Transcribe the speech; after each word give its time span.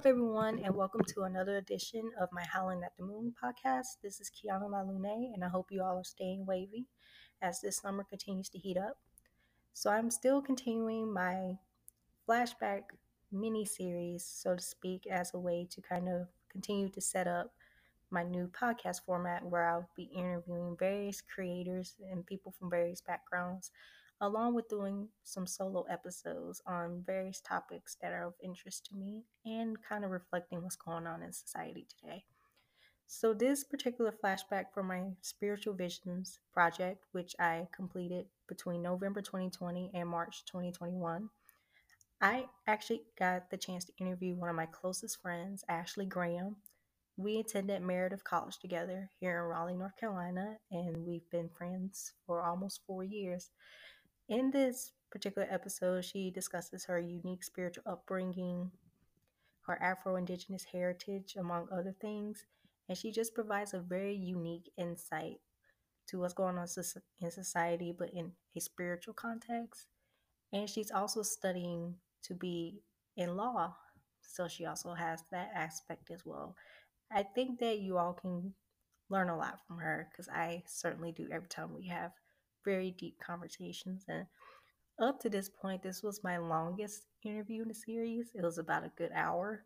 up, 0.00 0.06
everyone, 0.06 0.58
and 0.64 0.74
welcome 0.74 1.04
to 1.04 1.24
another 1.24 1.58
edition 1.58 2.10
of 2.18 2.30
my 2.32 2.42
Howling 2.42 2.82
at 2.82 2.96
the 2.96 3.04
Moon 3.04 3.34
podcast. 3.36 3.98
This 4.02 4.18
is 4.18 4.30
Kianna 4.30 4.70
La 4.70 4.80
Lune, 4.80 5.30
and 5.34 5.44
I 5.44 5.48
hope 5.48 5.66
you 5.70 5.82
all 5.82 5.98
are 5.98 6.04
staying 6.04 6.46
wavy 6.46 6.86
as 7.42 7.60
this 7.60 7.76
summer 7.76 8.02
continues 8.02 8.48
to 8.48 8.58
heat 8.58 8.78
up. 8.78 8.96
So, 9.74 9.90
I'm 9.90 10.10
still 10.10 10.40
continuing 10.40 11.12
my 11.12 11.58
flashback 12.26 12.84
mini 13.30 13.66
series, 13.66 14.24
so 14.24 14.56
to 14.56 14.62
speak, 14.62 15.06
as 15.06 15.34
a 15.34 15.38
way 15.38 15.68
to 15.70 15.82
kind 15.82 16.08
of 16.08 16.28
continue 16.50 16.88
to 16.88 17.00
set 17.02 17.26
up 17.28 17.52
my 18.10 18.22
new 18.22 18.50
podcast 18.58 19.04
format 19.04 19.44
where 19.44 19.68
I'll 19.68 19.90
be 19.98 20.08
interviewing 20.16 20.78
various 20.78 21.20
creators 21.20 21.96
and 22.10 22.24
people 22.24 22.54
from 22.58 22.70
various 22.70 23.02
backgrounds 23.02 23.70
along 24.20 24.54
with 24.54 24.68
doing 24.68 25.08
some 25.24 25.46
solo 25.46 25.84
episodes 25.90 26.60
on 26.66 27.02
various 27.06 27.40
topics 27.40 27.96
that 28.02 28.12
are 28.12 28.26
of 28.26 28.34
interest 28.42 28.86
to 28.86 28.96
me 28.96 29.24
and 29.44 29.76
kind 29.82 30.04
of 30.04 30.10
reflecting 30.10 30.62
what's 30.62 30.76
going 30.76 31.06
on 31.06 31.22
in 31.22 31.32
society 31.32 31.86
today. 31.88 32.24
So, 33.06 33.34
this 33.34 33.64
particular 33.64 34.12
flashback 34.12 34.66
for 34.72 34.84
my 34.84 35.02
Spiritual 35.20 35.74
Visions 35.74 36.38
project, 36.52 37.06
which 37.10 37.34
I 37.40 37.66
completed 37.74 38.26
between 38.46 38.82
November 38.82 39.20
2020 39.20 39.90
and 39.94 40.08
March 40.08 40.44
2021, 40.46 41.28
I 42.20 42.44
actually 42.66 43.02
got 43.18 43.50
the 43.50 43.56
chance 43.56 43.84
to 43.86 43.92
interview 43.98 44.36
one 44.36 44.48
of 44.48 44.54
my 44.54 44.66
closest 44.66 45.20
friends, 45.20 45.64
Ashley 45.68 46.06
Graham. 46.06 46.56
We 47.16 47.38
attended 47.38 47.82
Meredith 47.82 48.22
College 48.22 48.58
together 48.58 49.10
here 49.18 49.38
in 49.38 49.44
Raleigh, 49.44 49.76
North 49.76 49.96
Carolina, 49.98 50.58
and 50.70 51.04
we've 51.04 51.28
been 51.30 51.48
friends 51.48 52.12
for 52.26 52.42
almost 52.42 52.82
four 52.86 53.02
years. 53.02 53.50
In 54.30 54.52
this 54.52 54.92
particular 55.10 55.48
episode, 55.50 56.04
she 56.04 56.30
discusses 56.30 56.84
her 56.84 57.00
unique 57.00 57.42
spiritual 57.42 57.82
upbringing, 57.84 58.70
her 59.62 59.76
Afro 59.82 60.14
Indigenous 60.14 60.66
heritage, 60.70 61.34
among 61.36 61.66
other 61.72 61.96
things, 62.00 62.46
and 62.88 62.96
she 62.96 63.10
just 63.10 63.34
provides 63.34 63.74
a 63.74 63.80
very 63.80 64.14
unique 64.14 64.70
insight 64.78 65.40
to 66.06 66.20
what's 66.20 66.32
going 66.32 66.58
on 66.58 66.68
in 67.20 67.30
society, 67.32 67.92
but 67.96 68.10
in 68.10 68.30
a 68.56 68.60
spiritual 68.60 69.14
context. 69.14 69.88
And 70.52 70.70
she's 70.70 70.92
also 70.92 71.22
studying 71.22 71.96
to 72.22 72.34
be 72.34 72.82
in 73.16 73.36
law, 73.36 73.74
so 74.22 74.46
she 74.46 74.64
also 74.64 74.94
has 74.94 75.24
that 75.32 75.50
aspect 75.56 76.12
as 76.12 76.24
well. 76.24 76.54
I 77.10 77.24
think 77.24 77.58
that 77.58 77.80
you 77.80 77.98
all 77.98 78.12
can 78.12 78.54
learn 79.08 79.28
a 79.28 79.36
lot 79.36 79.58
from 79.66 79.78
her 79.78 80.08
because 80.08 80.28
I 80.28 80.62
certainly 80.68 81.10
do 81.10 81.26
every 81.32 81.48
time 81.48 81.74
we 81.74 81.88
have 81.88 82.12
very 82.64 82.92
deep 82.92 83.18
conversations. 83.18 84.04
And 84.08 84.26
up 85.00 85.20
to 85.20 85.30
this 85.30 85.48
point, 85.48 85.82
this 85.82 86.02
was 86.02 86.24
my 86.24 86.38
longest 86.38 87.06
interview 87.24 87.62
in 87.62 87.68
the 87.68 87.74
series. 87.74 88.30
It 88.34 88.42
was 88.42 88.58
about 88.58 88.84
a 88.84 88.92
good 88.96 89.10
hour, 89.14 89.64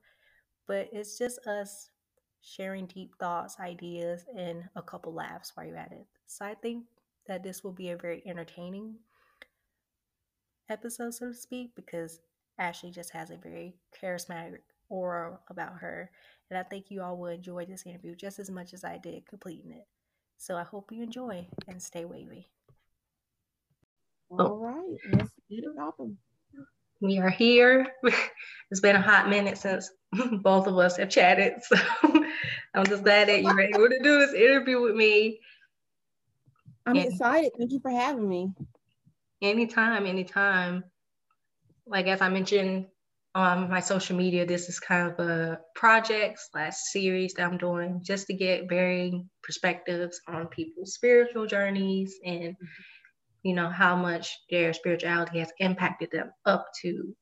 but 0.66 0.88
it's 0.92 1.18
just 1.18 1.38
us 1.46 1.90
sharing 2.40 2.86
deep 2.86 3.14
thoughts, 3.18 3.56
ideas, 3.58 4.24
and 4.36 4.64
a 4.76 4.82
couple 4.82 5.12
laughs 5.12 5.52
while 5.54 5.66
you're 5.66 5.76
at 5.76 5.92
it. 5.92 6.06
So 6.26 6.44
I 6.44 6.54
think 6.54 6.84
that 7.26 7.42
this 7.42 7.64
will 7.64 7.72
be 7.72 7.90
a 7.90 7.96
very 7.96 8.22
entertaining 8.26 8.96
episode, 10.68 11.14
so 11.14 11.28
to 11.28 11.34
speak, 11.34 11.74
because 11.74 12.20
Ashley 12.58 12.90
just 12.90 13.10
has 13.10 13.30
a 13.30 13.36
very 13.36 13.74
charismatic 14.00 14.58
aura 14.88 15.38
about 15.48 15.78
her. 15.78 16.10
And 16.50 16.58
I 16.58 16.62
think 16.62 16.90
you 16.90 17.02
all 17.02 17.16
will 17.16 17.28
enjoy 17.28 17.64
this 17.64 17.86
interview 17.86 18.14
just 18.14 18.38
as 18.38 18.50
much 18.50 18.74
as 18.74 18.84
I 18.84 18.98
did 18.98 19.26
completing 19.26 19.72
it. 19.72 19.86
So 20.36 20.56
I 20.56 20.62
hope 20.62 20.92
you 20.92 21.02
enjoy 21.02 21.46
and 21.68 21.82
stay 21.82 22.04
wavy. 22.04 22.48
Oh. 24.38 24.46
All 24.46 24.56
right, 24.56 24.98
let's 25.12 25.30
get 25.48 25.64
it 25.64 25.78
open. 25.80 26.18
We 27.00 27.18
are 27.18 27.30
here. 27.30 27.86
it's 28.70 28.80
been 28.80 28.96
a 28.96 29.00
hot 29.00 29.28
minute 29.28 29.58
since 29.58 29.90
both 30.42 30.66
of 30.66 30.78
us 30.78 30.96
have 30.96 31.10
chatted. 31.10 31.54
So 32.74 32.80
I'm 32.80 32.86
just 32.86 33.04
glad 33.04 33.28
that 33.28 33.40
you're 33.40 33.60
able 33.60 33.88
to 33.88 34.00
do 34.02 34.18
this 34.18 34.34
interview 34.34 34.80
with 34.80 34.96
me. 34.96 35.38
I'm 36.84 36.96
and 36.96 37.06
excited. 37.06 37.52
Thank 37.56 37.70
you 37.70 37.78
for 37.78 37.90
having 37.92 38.28
me. 38.28 38.50
Anytime, 39.40 40.06
anytime. 40.06 40.82
Like 41.86 42.08
as 42.08 42.20
I 42.20 42.30
mentioned 42.30 42.86
on 43.32 43.70
my 43.70 43.78
social 43.78 44.16
media, 44.16 44.44
this 44.44 44.68
is 44.68 44.80
kind 44.80 45.12
of 45.12 45.20
a 45.20 45.60
project 45.76 46.40
slash 46.50 46.74
series 46.74 47.34
that 47.34 47.46
I'm 47.46 47.58
doing 47.58 48.00
just 48.02 48.26
to 48.26 48.34
get 48.34 48.68
varying 48.68 49.30
perspectives 49.44 50.20
on 50.26 50.48
people's 50.48 50.94
spiritual 50.94 51.46
journeys 51.46 52.16
and 52.24 52.54
mm-hmm 52.54 52.93
you 53.44 53.54
know, 53.54 53.68
how 53.68 53.94
much 53.94 54.36
their 54.50 54.72
spirituality 54.72 55.38
has 55.38 55.52
impacted 55.58 56.10
them 56.10 56.32
up 56.46 56.66
to 56.82 57.14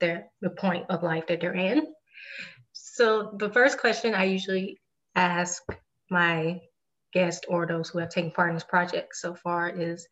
their 0.00 0.26
the 0.40 0.50
point 0.50 0.86
of 0.88 1.02
life 1.02 1.26
that 1.28 1.40
they're 1.40 1.54
in. 1.54 1.86
So 2.72 3.36
the 3.38 3.50
first 3.50 3.78
question 3.78 4.14
I 4.14 4.24
usually 4.24 4.80
ask 5.14 5.62
my 6.10 6.60
guests 7.12 7.44
or 7.48 7.66
those 7.66 7.90
who 7.90 7.98
have 7.98 8.08
taken 8.08 8.30
part 8.30 8.48
in 8.48 8.54
this 8.54 8.64
project 8.64 9.14
so 9.14 9.34
far 9.34 9.68
is 9.68 10.08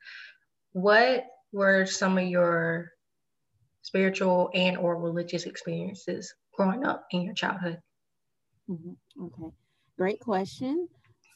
what 0.72 1.24
were 1.52 1.86
some 1.86 2.18
of 2.18 2.28
your 2.28 2.90
spiritual 3.82 4.50
and 4.52 4.76
or 4.76 5.00
religious 5.00 5.44
experiences 5.44 6.34
growing 6.54 6.84
up 6.84 7.06
in 7.10 7.22
your 7.22 7.34
childhood? 7.34 7.78
Mm-hmm. 8.68 9.24
Okay, 9.24 9.54
great 9.96 10.20
question. 10.20 10.88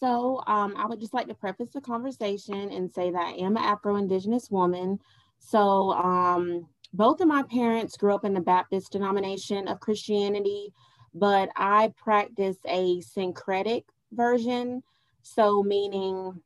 So 0.02 0.42
um, 0.48 0.74
I 0.76 0.86
would 0.86 0.98
just 0.98 1.14
like 1.14 1.28
to 1.28 1.34
preface 1.34 1.70
the 1.72 1.80
conversation 1.80 2.72
and 2.72 2.92
say 2.92 3.12
that 3.12 3.22
I 3.22 3.30
am 3.34 3.56
an 3.56 3.62
Afro-Indigenous 3.62 4.50
woman. 4.50 4.98
So 5.38 5.92
um, 5.92 6.66
both 6.92 7.20
of 7.20 7.28
my 7.28 7.44
parents 7.44 7.96
grew 7.96 8.12
up 8.12 8.24
in 8.24 8.34
the 8.34 8.40
Baptist 8.40 8.90
denomination 8.90 9.68
of 9.68 9.78
Christianity, 9.78 10.72
but 11.14 11.50
I 11.54 11.92
practice 11.96 12.56
a 12.66 13.00
syncretic 13.00 13.84
version. 14.10 14.82
So 15.22 15.62
meaning 15.62 16.42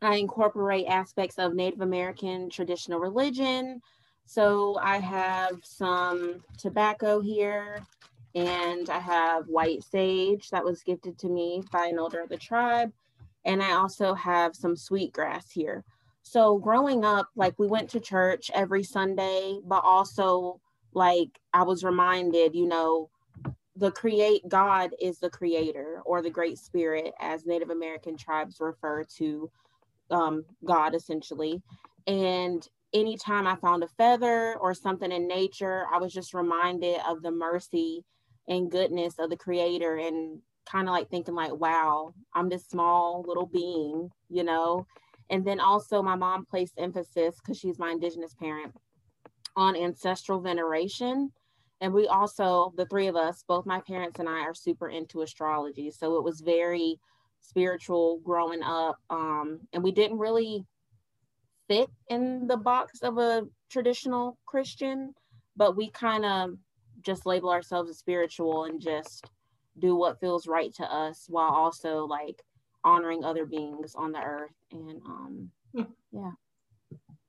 I 0.00 0.16
incorporate 0.16 0.86
aspects 0.86 1.38
of 1.38 1.54
Native 1.54 1.82
American 1.82 2.48
traditional 2.48 3.00
religion. 3.00 3.82
So 4.24 4.78
I 4.80 4.96
have 4.96 5.58
some 5.62 6.42
tobacco 6.56 7.20
here, 7.20 7.82
and 8.34 8.88
I 8.88 8.98
have 8.98 9.46
white 9.46 9.82
sage 9.82 10.50
that 10.50 10.64
was 10.64 10.82
gifted 10.82 11.18
to 11.18 11.28
me 11.28 11.62
by 11.70 11.86
an 11.86 11.98
elder 11.98 12.20
of 12.20 12.28
the 12.28 12.36
tribe. 12.36 12.92
And 13.44 13.62
I 13.62 13.72
also 13.72 14.14
have 14.14 14.54
some 14.54 14.76
sweetgrass 14.76 15.50
here. 15.50 15.84
So 16.22 16.58
growing 16.58 17.04
up, 17.04 17.28
like 17.34 17.58
we 17.58 17.66
went 17.66 17.90
to 17.90 18.00
church 18.00 18.50
every 18.54 18.84
Sunday, 18.84 19.58
but 19.64 19.82
also 19.84 20.60
like 20.94 21.40
I 21.52 21.62
was 21.62 21.84
reminded, 21.84 22.54
you 22.54 22.66
know, 22.66 23.10
the 23.76 23.90
create 23.90 24.48
God 24.48 24.90
is 25.00 25.18
the 25.18 25.30
creator 25.30 26.00
or 26.04 26.22
the 26.22 26.30
great 26.30 26.58
spirit, 26.58 27.12
as 27.20 27.46
Native 27.46 27.70
American 27.70 28.16
tribes 28.16 28.58
refer 28.60 29.04
to 29.16 29.50
um, 30.10 30.44
God 30.64 30.94
essentially. 30.94 31.60
And 32.06 32.66
anytime 32.92 33.46
I 33.46 33.56
found 33.56 33.82
a 33.82 33.88
feather 33.88 34.56
or 34.56 34.74
something 34.74 35.10
in 35.10 35.26
nature, 35.26 35.86
I 35.92 35.98
was 35.98 36.12
just 36.12 36.34
reminded 36.34 37.00
of 37.06 37.22
the 37.22 37.30
mercy 37.30 38.04
and 38.48 38.70
goodness 38.70 39.14
of 39.18 39.30
the 39.30 39.36
creator 39.36 39.96
and 39.96 40.40
kind 40.70 40.88
of 40.88 40.92
like 40.92 41.10
thinking 41.10 41.34
like 41.34 41.54
wow 41.54 42.14
i'm 42.34 42.48
this 42.48 42.66
small 42.66 43.24
little 43.26 43.46
being 43.46 44.10
you 44.32 44.42
know? 44.42 44.86
And 45.30 45.44
then 45.44 45.60
also 45.60 46.02
my 46.02 46.16
mom 46.16 46.44
placed 46.44 46.74
emphasis 46.78 47.36
because 47.36 47.58
she's 47.58 47.78
my 47.78 47.90
indigenous 47.90 48.34
parent 48.34 48.74
on 49.56 49.76
ancestral 49.76 50.40
veneration. 50.40 51.30
And 51.80 51.92
we 51.92 52.06
also 52.06 52.72
the 52.76 52.86
three 52.86 53.06
of 53.06 53.16
us 53.16 53.44
both 53.46 53.66
my 53.66 53.80
parents 53.80 54.18
and 54.18 54.28
i 54.28 54.40
are 54.40 54.54
super 54.54 54.88
into 54.88 55.22
astrology. 55.22 55.90
So 55.90 56.16
it 56.16 56.24
was 56.24 56.40
very 56.40 56.98
spiritual 57.40 58.20
growing 58.24 58.62
up 58.62 58.96
um, 59.10 59.60
and 59.72 59.82
we 59.82 59.92
didn't 59.92 60.18
really 60.18 60.64
fit 61.68 61.88
in 62.08 62.46
the 62.46 62.56
box 62.56 63.02
of 63.02 63.18
a 63.18 63.42
traditional 63.70 64.38
christian 64.46 65.12
but 65.56 65.76
we 65.76 65.90
kind 65.90 66.24
of 66.24 66.50
just 67.02 67.26
label 67.26 67.50
ourselves 67.50 67.90
as 67.90 67.98
spiritual 67.98 68.64
and 68.64 68.80
just 68.80 69.26
do 69.78 69.94
what 69.96 70.20
feels 70.20 70.46
right 70.46 70.74
to 70.74 70.84
us 70.84 71.26
while 71.28 71.50
also 71.50 72.04
like 72.04 72.42
honoring 72.84 73.24
other 73.24 73.46
beings 73.46 73.94
on 73.94 74.12
the 74.12 74.20
earth 74.20 74.54
and 74.72 75.00
um 75.06 75.50
hmm. 75.74 75.82
yeah 76.12 76.30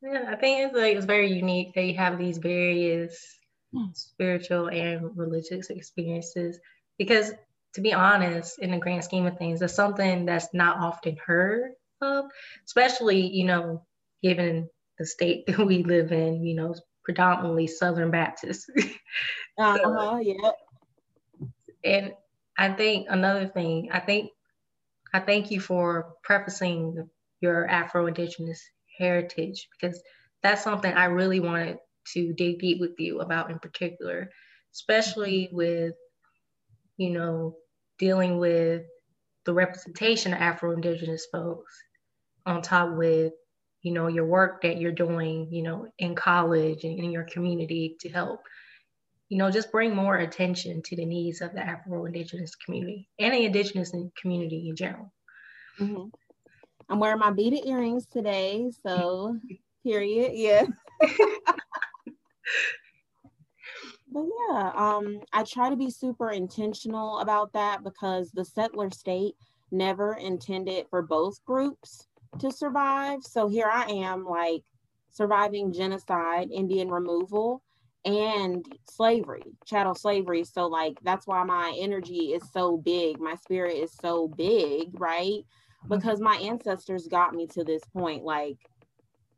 yeah 0.02 0.25
i 0.30 0.36
think 0.36 0.66
it's 0.66 0.75
like 0.75 0.96
it's 0.96 1.06
very 1.06 1.31
unique 1.31 1.74
that 1.75 1.84
you 1.84 1.96
have 1.96 2.18
these 2.18 2.38
various 2.38 3.38
hmm. 3.74 3.86
spiritual 3.94 4.68
and 4.68 5.16
religious 5.16 5.70
experiences 5.70 6.60
because 6.98 7.31
to 7.74 7.81
be 7.81 7.94
honest 7.94 8.60
in 8.60 8.72
the 8.72 8.78
grand 8.78 9.04
scheme 9.04 9.25
of 9.25 9.38
things 9.38 9.62
it's 9.62 9.74
something 9.74 10.25
that's 10.25 10.48
not 10.54 10.78
often 10.78 11.16
heard 11.25 11.72
of 12.02 12.25
especially 12.66 13.28
you 13.28 13.46
know 13.46 13.86
given 14.22 14.68
the 14.98 15.06
state 15.06 15.46
that 15.48 15.66
we 15.66 15.84
live 15.84 16.12
in 16.12 16.44
you 16.44 16.56
know 16.56 16.75
predominantly 17.03 17.67
southern 17.67 18.11
baptist 18.11 18.69
Uh-huh, 19.59 20.17
yeah. 20.21 20.51
And 21.83 22.13
I 22.57 22.69
think 22.69 23.07
another 23.09 23.47
thing, 23.47 23.89
I 23.91 24.00
think 24.00 24.31
I 25.13 25.19
thank 25.19 25.51
you 25.51 25.59
for 25.59 26.15
prefacing 26.23 27.07
your 27.39 27.67
Afro-Indigenous 27.67 28.61
heritage 28.97 29.67
because 29.71 30.01
that's 30.41 30.63
something 30.63 30.91
I 30.91 31.05
really 31.05 31.39
wanted 31.39 31.77
to 32.13 32.33
dig 32.33 32.59
deep 32.59 32.79
with 32.79 33.00
you 33.00 33.19
about 33.19 33.51
in 33.51 33.59
particular, 33.59 34.31
especially 34.73 35.50
with 35.51 35.94
you 36.97 37.09
know, 37.09 37.55
dealing 38.00 38.38
with 38.38 38.83
the 39.45 39.53
representation 39.53 40.33
of 40.33 40.39
Afro 40.39 40.71
Indigenous 40.71 41.27
folks 41.31 41.73
on 42.45 42.61
top 42.61 42.95
with, 42.95 43.33
you 43.83 43.91
know, 43.91 44.07
your 44.07 44.25
work 44.25 44.62
that 44.62 44.80
you're 44.80 44.94
doing, 44.94 45.47
you 45.51 45.62
know, 45.62 45.88
in 46.00 46.15
college 46.15 46.85
and 46.85 46.97
in 46.97 47.12
your 47.12 47.25
community 47.25 47.97
to 48.00 48.09
help, 48.09 48.39
you 49.27 49.38
know, 49.38 49.51
just 49.51 49.71
bring 49.71 49.94
more 49.94 50.15
attention 50.15 50.81
to 50.83 50.95
the 50.95 51.06
needs 51.06 51.41
of 51.41 51.53
the 51.53 51.59
Afro 51.59 52.06
Indigenous 52.06 52.56
community 52.56 53.09
and 53.19 53.33
the 53.33 53.45
Indigenous 53.45 53.94
community 54.19 54.69
in 54.69 54.75
general. 54.75 55.13
Mm-hmm. 55.80 56.07
I'm 56.89 57.00
wearing 57.00 57.19
my 57.19 57.31
beaded 57.31 57.68
earrings 57.68 58.06
today, 58.06 58.71
so 58.85 59.38
period. 59.83 60.31
Yeah. 60.33 60.65
but 64.12 64.24
yeah, 64.50 64.71
um, 64.75 65.19
I 65.33 65.44
try 65.44 65.69
to 65.69 65.75
be 65.75 65.89
super 65.89 66.31
intentional 66.31 67.19
about 67.19 67.51
that 67.51 67.83
because 67.83 68.31
the 68.31 68.45
settler 68.45 68.91
state 68.91 69.36
never 69.71 70.13
intended 70.13 70.86
for 70.89 71.01
both 71.01 71.44
groups 71.44 72.07
to 72.39 72.51
survive. 72.51 73.24
So 73.24 73.47
here 73.47 73.69
I 73.71 73.85
am, 73.85 74.25
like 74.25 74.63
surviving 75.12 75.74
genocide, 75.74 76.50
Indian 76.51 76.89
removal, 76.89 77.63
and 78.06 78.65
slavery, 78.89 79.44
chattel 79.65 79.95
slavery. 79.95 80.44
So, 80.44 80.68
like, 80.68 80.97
that's 81.03 81.27
why 81.27 81.44
my 81.44 81.75
energy 81.80 82.33
is 82.33 82.44
so 82.51 82.77
big. 82.77 83.19
My 83.19 83.35
spirit 83.35 83.77
is 83.77 83.94
so 83.94 84.27
big, 84.27 85.00
right? 85.00 85.41
Mm-hmm. 85.85 85.94
Because 85.94 86.19
my 86.19 86.35
ancestors 86.38 87.07
got 87.07 87.33
me 87.33 87.47
to 87.47 87.63
this 87.63 87.83
point. 87.95 88.24
Like, 88.24 88.57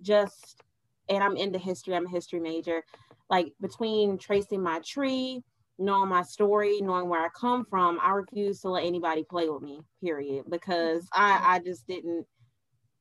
just, 0.02 0.64
and 1.10 1.24
I'm 1.24 1.38
into 1.38 1.60
history, 1.60 1.96
I'm 1.96 2.08
a 2.08 2.10
history 2.10 2.40
major 2.40 2.84
like 3.30 3.54
between 3.62 4.18
tracing 4.18 4.62
my 4.62 4.80
tree, 4.86 5.44
knowing 5.78 6.10
my 6.10 6.24
story, 6.24 6.80
knowing 6.82 7.10
where 7.10 7.24
I 7.24 7.30
come 7.40 7.66
from, 7.66 8.00
I 8.02 8.12
refuse 8.12 8.62
to 8.62 8.70
let 8.70 8.86
anybody 8.86 9.24
play 9.24 9.50
with 9.50 9.62
me, 9.62 9.82
period, 10.04 10.46
because 10.50 11.08
I, 11.14 11.42
I 11.44 11.60
just 11.60 11.88
didn't 11.88 12.26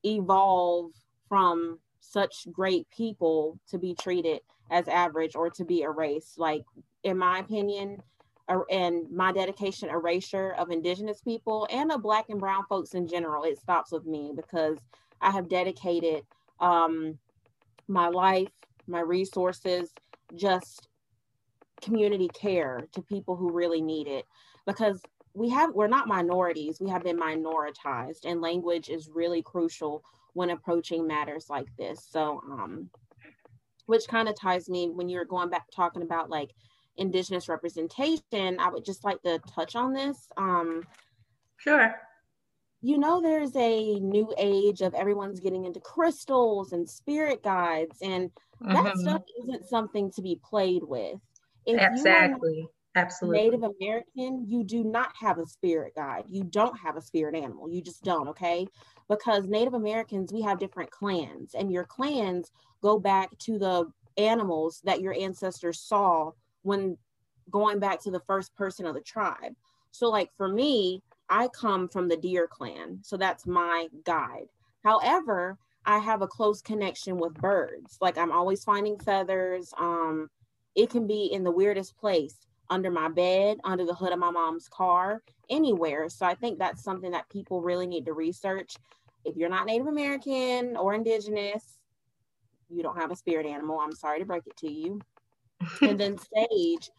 evolve 0.05 0.93
from 1.29 1.79
such 2.01 2.47
great 2.53 2.89
people 2.91 3.59
to 3.69 3.79
be 3.79 3.95
treated 3.95 4.41
as 4.71 4.89
average 4.89 5.35
or 5.35 5.51
to 5.51 5.65
be 5.65 5.83
erased. 5.83 6.39
Like, 6.39 6.65
in 7.03 7.19
my 7.19 7.39
opinion, 7.39 8.03
and 8.71 9.11
my 9.11 9.33
dedication 9.33 9.89
erasure 9.89 10.55
of 10.59 10.71
indigenous 10.71 11.21
people 11.23 11.67
and 11.71 11.91
of 11.91 12.03
black 12.03 12.27
and 12.29 12.39
brown 12.41 12.65
folks 12.69 12.95
in 12.95 13.06
general 13.06 13.45
it 13.45 13.59
stops 13.59 13.91
with 13.91 14.05
me 14.05 14.33
because 14.37 14.77
i 15.23 15.31
have 15.31 15.49
dedicated 15.49 16.23
um, 16.61 17.19
my 17.89 18.09
life 18.09 18.49
my 18.87 19.00
resources 19.00 19.91
just 20.35 20.89
community 21.81 22.29
care 22.29 22.87
to 22.93 23.03
people 23.03 23.35
who 23.37 23.50
really 23.50 23.81
need 23.81 24.07
it 24.07 24.27
because 24.67 25.00
we 25.35 25.49
have 25.49 25.75
we're 25.75 25.87
not 25.89 26.09
minorities 26.09 26.79
we 26.81 26.89
have 26.89 27.03
been 27.03 27.19
minoritized 27.19 28.25
and 28.25 28.41
language 28.41 28.89
is 28.89 29.11
really 29.13 29.43
crucial 29.43 30.03
when 30.35 30.51
approaching 30.51 31.07
matters 31.07 31.47
like 31.49 31.69
this 31.77 32.07
so 32.09 32.41
um 32.51 32.89
which 33.87 34.09
kind 34.09 34.29
of 34.29 34.39
ties 34.39 34.69
me 34.69 34.89
when 34.89 35.09
you're 35.09 35.25
going 35.25 35.51
back 35.51 35.67
talking 35.75 36.03
about 36.03 36.31
like 36.31 36.51
indigenous 36.97 37.49
representation 37.49 38.59
i 38.59 38.69
would 38.69 38.85
just 38.85 39.05
like 39.05 39.21
to 39.23 39.39
touch 39.53 39.75
on 39.75 39.93
this 39.93 40.29
um 40.37 40.83
sure 41.57 41.95
you 42.81 42.99
know 42.99 43.21
there's 43.21 43.57
a 43.57 43.99
new 44.01 44.33
age 44.39 44.83
of 44.83 44.95
everyone's 44.95 45.41
getting 45.41 45.65
into 45.65 45.81
crystals 45.81 46.73
and 46.73 46.89
spirit 46.89 47.43
guides 47.43 47.99
and 48.03 48.31
that 48.61 48.77
mm-hmm. 48.77 49.01
stuff 49.01 49.23
isn't 49.43 49.69
something 49.69 50.11
to 50.13 50.23
be 50.23 50.41
played 50.43 50.83
with. 50.85 51.19
If 51.67 51.81
exactly. 51.81 52.69
Absolutely. 52.96 53.43
Native 53.43 53.62
American, 53.62 54.44
you 54.46 54.62
do 54.62 54.85
not 54.85 55.12
have 55.19 55.38
a 55.38 55.46
spirit 55.46 55.94
guide. 55.96 56.25
You 56.29 56.44
don't 56.44 56.79
have 56.79 56.96
a 56.96 57.02
spirit 57.02 57.35
animal. 57.35 57.69
You 57.69 57.82
just 57.82 58.05
don't, 58.05 58.29
okay? 58.29 58.67
Because 59.08 59.46
Native 59.46 59.75
Americans, 59.75 60.32
we 60.32 60.43
have 60.43 60.58
different 60.58 60.91
clans, 60.91 61.55
and 61.55 61.73
your 61.73 61.85
clans 61.85 62.52
go 62.81 62.99
back 62.99 63.37
to 63.38 63.58
the 63.58 63.91
animals 64.17 64.81
that 64.85 65.00
your 65.00 65.14
ancestors 65.14 65.81
saw 65.81 66.31
when 66.62 66.96
going 67.50 67.79
back 67.79 68.00
to 68.02 68.11
the 68.11 68.20
first 68.20 68.55
person 68.55 68.87
of 68.87 68.94
the 68.94 69.00
tribe. 69.00 69.55
So, 69.90 70.08
like 70.08 70.31
for 70.37 70.49
me, 70.49 71.02
I 71.29 71.49
come 71.49 71.88
from 71.88 72.08
the 72.08 72.17
deer 72.17 72.47
clan. 72.47 72.99
So 73.02 73.17
that's 73.17 73.47
my 73.47 73.88
guide. 74.05 74.47
However, 74.85 75.58
I 75.87 75.99
have 75.99 76.23
a 76.23 76.26
close 76.26 76.61
connection 76.61 77.19
with 77.19 77.35
birds. 77.35 77.99
Like 78.00 78.19
I'm 78.19 78.32
always 78.32 78.64
finding 78.64 78.99
feathers. 78.99 79.73
Um, 79.79 80.29
it 80.75 80.90
can 80.90 81.06
be 81.06 81.26
in 81.32 81.44
the 81.44 81.50
weirdest 81.50 81.97
place 81.97 82.37
under 82.70 82.90
my 82.90 83.08
bed, 83.08 83.58
under 83.64 83.84
the 83.84 83.94
hood 83.94 84.12
of 84.12 84.19
my 84.19 84.31
mom's 84.31 84.69
car, 84.69 85.22
anywhere. 85.50 86.08
So 86.08 86.26
I 86.26 86.34
think 86.34 86.58
that's 86.58 86.82
something 86.82 87.11
that 87.12 87.28
people 87.28 87.61
really 87.61 87.87
need 87.87 88.06
to 88.06 88.12
research. 88.12 88.76
If 89.25 89.37
you're 89.37 89.49
not 89.49 89.66
Native 89.66 89.87
American 89.87 90.76
or 90.76 90.94
Indigenous, 90.94 91.78
you 92.69 92.82
don't 92.82 92.99
have 92.99 93.11
a 93.11 93.16
spirit 93.16 93.46
animal. 93.46 93.78
I'm 93.81 93.94
sorry 93.94 94.19
to 94.19 94.25
break 94.25 94.46
it 94.46 94.56
to 94.58 94.70
you. 94.70 95.00
and 95.82 95.99
then 95.99 96.19
sage, 96.34 96.90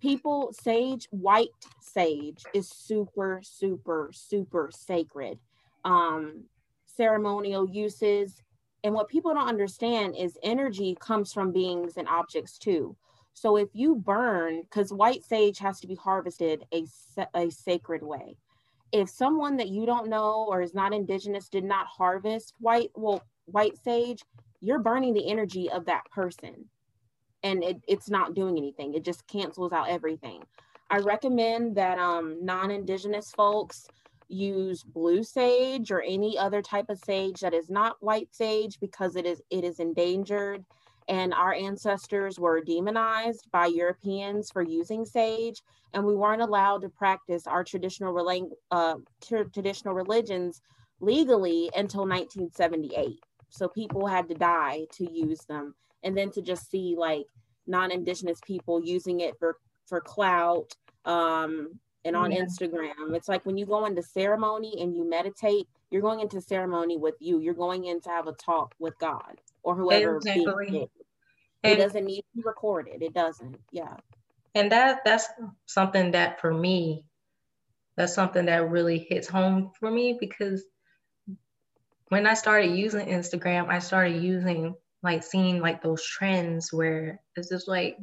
people, 0.00 0.52
sage, 0.52 1.06
white 1.10 1.48
sage 1.80 2.42
is 2.54 2.68
super, 2.68 3.40
super, 3.42 4.10
super 4.12 4.70
sacred. 4.72 5.38
Um, 5.84 6.44
ceremonial 6.86 7.68
uses. 7.68 8.42
And 8.84 8.94
what 8.94 9.08
people 9.08 9.32
don't 9.32 9.48
understand 9.48 10.16
is 10.16 10.36
energy 10.42 10.96
comes 10.98 11.32
from 11.32 11.52
beings 11.52 11.96
and 11.96 12.08
objects 12.08 12.58
too. 12.58 12.96
So 13.34 13.56
if 13.56 13.68
you 13.72 13.94
burn, 13.94 14.62
because 14.62 14.92
white 14.92 15.24
sage 15.24 15.58
has 15.58 15.80
to 15.80 15.86
be 15.86 15.94
harvested 15.94 16.64
a, 16.72 16.86
a 17.34 17.50
sacred 17.50 18.02
way. 18.02 18.36
If 18.92 19.08
someone 19.08 19.56
that 19.56 19.68
you 19.68 19.86
don't 19.86 20.08
know 20.08 20.46
or 20.48 20.60
is 20.60 20.74
not 20.74 20.92
indigenous 20.92 21.48
did 21.48 21.64
not 21.64 21.86
harvest 21.86 22.54
white, 22.58 22.90
well, 22.94 23.22
white 23.46 23.76
sage, 23.82 24.22
you're 24.60 24.78
burning 24.78 25.14
the 25.14 25.28
energy 25.28 25.70
of 25.70 25.86
that 25.86 26.04
person. 26.10 26.66
And 27.42 27.64
it, 27.64 27.80
it's 27.88 28.10
not 28.10 28.34
doing 28.34 28.56
anything. 28.56 28.94
It 28.94 29.04
just 29.04 29.26
cancels 29.26 29.72
out 29.72 29.88
everything. 29.88 30.42
I 30.90 30.98
recommend 30.98 31.74
that 31.76 31.98
um, 31.98 32.44
non-indigenous 32.44 33.30
folks 33.30 33.86
use 34.28 34.82
blue 34.82 35.22
sage 35.22 35.90
or 35.90 36.02
any 36.02 36.38
other 36.38 36.62
type 36.62 36.88
of 36.88 36.98
sage 36.98 37.40
that 37.40 37.54
is 37.54 37.70
not 37.70 37.96
white 38.00 38.28
sage 38.30 38.78
because 38.80 39.16
it 39.16 39.26
is 39.26 39.42
it 39.50 39.64
is 39.64 39.78
endangered 39.78 40.64
and 41.12 41.34
our 41.34 41.52
ancestors 41.52 42.40
were 42.40 42.62
demonized 42.62 43.46
by 43.52 43.66
Europeans 43.66 44.50
for 44.50 44.62
using 44.62 45.04
sage 45.04 45.60
and 45.92 46.02
we 46.02 46.14
weren't 46.14 46.40
allowed 46.40 46.80
to 46.80 46.88
practice 46.88 47.46
our 47.46 47.62
traditional 47.62 48.16
uh, 48.70 48.94
traditional 49.20 49.92
religions 49.92 50.62
legally 51.00 51.70
until 51.76 52.06
1978 52.06 53.20
so 53.50 53.68
people 53.68 54.06
had 54.06 54.26
to 54.26 54.34
die 54.34 54.86
to 54.90 55.04
use 55.12 55.40
them 55.48 55.74
and 56.02 56.16
then 56.16 56.30
to 56.30 56.40
just 56.40 56.70
see 56.70 56.94
like 56.96 57.26
non-indigenous 57.66 58.40
people 58.46 58.82
using 58.82 59.20
it 59.20 59.34
for 59.38 59.58
for 59.86 60.00
clout 60.00 60.72
um, 61.04 61.78
and 62.06 62.16
on 62.16 62.32
yeah. 62.32 62.42
Instagram. 62.42 63.14
It's 63.14 63.28
like 63.28 63.44
when 63.44 63.58
you 63.58 63.66
go 63.66 63.84
into 63.84 64.02
ceremony 64.02 64.76
and 64.80 64.96
you 64.96 65.08
meditate, 65.08 65.66
you're 65.90 66.00
going 66.00 66.20
into 66.20 66.40
ceremony 66.40 66.96
with 66.96 67.16
you. 67.20 67.40
You're 67.40 67.52
going 67.54 67.84
in 67.84 68.00
to 68.02 68.08
have 68.08 68.26
a 68.26 68.32
talk 68.32 68.74
with 68.78 68.98
God 68.98 69.40
or 69.62 69.74
whoever. 69.74 70.16
Exactly. 70.16 70.88
It 71.62 71.76
doesn't 71.76 72.04
need 72.04 72.22
to 72.22 72.26
be 72.36 72.42
recorded. 72.44 73.02
It 73.02 73.14
doesn't. 73.14 73.56
Yeah. 73.70 73.96
And 74.54 74.72
that 74.72 75.04
that's 75.04 75.28
something 75.66 76.10
that 76.12 76.40
for 76.40 76.52
me, 76.52 77.04
that's 77.96 78.14
something 78.14 78.46
that 78.46 78.70
really 78.70 78.98
hits 78.98 79.28
home 79.28 79.70
for 79.78 79.90
me 79.90 80.16
because 80.18 80.64
when 82.08 82.26
I 82.26 82.34
started 82.34 82.76
using 82.76 83.06
Instagram, 83.06 83.68
I 83.68 83.78
started 83.78 84.22
using 84.22 84.74
like 85.02 85.22
seeing 85.22 85.60
like 85.60 85.82
those 85.82 86.04
trends 86.04 86.72
where 86.72 87.20
it's 87.36 87.48
just 87.48 87.68
like 87.68 87.96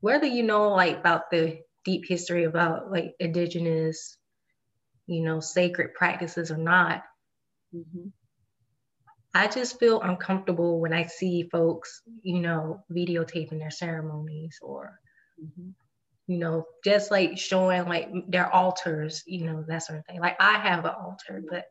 whether 0.00 0.26
you 0.26 0.42
know 0.42 0.70
like 0.70 0.98
about 0.98 1.30
the 1.30 1.58
deep 1.84 2.04
history 2.06 2.44
about 2.44 2.90
like 2.90 3.14
indigenous, 3.20 4.16
you 5.06 5.22
know, 5.22 5.40
sacred 5.40 5.94
practices 5.94 6.50
or 6.50 6.56
not. 6.56 7.02
Mm-hmm. 7.74 8.08
I 9.36 9.48
just 9.48 9.78
feel 9.78 10.00
uncomfortable 10.00 10.80
when 10.80 10.94
I 10.94 11.04
see 11.04 11.42
folks, 11.52 12.00
you 12.22 12.40
know, 12.40 12.82
videotaping 12.90 13.58
their 13.58 13.70
ceremonies 13.70 14.58
or, 14.62 14.98
mm-hmm. 15.38 15.72
you 16.26 16.38
know, 16.38 16.64
just 16.82 17.10
like 17.10 17.36
showing 17.36 17.84
like 17.84 18.08
their 18.28 18.50
altars, 18.50 19.22
you 19.26 19.44
know, 19.44 19.62
that 19.68 19.82
sort 19.82 19.98
of 19.98 20.06
thing. 20.06 20.20
Like 20.20 20.36
I 20.40 20.58
have 20.58 20.86
an 20.86 20.94
altar, 20.98 21.42
but 21.50 21.66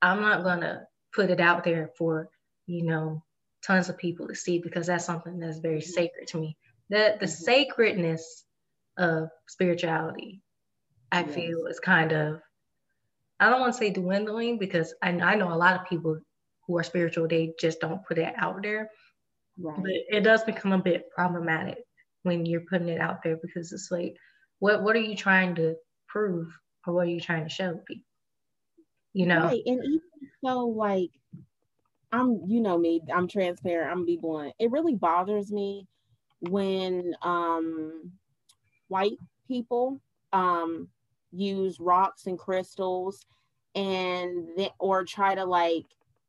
I'm 0.00 0.22
not 0.22 0.44
gonna 0.44 0.86
put 1.12 1.28
it 1.28 1.40
out 1.40 1.62
there 1.62 1.90
for, 1.98 2.30
you 2.66 2.84
know, 2.84 3.22
tons 3.66 3.90
of 3.90 3.98
people 3.98 4.26
to 4.28 4.34
see 4.34 4.58
because 4.58 4.86
that's 4.86 5.04
something 5.04 5.38
that's 5.38 5.58
very 5.58 5.80
mm-hmm. 5.80 5.90
sacred 5.90 6.26
to 6.28 6.38
me. 6.38 6.56
The 6.88 7.18
the 7.20 7.26
mm-hmm. 7.26 7.44
sacredness 7.44 8.46
of 8.96 9.28
spirituality, 9.46 10.40
I 11.12 11.24
yes. 11.24 11.34
feel 11.34 11.66
is 11.66 11.80
kind 11.80 12.12
of, 12.12 12.40
I 13.38 13.50
don't 13.50 13.60
want 13.60 13.74
to 13.74 13.78
say 13.78 13.90
dwindling 13.90 14.58
because 14.58 14.94
I, 15.02 15.10
I 15.10 15.34
know 15.34 15.52
a 15.52 15.54
lot 15.54 15.78
of 15.78 15.86
people 15.86 16.18
who 16.70 16.78
are 16.78 16.84
spiritual, 16.84 17.26
they 17.26 17.52
just 17.58 17.80
don't 17.80 18.04
put 18.06 18.16
it 18.16 18.32
out 18.36 18.62
there. 18.62 18.90
Right. 19.58 19.76
But 19.76 19.92
it 20.16 20.20
does 20.22 20.44
become 20.44 20.72
a 20.72 20.78
bit 20.78 21.10
problematic 21.10 21.78
when 22.22 22.46
you're 22.46 22.62
putting 22.70 22.88
it 22.88 23.00
out 23.00 23.22
there 23.24 23.38
because 23.42 23.72
it's 23.72 23.90
like, 23.90 24.16
what 24.60 24.82
what 24.82 24.94
are 24.94 25.00
you 25.00 25.16
trying 25.16 25.56
to 25.56 25.74
prove 26.06 26.56
or 26.86 26.94
what 26.94 27.06
are 27.06 27.10
you 27.10 27.20
trying 27.20 27.44
to 27.44 27.50
show 27.50 27.74
people? 27.86 28.04
You 29.12 29.26
know? 29.26 29.42
Right. 29.46 29.62
And 29.66 29.84
even 29.84 30.00
so, 30.44 30.66
like, 30.66 31.10
I'm, 32.12 32.40
you 32.46 32.60
know 32.60 32.78
me, 32.78 33.00
I'm 33.12 33.26
transparent, 33.26 33.90
I'm 33.90 33.98
gonna 33.98 34.06
be 34.06 34.16
blunt. 34.16 34.54
It 34.60 34.70
really 34.70 34.94
bothers 34.94 35.50
me 35.50 35.88
when 36.48 37.14
um 37.22 38.12
white 38.88 39.18
people 39.46 40.00
um 40.32 40.88
use 41.32 41.78
rocks 41.78 42.26
and 42.26 42.38
crystals 42.38 43.26
and 43.74 44.48
they, 44.56 44.70
or 44.78 45.04
try 45.04 45.34
to 45.34 45.44
like 45.44 45.84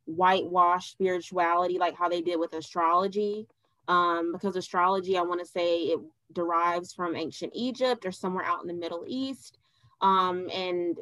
whitewash 0.06 0.92
spirituality 0.92 1.78
like 1.78 1.96
how 1.96 2.10
they 2.10 2.22
did 2.22 2.40
with 2.40 2.54
astrology. 2.54 3.48
Um 3.88 4.32
because 4.34 4.56
astrology 4.56 5.18
i 5.18 5.22
want 5.22 5.40
to 5.40 5.46
say 5.46 5.84
it 5.84 6.00
derives 6.34 6.94
from 6.94 7.16
ancient 7.16 7.52
egypt 7.56 8.06
or 8.06 8.12
somewhere 8.12 8.46
out 8.46 8.62
in 8.62 8.68
the 8.68 8.74
middle 8.74 9.04
east. 9.08 9.58
Um 10.02 10.50
and 10.54 10.98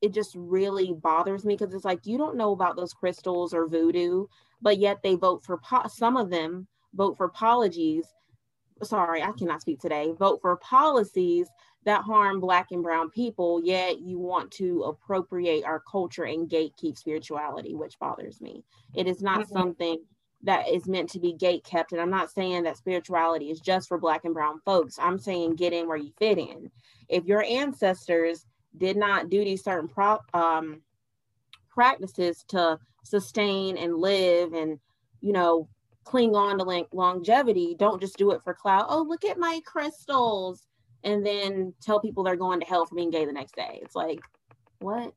it 0.00 0.14
just 0.14 0.34
really 0.34 0.94
bothers 0.94 1.44
me 1.44 1.54
because 1.56 1.74
it's 1.74 1.84
like 1.84 2.06
you 2.06 2.16
don't 2.16 2.36
know 2.36 2.52
about 2.52 2.76
those 2.76 2.94
crystals 2.94 3.52
or 3.52 3.68
voodoo 3.68 4.26
but 4.62 4.78
yet 4.78 5.02
they 5.02 5.14
vote 5.14 5.42
for 5.44 5.58
po- 5.58 5.88
some 5.88 6.16
of 6.16 6.30
them 6.30 6.66
vote 6.94 7.16
for 7.16 7.26
apologies 7.26 8.06
sorry 8.82 9.22
i 9.22 9.32
cannot 9.32 9.60
speak 9.60 9.80
today. 9.80 10.12
Vote 10.18 10.40
for 10.40 10.56
policies 10.56 11.48
that 11.84 12.02
harm 12.02 12.40
black 12.40 12.68
and 12.72 12.82
brown 12.82 13.10
people 13.10 13.60
yet 13.64 14.00
you 14.00 14.18
want 14.18 14.50
to 14.50 14.82
appropriate 14.82 15.64
our 15.64 15.80
culture 15.80 16.24
and 16.24 16.48
gatekeep 16.50 16.96
spirituality 16.96 17.74
which 17.74 17.98
bothers 17.98 18.40
me. 18.40 18.64
It 18.94 19.06
is 19.06 19.22
not 19.22 19.40
mm-hmm. 19.40 19.52
something 19.52 19.98
that 20.42 20.68
is 20.68 20.86
meant 20.86 21.10
to 21.10 21.20
be 21.20 21.34
gate 21.34 21.64
kept 21.64 21.92
and 21.92 22.00
i'm 22.00 22.10
not 22.10 22.30
saying 22.30 22.62
that 22.62 22.76
spirituality 22.76 23.50
is 23.50 23.60
just 23.60 23.88
for 23.88 23.98
black 23.98 24.24
and 24.24 24.34
brown 24.34 24.60
folks. 24.64 24.98
I'm 24.98 25.18
saying 25.18 25.56
get 25.56 25.72
in 25.72 25.88
where 25.88 25.96
you 25.96 26.12
fit 26.18 26.38
in. 26.38 26.70
If 27.08 27.24
your 27.24 27.42
ancestors 27.42 28.46
did 28.76 28.96
not 28.96 29.30
do 29.30 29.44
these 29.44 29.64
certain 29.64 29.88
pro- 29.88 30.20
um, 30.32 30.82
practices 31.70 32.44
to 32.48 32.78
sustain 33.04 33.76
and 33.78 33.96
live 33.96 34.52
and 34.52 34.78
you 35.20 35.32
know 35.32 35.68
cling 36.04 36.34
on 36.34 36.58
to 36.58 36.86
longevity 36.92 37.74
don't 37.78 38.00
just 38.00 38.16
do 38.16 38.32
it 38.32 38.42
for 38.42 38.54
clout. 38.54 38.86
Oh 38.88 39.02
look 39.02 39.24
at 39.24 39.38
my 39.38 39.60
crystals 39.64 40.66
and 41.04 41.24
then 41.24 41.74
tell 41.82 42.00
people 42.00 42.24
they're 42.24 42.36
going 42.36 42.60
to 42.60 42.66
hell 42.66 42.86
for 42.86 42.94
being 42.94 43.10
gay 43.10 43.24
the 43.24 43.32
next 43.32 43.54
day 43.54 43.80
it's 43.82 43.94
like 43.94 44.20
what 44.80 45.12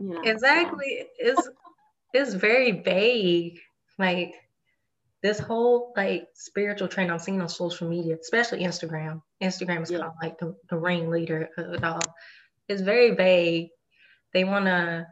you 0.00 0.10
know 0.10 0.22
exactly 0.22 1.06
it's 1.18 1.48
it's 2.12 2.34
very 2.34 2.70
vague 2.70 3.58
like 3.98 4.34
this 5.24 5.38
whole 5.38 5.94
like 5.96 6.28
spiritual 6.34 6.86
trend 6.86 7.10
I'm 7.10 7.18
seeing 7.18 7.40
on 7.40 7.48
social 7.48 7.88
media, 7.88 8.18
especially 8.20 8.62
Instagram. 8.62 9.22
Instagram 9.42 9.82
is 9.82 9.90
yeah. 9.90 10.00
kind 10.00 10.10
of 10.10 10.16
like 10.22 10.38
the, 10.38 10.54
the 10.68 10.76
ringleader 10.76 11.48
of 11.56 11.72
it 11.72 11.82
all. 11.82 12.02
It's 12.68 12.82
very 12.82 13.14
vague. 13.14 13.70
They 14.34 14.44
want 14.44 14.66
to 14.66 15.06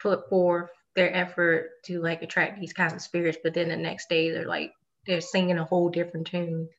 put 0.00 0.30
forth 0.30 0.70
their 0.96 1.14
effort 1.14 1.72
to 1.84 2.00
like 2.00 2.22
attract 2.22 2.58
these 2.58 2.72
kinds 2.72 2.94
of 2.94 3.02
spirits, 3.02 3.36
but 3.42 3.52
then 3.52 3.68
the 3.68 3.76
next 3.76 4.08
day 4.08 4.30
they're 4.30 4.46
like 4.46 4.72
they're 5.06 5.20
singing 5.20 5.58
a 5.58 5.64
whole 5.64 5.90
different 5.90 6.26
tune. 6.28 6.70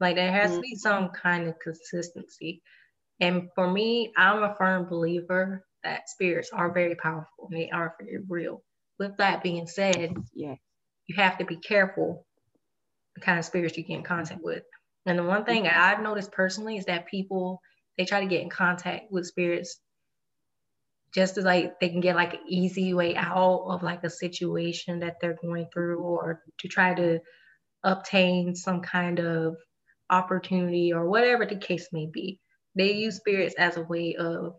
Like 0.00 0.16
there 0.16 0.32
has 0.32 0.50
mm-hmm. 0.50 0.56
to 0.56 0.62
be 0.62 0.74
some 0.76 1.10
kind 1.10 1.48
of 1.48 1.58
consistency. 1.58 2.62
And 3.20 3.48
for 3.54 3.70
me, 3.70 4.12
I'm 4.16 4.42
a 4.42 4.54
firm 4.54 4.88
believer 4.88 5.64
that 5.84 6.08
spirits 6.08 6.50
are 6.52 6.72
very 6.72 6.94
powerful 6.94 7.48
and 7.50 7.60
they 7.60 7.70
are 7.70 7.94
very 8.00 8.18
real. 8.28 8.62
With 8.98 9.16
that 9.18 9.42
being 9.42 9.66
said, 9.66 10.14
yeah 10.34 10.56
you 11.10 11.16
have 11.16 11.38
to 11.38 11.44
be 11.44 11.56
careful 11.56 12.24
the 13.16 13.20
kind 13.20 13.36
of 13.36 13.44
spirits 13.44 13.76
you 13.76 13.82
get 13.82 13.96
in 13.96 14.04
contact 14.04 14.40
with. 14.44 14.62
And 15.06 15.18
the 15.18 15.24
one 15.24 15.44
thing 15.44 15.66
I've 15.66 16.00
noticed 16.00 16.30
personally 16.30 16.76
is 16.76 16.84
that 16.84 17.08
people 17.08 17.60
they 17.98 18.04
try 18.04 18.20
to 18.20 18.28
get 18.28 18.42
in 18.42 18.48
contact 18.48 19.10
with 19.10 19.26
spirits 19.26 19.80
just 21.12 21.36
as 21.36 21.44
like 21.44 21.80
they 21.80 21.88
can 21.88 22.00
get 22.00 22.14
like 22.14 22.34
an 22.34 22.40
easy 22.46 22.94
way 22.94 23.16
out 23.16 23.64
of 23.66 23.82
like 23.82 24.04
a 24.04 24.10
situation 24.10 25.00
that 25.00 25.16
they're 25.20 25.36
going 25.42 25.66
through 25.74 25.98
or 25.98 26.42
to 26.60 26.68
try 26.68 26.94
to 26.94 27.18
obtain 27.82 28.54
some 28.54 28.80
kind 28.80 29.18
of 29.18 29.56
opportunity 30.10 30.92
or 30.92 31.08
whatever 31.08 31.46
the 31.46 31.56
case 31.56 31.88
may 31.92 32.06
be. 32.06 32.40
They 32.74 32.92
use 32.92 33.16
spirits 33.16 33.54
as 33.58 33.76
a 33.76 33.82
way 33.82 34.14
of 34.16 34.54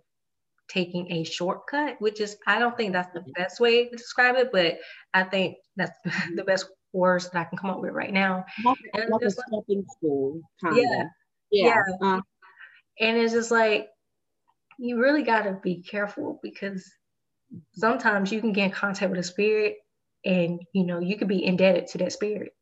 taking 0.70 1.12
a 1.12 1.24
shortcut, 1.24 1.96
which 2.00 2.22
is, 2.22 2.38
I 2.48 2.60
don't 2.60 2.76
think 2.78 2.94
that's 2.94 3.14
the 3.14 3.24
best 3.36 3.60
way 3.60 3.90
to 3.90 3.96
describe 3.96 4.36
it, 4.36 4.52
but 4.52 4.78
I 5.14 5.24
think 5.24 5.58
that's 5.76 5.98
the 6.36 6.44
best 6.44 6.68
words 6.94 7.30
that 7.30 7.40
I 7.40 7.44
can 7.46 7.58
come 7.58 7.70
up 7.70 7.82
with 7.82 7.94
right 7.94 8.14
now. 8.14 8.46
Like, 8.64 8.78
a 9.24 9.32
stepping 9.32 9.86
stool, 9.98 10.42
yeah, 10.74 11.06
yeah. 11.52 11.76
yeah. 11.76 11.84
Uh, 12.02 12.22
and 13.00 13.18
it's 13.18 13.34
just 13.34 13.52
like, 13.52 13.90
you 14.78 15.00
really 15.00 15.24
got 15.24 15.44
to 15.44 15.60
be 15.62 15.82
careful 15.82 16.40
because 16.42 16.90
sometimes 17.74 18.32
you 18.32 18.42
can 18.42 18.54
get 18.54 18.66
in 18.66 18.72
contact 18.72 19.12
with 19.12 19.20
a 19.20 19.24
spirit 19.24 19.78
and, 20.26 20.62
you 20.74 20.86
know, 20.86 21.00
you 21.00 21.18
could 21.18 21.28
be 21.28 21.44
indebted 21.44 21.88
to 21.88 21.98
that 22.00 22.14
spirit. 22.14 22.54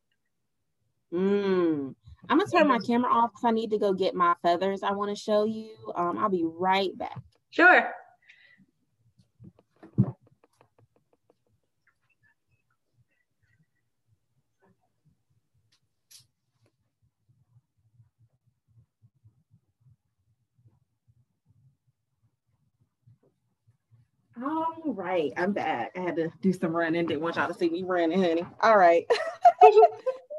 Mm. 1.12 1.94
I'm 2.28 2.38
gonna 2.38 2.50
turn 2.50 2.68
my 2.68 2.78
camera 2.78 3.10
off 3.10 3.30
because 3.32 3.44
I 3.44 3.50
need 3.50 3.70
to 3.70 3.78
go 3.78 3.92
get 3.92 4.14
my 4.14 4.34
feathers 4.42 4.82
I 4.82 4.92
want 4.92 5.10
to 5.10 5.20
show 5.20 5.44
you. 5.44 5.70
Um, 5.96 6.18
I'll 6.18 6.28
be 6.28 6.44
right 6.44 6.96
back. 6.96 7.20
Sure. 7.50 7.90
All 24.42 24.66
right, 24.86 25.32
I'm 25.36 25.52
back. 25.52 25.92
I 25.96 26.00
had 26.00 26.16
to 26.16 26.30
do 26.40 26.52
some 26.52 26.74
running. 26.74 27.06
Didn't 27.06 27.20
want 27.20 27.36
y'all 27.36 27.48
to 27.48 27.54
see 27.54 27.68
me 27.68 27.82
running, 27.82 28.22
honey. 28.22 28.46
All 28.60 28.78
right. 28.78 29.06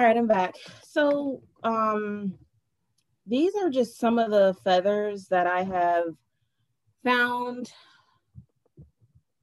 All 0.00 0.06
right, 0.06 0.16
I'm 0.16 0.26
back. 0.26 0.54
So, 0.82 1.42
um, 1.62 2.32
these 3.26 3.52
are 3.54 3.68
just 3.68 3.98
some 3.98 4.18
of 4.18 4.30
the 4.30 4.56
feathers 4.64 5.26
that 5.28 5.46
I 5.46 5.62
have 5.62 6.14
found 7.04 7.70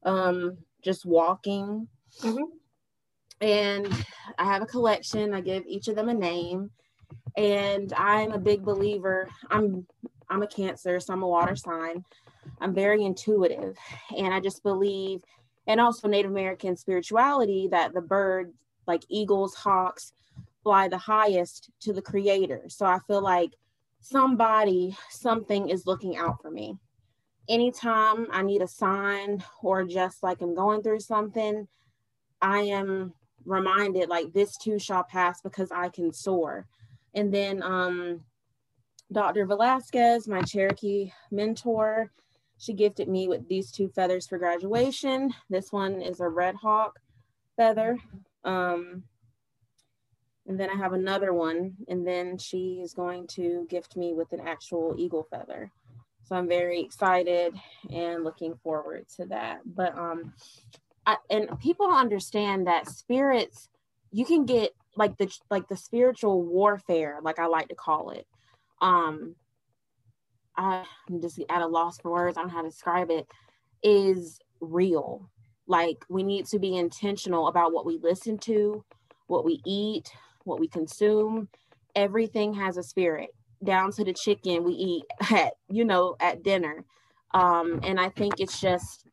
um, 0.01 0.57
just 0.83 1.05
walking. 1.05 1.87
Mm-hmm. 2.23 3.45
And 3.45 4.05
I 4.39 4.45
have 4.45 4.63
a 4.63 4.65
collection. 4.65 5.35
I 5.35 5.41
give 5.41 5.63
each 5.67 5.89
of 5.89 5.95
them 5.95 6.09
a 6.09 6.13
name. 6.15 6.71
And 7.37 7.93
I'm 7.93 8.31
a 8.31 8.39
big 8.39 8.65
believer. 8.65 9.29
I'm 9.51 9.85
I'm 10.27 10.41
a 10.41 10.47
cancer, 10.47 10.99
so 10.99 11.13
I'm 11.13 11.21
a 11.21 11.27
water 11.27 11.55
sign. 11.55 12.03
I'm 12.59 12.73
very 12.73 13.03
intuitive. 13.03 13.77
And 14.17 14.33
I 14.33 14.39
just 14.39 14.63
believe, 14.63 15.21
and 15.67 15.79
also 15.79 16.07
Native 16.07 16.31
American 16.31 16.75
spirituality, 16.75 17.67
that 17.69 17.93
the 17.93 18.01
birds, 18.01 18.55
like 18.87 19.03
eagles, 19.07 19.53
hawks, 19.53 20.13
fly 20.67 20.89
the 20.89 20.97
highest 20.97 21.69
to 21.79 21.93
the 21.93 22.01
creator. 22.01 22.63
So 22.67 22.85
I 22.85 22.99
feel 23.07 23.21
like 23.21 23.53
somebody, 24.01 24.97
something 25.09 25.69
is 25.69 25.87
looking 25.87 26.17
out 26.17 26.41
for 26.41 26.51
me. 26.51 26.75
Anytime 27.47 28.27
I 28.33 28.41
need 28.41 28.61
a 28.61 28.67
sign 28.67 29.41
or 29.63 29.85
just 29.85 30.23
like 30.23 30.41
I'm 30.41 30.53
going 30.53 30.83
through 30.83 30.99
something, 30.99 31.69
I 32.41 32.59
am 32.63 33.13
reminded 33.45 34.09
like 34.09 34.33
this 34.33 34.57
too 34.57 34.77
shall 34.77 35.05
pass 35.05 35.39
because 35.39 35.71
I 35.71 35.87
can 35.87 36.11
soar. 36.11 36.67
And 37.13 37.33
then 37.33 37.63
um, 37.63 38.25
Dr. 39.09 39.45
Velasquez, 39.45 40.27
my 40.27 40.41
Cherokee 40.41 41.13
mentor, 41.31 42.11
she 42.57 42.73
gifted 42.73 43.07
me 43.07 43.29
with 43.29 43.47
these 43.47 43.71
two 43.71 43.87
feathers 43.87 44.27
for 44.27 44.37
graduation. 44.37 45.33
This 45.49 45.71
one 45.71 46.01
is 46.01 46.19
a 46.19 46.27
red 46.27 46.55
hawk 46.55 46.99
feather. 47.55 47.97
Um, 48.43 49.03
and 50.47 50.59
then 50.59 50.69
I 50.69 50.75
have 50.75 50.93
another 50.93 51.33
one, 51.33 51.75
and 51.87 52.07
then 52.07 52.37
she 52.37 52.79
is 52.81 52.93
going 52.93 53.27
to 53.35 53.67
gift 53.69 53.97
me 53.97 54.13
with 54.13 54.31
an 54.31 54.39
actual 54.39 54.95
eagle 54.97 55.27
feather. 55.29 55.71
So 56.23 56.35
I'm 56.35 56.47
very 56.47 56.81
excited 56.81 57.53
and 57.89 58.23
looking 58.23 58.55
forward 58.63 59.07
to 59.15 59.25
that. 59.27 59.59
But 59.65 59.97
um, 59.97 60.33
I, 61.05 61.17
and 61.29 61.57
people 61.59 61.89
understand 61.89 62.67
that 62.67 62.89
spirits, 62.89 63.69
you 64.11 64.25
can 64.25 64.45
get 64.45 64.71
like 64.95 65.17
the 65.17 65.31
like 65.49 65.67
the 65.67 65.77
spiritual 65.77 66.43
warfare, 66.43 67.19
like 67.21 67.39
I 67.39 67.45
like 67.47 67.69
to 67.69 67.75
call 67.75 68.09
it. 68.11 68.25
Um, 68.81 69.35
I, 70.55 70.83
I'm 71.09 71.21
just 71.21 71.39
at 71.49 71.61
a 71.61 71.67
loss 71.67 71.99
for 71.99 72.11
words 72.11 72.37
on 72.37 72.49
how 72.49 72.61
to 72.61 72.69
describe 72.69 73.11
it. 73.11 73.27
Is 73.83 74.39
real. 74.59 75.29
Like 75.67 76.03
we 76.09 76.23
need 76.23 76.45
to 76.47 76.59
be 76.59 76.75
intentional 76.75 77.47
about 77.47 77.73
what 77.73 77.85
we 77.85 77.99
listen 78.01 78.37
to, 78.39 78.83
what 79.27 79.45
we 79.45 79.61
eat, 79.65 80.09
what 80.47 80.59
we 80.59 80.67
consume, 80.67 81.47
everything 81.95 82.53
has 82.53 82.77
a 82.77 82.83
spirit, 82.83 83.29
down 83.63 83.91
to 83.91 84.03
the 84.03 84.13
chicken 84.13 84.63
we 84.63 84.73
eat 84.73 85.03
at, 85.31 85.53
you 85.69 85.85
know, 85.85 86.15
at 86.19 86.43
dinner. 86.43 86.85
Um, 87.33 87.79
and 87.83 87.99
I 87.99 88.09
think 88.09 88.39
it's 88.39 88.59
just 88.59 89.05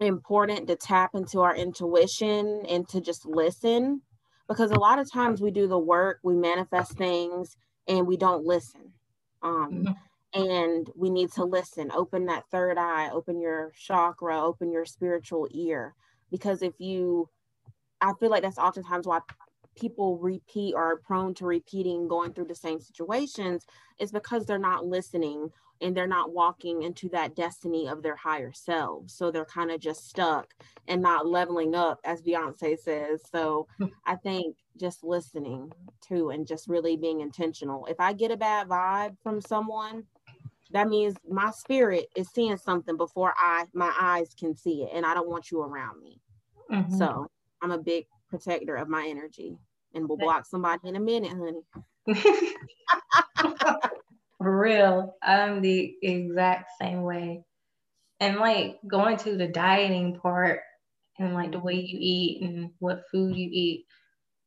important 0.00 0.68
to 0.68 0.76
tap 0.76 1.10
into 1.14 1.40
our 1.40 1.54
intuition 1.54 2.64
and 2.68 2.88
to 2.88 3.00
just 3.00 3.26
listen 3.26 4.02
because 4.48 4.70
a 4.70 4.78
lot 4.78 4.98
of 4.98 5.10
times 5.10 5.40
we 5.40 5.50
do 5.50 5.66
the 5.66 5.78
work, 5.78 6.18
we 6.22 6.34
manifest 6.34 6.92
things, 6.92 7.56
and 7.88 8.06
we 8.06 8.16
don't 8.16 8.44
listen. 8.44 8.92
Um, 9.42 9.84
mm-hmm. 10.34 10.40
and 10.40 10.90
we 10.94 11.10
need 11.10 11.32
to 11.32 11.44
listen 11.44 11.90
open 11.92 12.26
that 12.26 12.44
third 12.52 12.78
eye 12.78 13.10
open 13.10 13.40
your 13.40 13.72
chakra 13.76 14.40
open 14.40 14.70
your 14.70 14.84
spiritual 14.84 15.48
ear 15.50 15.96
because 16.30 16.62
if 16.62 16.74
you 16.78 17.28
i 18.00 18.12
feel 18.20 18.30
like 18.30 18.44
that's 18.44 18.56
oftentimes 18.58 19.04
why 19.04 19.18
people 19.76 20.18
repeat 20.18 20.74
or 20.74 20.82
are 20.82 20.96
prone 20.96 21.34
to 21.34 21.46
repeating 21.46 22.08
going 22.08 22.32
through 22.32 22.46
the 22.46 22.54
same 22.54 22.80
situations 22.80 23.66
is 23.98 24.12
because 24.12 24.44
they're 24.44 24.58
not 24.58 24.86
listening 24.86 25.50
and 25.80 25.96
they're 25.96 26.06
not 26.06 26.32
walking 26.32 26.82
into 26.82 27.08
that 27.08 27.34
destiny 27.34 27.88
of 27.88 28.02
their 28.02 28.14
higher 28.14 28.52
selves. 28.52 29.14
So 29.14 29.30
they're 29.30 29.44
kind 29.44 29.70
of 29.70 29.80
just 29.80 30.08
stuck 30.08 30.54
and 30.86 31.02
not 31.02 31.26
leveling 31.26 31.74
up, 31.74 31.98
as 32.04 32.22
Beyonce 32.22 32.78
says. 32.78 33.20
So 33.30 33.66
hmm. 33.78 33.86
I 34.06 34.16
think 34.16 34.56
just 34.78 35.02
listening 35.02 35.72
to 36.08 36.30
and 36.30 36.46
just 36.46 36.68
really 36.68 36.96
being 36.96 37.20
intentional. 37.20 37.86
If 37.86 37.98
I 37.98 38.12
get 38.12 38.30
a 38.30 38.36
bad 38.36 38.68
vibe 38.68 39.16
from 39.22 39.40
someone, 39.40 40.04
that 40.70 40.88
means 40.88 41.16
my 41.28 41.50
spirit 41.50 42.06
is 42.16 42.28
seeing 42.28 42.56
something 42.56 42.96
before 42.96 43.34
I 43.36 43.66
my 43.74 43.92
eyes 44.00 44.34
can 44.38 44.56
see 44.56 44.84
it, 44.84 44.90
and 44.94 45.04
I 45.04 45.12
don't 45.14 45.28
want 45.28 45.50
you 45.50 45.60
around 45.60 46.00
me. 46.00 46.20
Mm-hmm. 46.70 46.96
So 46.96 47.30
I'm 47.60 47.72
a 47.72 47.78
big 47.78 48.06
protector 48.32 48.76
of 48.76 48.88
my 48.88 49.06
energy, 49.06 49.58
and 49.94 50.08
will 50.08 50.16
block 50.16 50.46
somebody 50.46 50.88
in 50.88 50.96
a 50.96 51.00
minute, 51.00 51.32
honey. 51.32 51.60
For 54.38 54.60
real, 54.60 55.14
I'm 55.22 55.60
the 55.60 55.94
exact 56.02 56.70
same 56.80 57.02
way. 57.02 57.44
And 58.18 58.38
like 58.38 58.78
going 58.88 59.18
to 59.18 59.36
the 59.36 59.46
dieting 59.46 60.18
part 60.18 60.60
and 61.18 61.34
like 61.34 61.52
the 61.52 61.60
way 61.60 61.74
you 61.74 61.98
eat 62.00 62.42
and 62.42 62.70
what 62.78 63.04
food 63.12 63.36
you 63.36 63.48
eat, 63.52 63.84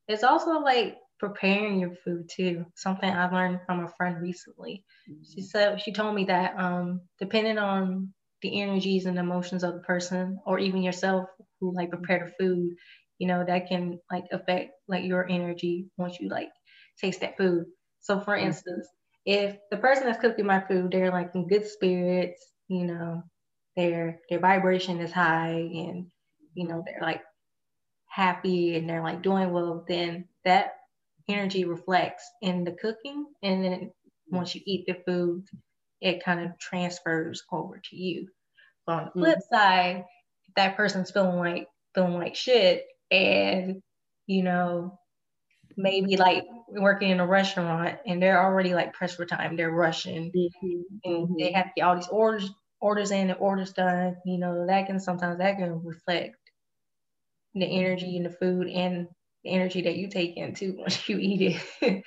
it's 0.07 0.23
also 0.23 0.59
like 0.59 0.97
preparing 1.19 1.79
your 1.79 1.95
food 2.03 2.29
too. 2.29 2.65
Something 2.75 3.09
I 3.09 3.31
learned 3.31 3.59
from 3.65 3.85
a 3.85 3.89
friend 3.89 4.21
recently. 4.21 4.83
She 5.05 5.41
mm-hmm. 5.41 5.45
said 5.45 5.81
she 5.81 5.93
told 5.93 6.15
me 6.15 6.25
that 6.25 6.57
um, 6.57 7.01
depending 7.19 7.57
on 7.57 8.13
the 8.41 8.61
energies 8.61 9.05
and 9.05 9.17
emotions 9.17 9.63
of 9.63 9.75
the 9.75 9.79
person 9.79 10.39
or 10.45 10.59
even 10.59 10.81
yourself 10.81 11.29
who 11.59 11.73
like 11.73 11.89
prepare 11.89 12.25
the 12.25 12.43
food, 12.43 12.75
you 13.19 13.27
know, 13.27 13.43
that 13.45 13.67
can 13.67 13.99
like 14.11 14.25
affect 14.31 14.71
like 14.87 15.03
your 15.03 15.29
energy 15.29 15.87
once 15.97 16.19
you 16.19 16.29
like 16.29 16.49
taste 16.99 17.21
that 17.21 17.37
food. 17.37 17.65
So 18.01 18.19
for 18.19 18.35
mm-hmm. 18.35 18.47
instance, 18.47 18.87
if 19.25 19.57
the 19.71 19.77
person 19.77 20.05
that's 20.05 20.19
cooking 20.19 20.45
my 20.45 20.61
food, 20.61 20.91
they're 20.91 21.11
like 21.11 21.31
in 21.33 21.47
good 21.47 21.67
spirits, 21.67 22.45
you 22.67 22.85
know, 22.85 23.23
their 23.75 24.19
their 24.29 24.39
vibration 24.39 24.99
is 24.99 25.11
high 25.11 25.49
and 25.49 26.07
you 26.53 26.67
know, 26.67 26.83
they're 26.85 27.01
like 27.01 27.21
happy 28.07 28.75
and 28.75 28.89
they're 28.89 29.03
like 29.03 29.21
doing 29.21 29.51
well, 29.51 29.83
then 29.87 30.25
that 30.45 30.73
energy 31.27 31.65
reflects 31.65 32.23
in 32.41 32.63
the 32.63 32.71
cooking. 32.71 33.25
And 33.43 33.63
then 33.63 33.91
once 34.29 34.55
you 34.55 34.61
eat 34.65 34.85
the 34.87 34.95
food, 35.05 35.43
it 36.01 36.23
kind 36.23 36.39
of 36.39 36.57
transfers 36.59 37.43
over 37.51 37.81
to 37.89 37.95
you. 37.95 38.27
But 38.85 38.93
on 38.93 39.05
the 39.05 39.11
flip 39.19 39.39
mm-hmm. 39.39 39.55
side, 39.55 40.05
if 40.47 40.55
that 40.55 40.77
person's 40.77 41.11
feeling 41.11 41.37
like 41.37 41.67
feeling 41.93 42.13
like 42.13 42.35
shit 42.35 42.85
and 43.11 43.81
you 44.27 44.43
know 44.43 44.97
maybe 45.77 46.17
like 46.17 46.43
working 46.69 47.09
in 47.09 47.19
a 47.19 47.27
restaurant 47.27 47.97
and 48.05 48.21
they're 48.21 48.43
already 48.43 48.73
like 48.73 48.93
pressed 48.93 49.17
for 49.17 49.25
time 49.25 49.55
they're 49.55 49.71
rushing 49.71 50.31
mm-hmm. 50.31 50.79
and 51.03 51.35
they 51.37 51.45
mm-hmm. 51.45 51.55
have 51.55 51.65
to 51.65 51.71
get 51.75 51.83
all 51.83 51.95
these 51.95 52.07
orders 52.07 52.49
orders 52.81 53.11
in 53.11 53.29
and 53.29 53.39
orders 53.39 53.73
done 53.73 54.15
you 54.25 54.37
know 54.37 54.65
that 54.67 54.87
can 54.87 54.99
sometimes 54.99 55.37
that 55.37 55.57
can 55.57 55.83
reflect 55.83 56.35
the 57.53 57.65
energy 57.65 58.17
in 58.17 58.23
the 58.23 58.29
food 58.29 58.67
and 58.67 59.07
the 59.43 59.51
energy 59.51 59.81
that 59.83 59.95
you 59.95 60.07
take 60.07 60.37
in 60.37 60.53
too 60.53 60.75
once 60.79 61.07
you 61.07 61.17
eat 61.19 61.59
it 61.81 62.03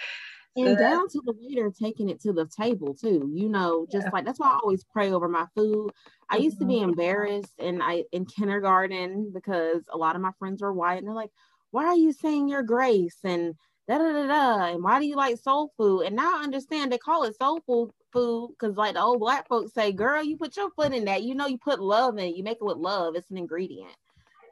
and 0.66 0.78
down 0.78 1.08
to 1.08 1.20
the 1.24 1.34
waiter 1.40 1.70
taking 1.70 2.08
it 2.08 2.20
to 2.20 2.32
the 2.32 2.46
table 2.46 2.94
too 2.94 3.30
you 3.32 3.48
know 3.48 3.86
just 3.90 4.06
yeah. 4.06 4.10
like 4.12 4.24
that's 4.24 4.38
why 4.38 4.48
i 4.48 4.58
always 4.62 4.84
pray 4.84 5.12
over 5.12 5.28
my 5.28 5.44
food 5.54 5.90
i 6.30 6.36
used 6.36 6.56
mm-hmm. 6.56 6.64
to 6.64 6.74
be 6.74 6.80
mm-hmm. 6.80 6.90
embarrassed 6.90 7.54
and 7.58 7.82
i 7.82 8.04
in 8.12 8.24
kindergarten 8.24 9.30
because 9.32 9.82
a 9.92 9.96
lot 9.96 10.16
of 10.16 10.22
my 10.22 10.32
friends 10.38 10.62
were 10.62 10.72
white 10.72 10.98
and 10.98 11.06
they're 11.06 11.14
like 11.14 11.30
why 11.70 11.84
are 11.84 11.96
you 11.96 12.12
saying 12.12 12.48
your 12.48 12.62
grace 12.62 13.18
and 13.24 13.54
da 13.88 13.98
da 13.98 14.12
da 14.12 14.26
da 14.26 14.66
and 14.72 14.82
why 14.82 14.98
do 14.98 15.06
you 15.06 15.16
like 15.16 15.36
soul 15.38 15.72
food 15.76 16.02
and 16.02 16.16
now 16.16 16.38
i 16.38 16.42
understand 16.42 16.90
they 16.90 16.98
call 16.98 17.24
it 17.24 17.36
soul 17.36 17.60
food 17.66 17.90
food 18.12 18.50
because 18.50 18.76
like 18.76 18.94
the 18.94 19.02
old 19.02 19.20
black 19.20 19.46
folks 19.48 19.72
say 19.72 19.92
girl 19.92 20.22
you 20.22 20.36
put 20.36 20.56
your 20.56 20.70
foot 20.70 20.94
in 20.94 21.04
that 21.04 21.22
you 21.22 21.34
know 21.34 21.46
you 21.46 21.58
put 21.58 21.80
love 21.80 22.16
in 22.18 22.24
it 22.24 22.36
you 22.36 22.42
make 22.42 22.58
it 22.60 22.64
with 22.64 22.76
love 22.76 23.14
it's 23.14 23.30
an 23.30 23.36
ingredient 23.36 23.94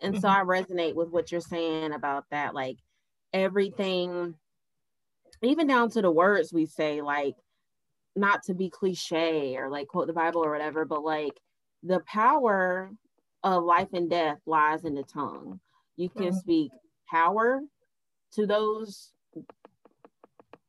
and 0.03 0.15
mm-hmm. 0.15 0.21
so 0.21 0.29
i 0.29 0.43
resonate 0.43 0.95
with 0.95 1.09
what 1.09 1.33
you're 1.33 1.41
saying 1.41 1.93
about 1.93 2.25
that 2.31 2.55
like 2.55 2.77
everything 3.33 4.35
even 5.43 5.67
down 5.67 5.91
to 5.91 6.03
the 6.03 6.11
words 6.11 6.53
we 6.53 6.67
say 6.67 7.03
like 7.03 7.37
not 8.15 8.43
to 8.43 8.55
be 8.55 8.71
cliche 8.71 9.57
or 9.57 9.69
like 9.69 9.89
quote 9.89 10.07
the 10.07 10.13
bible 10.13 10.45
or 10.45 10.51
whatever 10.51 10.85
but 10.85 11.05
like 11.05 11.41
the 11.83 12.01
power 12.01 12.91
of 13.43 13.63
life 13.65 13.93
and 13.93 14.11
death 14.11 14.39
lies 14.47 14.85
in 14.85 14.95
the 14.95 15.05
tongue. 15.05 15.61
You 15.97 16.09
can 16.09 16.27
mm-hmm. 16.27 16.37
speak 16.37 16.73
power 17.09 17.61
to 18.33 18.47
those 18.47 19.13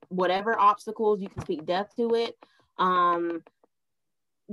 whatever 0.10 0.58
obstacles 0.58 1.22
you 1.22 1.28
can 1.28 1.42
speak 1.42 1.66
death 1.66 1.94
to 1.98 2.16
it. 2.16 2.36
Um 2.78 3.44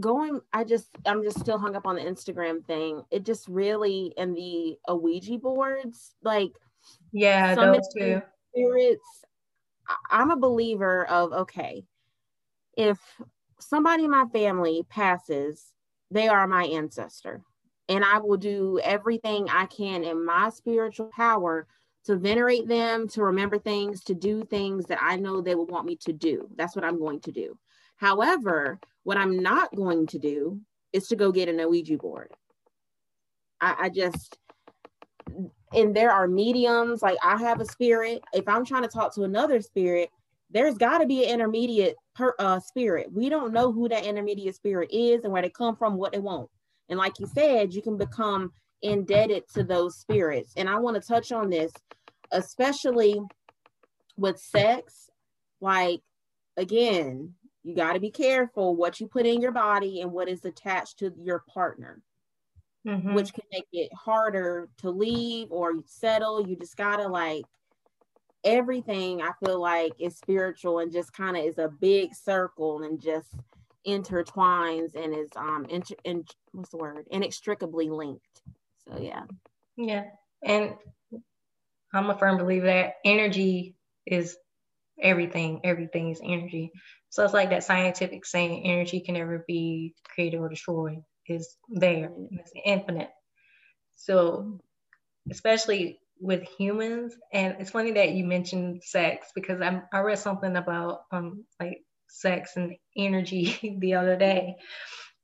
going 0.00 0.40
i 0.53 0.64
just 0.64 0.88
i'm 1.07 1.22
just 1.22 1.38
still 1.38 1.57
hung 1.57 1.77
up 1.77 1.87
on 1.87 1.96
the 1.96 2.03
instagram 2.03 2.64
thing. 2.64 3.03
It 3.11 3.24
just 3.24 3.46
really 3.46 4.12
and 4.16 4.35
the 4.35 4.77
ouija 4.88 5.38
boards 5.38 6.14
like 6.22 6.53
yeah 7.12 7.55
those 7.55 7.87
two 7.96 8.20
spirits 8.50 9.24
i'm 10.11 10.31
a 10.31 10.37
believer 10.37 11.05
of 11.07 11.33
okay 11.33 11.85
if 12.77 12.99
somebody 13.61 14.05
in 14.05 14.11
my 14.11 14.25
family 14.33 14.85
passes 14.88 15.73
they 16.11 16.29
are 16.29 16.47
my 16.47 16.64
ancestor 16.64 17.42
and 17.88 18.05
I 18.05 18.18
will 18.18 18.37
do 18.37 18.81
everything 18.83 19.49
I 19.49 19.66
can 19.66 20.05
in 20.05 20.25
my 20.25 20.51
spiritual 20.51 21.11
power 21.14 21.66
to 22.05 22.16
venerate 22.16 22.68
them, 22.68 23.09
to 23.09 23.23
remember 23.23 23.59
things, 23.59 24.05
to 24.05 24.14
do 24.14 24.44
things 24.44 24.87
that 24.87 24.99
I 25.01 25.16
know 25.16 25.40
they 25.40 25.55
will 25.55 25.66
want 25.66 25.87
me 25.87 25.97
to 26.03 26.12
do. 26.12 26.49
That's 26.57 26.77
what 26.77 26.85
I'm 26.85 26.99
going 26.99 27.20
to 27.20 27.33
do. 27.33 27.59
However, 27.97 28.79
what 29.05 29.16
I'm 29.16 29.42
not 29.42 29.75
going 29.75 30.07
to 30.09 30.18
do 30.18 30.61
is 30.92 31.09
to 31.09 31.16
go 31.16 31.33
get 31.33 31.49
an 31.49 31.59
Ouija 31.68 31.97
board. 31.97 32.33
I, 33.61 33.75
I 33.83 33.88
just, 33.88 34.38
and 35.75 35.95
there 35.95 36.11
are 36.11 36.29
mediums, 36.29 37.03
like 37.03 37.19
I 37.23 37.37
have 37.39 37.61
a 37.61 37.65
spirit. 37.65 38.23
If 38.33 38.49
I'm 38.49 38.65
trying 38.65 38.83
to 38.83 38.89
talk 38.89 39.15
to 39.15 39.25
another 39.25 39.61
spirit, 39.61 40.11
there's 40.51 40.77
got 40.77 40.99
to 40.99 41.07
be 41.07 41.25
an 41.25 41.31
intermediate 41.31 41.97
per, 42.15 42.35
uh, 42.39 42.61
spirit. 42.61 43.13
We 43.13 43.29
don't 43.29 43.53
know 43.53 43.73
who 43.73 43.89
that 43.89 44.07
intermediate 44.07 44.55
spirit 44.55 44.91
is 44.93 45.25
and 45.25 45.33
where 45.33 45.43
they 45.43 45.51
come 45.51 45.77
from, 45.77 45.97
what 45.97 46.13
they 46.13 46.21
want. 46.21 46.49
And 46.89 46.99
like 46.99 47.19
you 47.19 47.27
said, 47.27 47.75
you 47.75 47.83
can 47.83 47.97
become 47.97 48.53
indebted 48.83 49.49
to 49.55 49.65
those 49.65 49.97
spirits. 49.97 50.53
And 50.57 50.69
I 50.69 50.79
want 50.79 51.01
to 51.01 51.07
touch 51.07 51.33
on 51.33 51.51
this, 51.51 51.73
especially 52.31 53.21
with 54.17 54.39
sex. 54.39 55.11
Like, 55.61 56.03
again, 56.57 57.35
you 57.65 57.75
got 57.75 57.95
to 57.95 58.01
be 58.01 58.11
careful 58.11 58.77
what 58.77 59.01
you 59.01 59.09
put 59.09 59.27
in 59.27 59.41
your 59.41 59.53
body 59.53 60.03
and 60.03 60.13
what 60.13 60.29
is 60.29 60.45
attached 60.45 60.99
to 60.99 61.13
your 61.19 61.43
partner, 61.53 62.03
mm-hmm. 62.87 63.14
which 63.14 63.33
can 63.33 63.44
make 63.53 63.66
it 63.73 63.90
harder 63.94 64.68
to 64.79 64.90
leave 64.90 65.51
or 65.51 65.73
settle. 65.87 66.47
You 66.47 66.57
just 66.57 66.77
got 66.77 66.97
to 66.97 67.09
like, 67.09 67.44
everything 68.44 69.23
I 69.23 69.31
feel 69.44 69.61
like 69.61 69.92
is 69.99 70.16
spiritual 70.16 70.81
and 70.81 70.92
just 70.92 71.12
kind 71.12 71.37
of 71.37 71.44
is 71.44 71.59
a 71.59 71.68
big 71.68 72.14
circle 72.14 72.83
and 72.83 73.01
just 73.01 73.35
intertwines 73.87 74.94
and 74.94 75.14
is 75.14 75.31
um 75.37 75.66
inter- 75.68 75.94
in, 76.05 76.25
what's 76.53 76.70
the 76.70 76.77
word? 76.77 77.07
inextricably 77.11 77.88
linked. 77.90 78.42
So 78.87 78.99
yeah. 79.01 79.23
Yeah. 79.77 80.05
And 80.42 80.75
i'm 81.92 82.11
a 82.11 82.18
firm 82.18 82.38
believer 82.38 82.66
that 82.66 82.94
energy 83.05 83.77
is 84.07 84.37
everything. 85.01 85.61
Everything 85.64 86.11
is 86.11 86.20
energy. 86.23 86.70
So 87.09 87.25
it's 87.25 87.35
like 87.35 87.51
that 87.51 87.64
scientific 87.64 88.27
saying 88.27 88.64
energy 88.64 89.01
can 89.01 89.14
never 89.14 89.44
be 89.47 89.94
created 90.05 90.38
or 90.38 90.49
destroyed 90.49 91.03
is 91.29 91.57
there 91.69 92.11
it's 92.33 92.53
infinite 92.65 93.11
so 93.97 94.59
especially 95.31 96.01
with 96.21 96.43
humans 96.59 97.15
and 97.33 97.57
it's 97.61 97.71
funny 97.71 97.93
that 97.93 98.13
you 98.13 98.25
mentioned 98.25 98.83
sex 98.85 99.29
because 99.35 99.61
I'm, 99.61 99.83
i 99.93 100.01
read 100.01 100.19
something 100.19 100.57
about 100.57 101.03
um 101.13 101.45
like 101.61 101.81
sex 102.15 102.57
and 102.57 102.77
energy 102.97 103.77
the 103.81 103.95
other 103.95 104.17
day. 104.17 104.57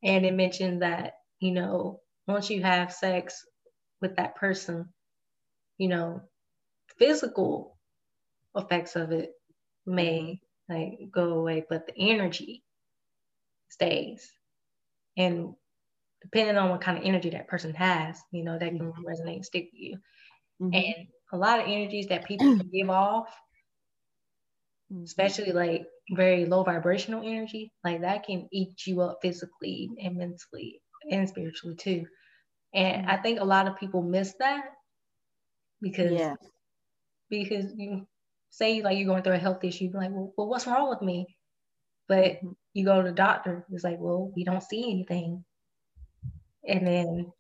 And 0.03 0.27
it 0.27 0.35
mentioned 0.35 0.83
that, 0.83 1.15
you 1.41 1.53
know, 1.53 2.01
once 2.27 2.51
you 2.51 2.63
have 2.63 2.93
sex 2.93 3.45
with 4.01 4.17
that 4.17 4.37
person, 4.37 4.89
you 5.79 5.89
know, 5.89 6.23
physical 6.99 7.79
effects 8.57 8.97
of 8.97 9.13
it 9.13 9.33
may 9.87 10.41
like 10.69 10.99
go 11.13 11.35
away, 11.35 11.65
but 11.69 11.87
the 11.87 11.95
energy 11.99 12.65
stays. 13.69 14.31
And 15.17 15.55
depending 16.23 16.57
on 16.57 16.71
what 16.71 16.81
kind 16.81 16.99
of 16.99 17.05
energy 17.05 17.31
that 17.31 17.49
person 17.49 17.75
has, 17.75 18.21
you 18.31 18.45
know, 18.45 18.59
that 18.59 18.71
can 18.71 18.93
mm-hmm. 18.93 19.07
resonate 19.07 19.37
and 19.37 19.45
stick 19.45 19.71
with 19.73 19.81
you. 19.81 19.99
Mm-hmm. 20.61 20.75
And 20.75 21.07
a 21.33 21.37
lot 21.37 21.61
of 21.61 21.67
energies 21.67 22.09
that 22.09 22.27
people 22.27 22.57
can 22.57 22.71
give 22.73 22.91
off, 22.91 23.29
mm-hmm. 24.93 25.05
especially 25.05 25.53
like 25.53 25.87
very 26.11 26.45
low 26.45 26.63
vibrational 26.63 27.23
energy, 27.25 27.73
like 27.85 28.03
that 28.03 28.25
can 28.27 28.49
eat 28.53 28.87
you 28.87 29.01
up 29.01 29.19
physically 29.23 29.91
and 30.03 30.17
mentally 30.17 30.81
and 31.11 31.29
spiritually 31.29 31.77
too. 31.77 32.07
And 32.75 33.07
I 33.07 33.17
think 33.17 33.41
a 33.41 33.45
lot 33.45 33.67
of 33.67 33.77
people 33.77 34.03
miss 34.03 34.35
that 34.39 34.65
because 35.81 36.13
Yeah. 36.13 36.35
because 37.29 37.73
you 37.77 38.07
say 38.51 38.83
like 38.83 38.99
you're 38.99 39.07
going 39.07 39.23
through 39.23 39.35
a 39.35 39.39
health 39.39 39.65
issue, 39.65 39.85
you're 39.85 40.01
like, 40.01 40.11
well, 40.11 40.33
well, 40.37 40.49
what's 40.49 40.67
wrong 40.67 40.89
with 40.89 41.01
me? 41.01 41.27
But 42.09 42.43
Mhm. 42.43 42.57
you 42.75 42.85
go 42.85 43.01
to 43.01 43.09
the 43.09 43.15
doctor, 43.15 43.65
it's 43.71 43.85
like, 43.85 43.99
well, 43.99 44.33
we 44.35 44.45
don't 44.45 44.63
see 44.63 44.91
anything. 44.91 45.45
And 46.67 46.87
then 46.87 47.33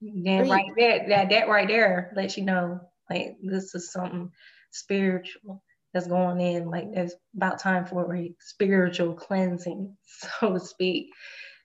then 0.00 0.48
right 0.48 0.66
there, 0.76 1.08
that 1.08 1.30
that 1.30 1.48
right 1.48 1.68
there 1.68 2.12
lets 2.16 2.36
you 2.36 2.44
know 2.44 2.80
like 3.10 3.36
this 3.42 3.74
is 3.74 3.92
something 3.92 4.30
spiritual 4.72 5.64
that's 5.92 6.06
going 6.08 6.40
in. 6.40 6.70
Like 6.70 6.86
it's 6.92 7.14
about 7.36 7.58
time 7.60 7.86
for 7.86 8.14
a 8.14 8.34
spiritual 8.40 9.14
cleansing, 9.14 9.96
so 10.04 10.54
to 10.54 10.60
speak. 10.60 11.10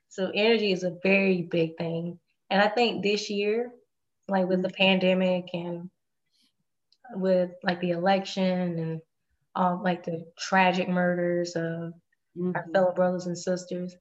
So 0.09 0.31
energy 0.33 0.71
is 0.71 0.83
a 0.83 0.97
very 1.03 1.43
big 1.43 1.77
thing. 1.77 2.19
And 2.49 2.61
I 2.61 2.69
think 2.69 3.03
this 3.03 3.29
year, 3.29 3.71
like 4.27 4.47
with 4.47 4.61
the 4.63 4.69
pandemic 4.69 5.45
and 5.53 5.89
with 7.15 7.51
like 7.63 7.79
the 7.81 7.91
election 7.91 8.79
and 8.79 9.01
all 9.55 9.81
like 9.83 10.03
the 10.03 10.31
tragic 10.37 10.87
murders 10.89 11.55
of 11.55 11.93
our 12.55 12.65
Mhm. 12.65 12.71
fellow 12.73 12.93
brothers 12.93 13.27
and 13.27 13.37
sisters, 13.37 13.95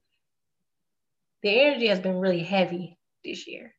the 1.41 1.49
energy 1.49 1.87
has 1.87 1.99
been 1.99 2.19
really 2.19 2.43
heavy 2.43 2.96
this 3.27 3.47
year. 3.47 3.75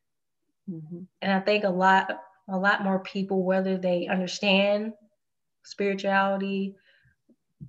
Mhm. 0.69 1.07
And 1.21 1.31
I 1.31 1.41
think 1.41 1.65
a 1.65 1.69
lot 1.69 2.11
a 2.49 2.57
lot 2.59 2.83
more 2.83 2.99
people, 3.03 3.43
whether 3.45 3.77
they 3.77 4.07
understand 4.07 4.93
spirituality, 5.65 6.75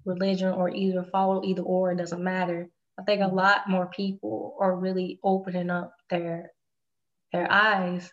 religion, 0.07 0.49
or 0.53 0.71
either 0.71 1.05
follow 1.05 1.43
either 1.45 1.63
or, 1.63 1.93
it 1.93 1.99
doesn't 1.99 2.25
matter. 2.25 2.71
I 2.99 3.05
think 3.05 3.23
a 3.23 3.29
lot 3.29 3.69
more 3.71 3.89
people 3.91 4.57
are 4.61 4.77
really 4.77 5.21
opening 5.25 5.71
up 5.71 5.95
their 6.11 6.53
their 7.33 7.51
eyes, 7.51 8.13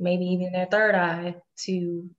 maybe 0.00 0.26
even 0.26 0.52
their 0.52 0.66
third 0.66 0.94
eye, 0.96 1.36
to 1.66 2.10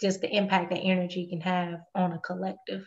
just 0.00 0.20
the 0.22 0.34
impact 0.34 0.70
that 0.70 0.80
energy 0.80 1.28
can 1.28 1.40
have 1.42 1.80
on 1.94 2.12
a 2.12 2.20
collective. 2.20 2.86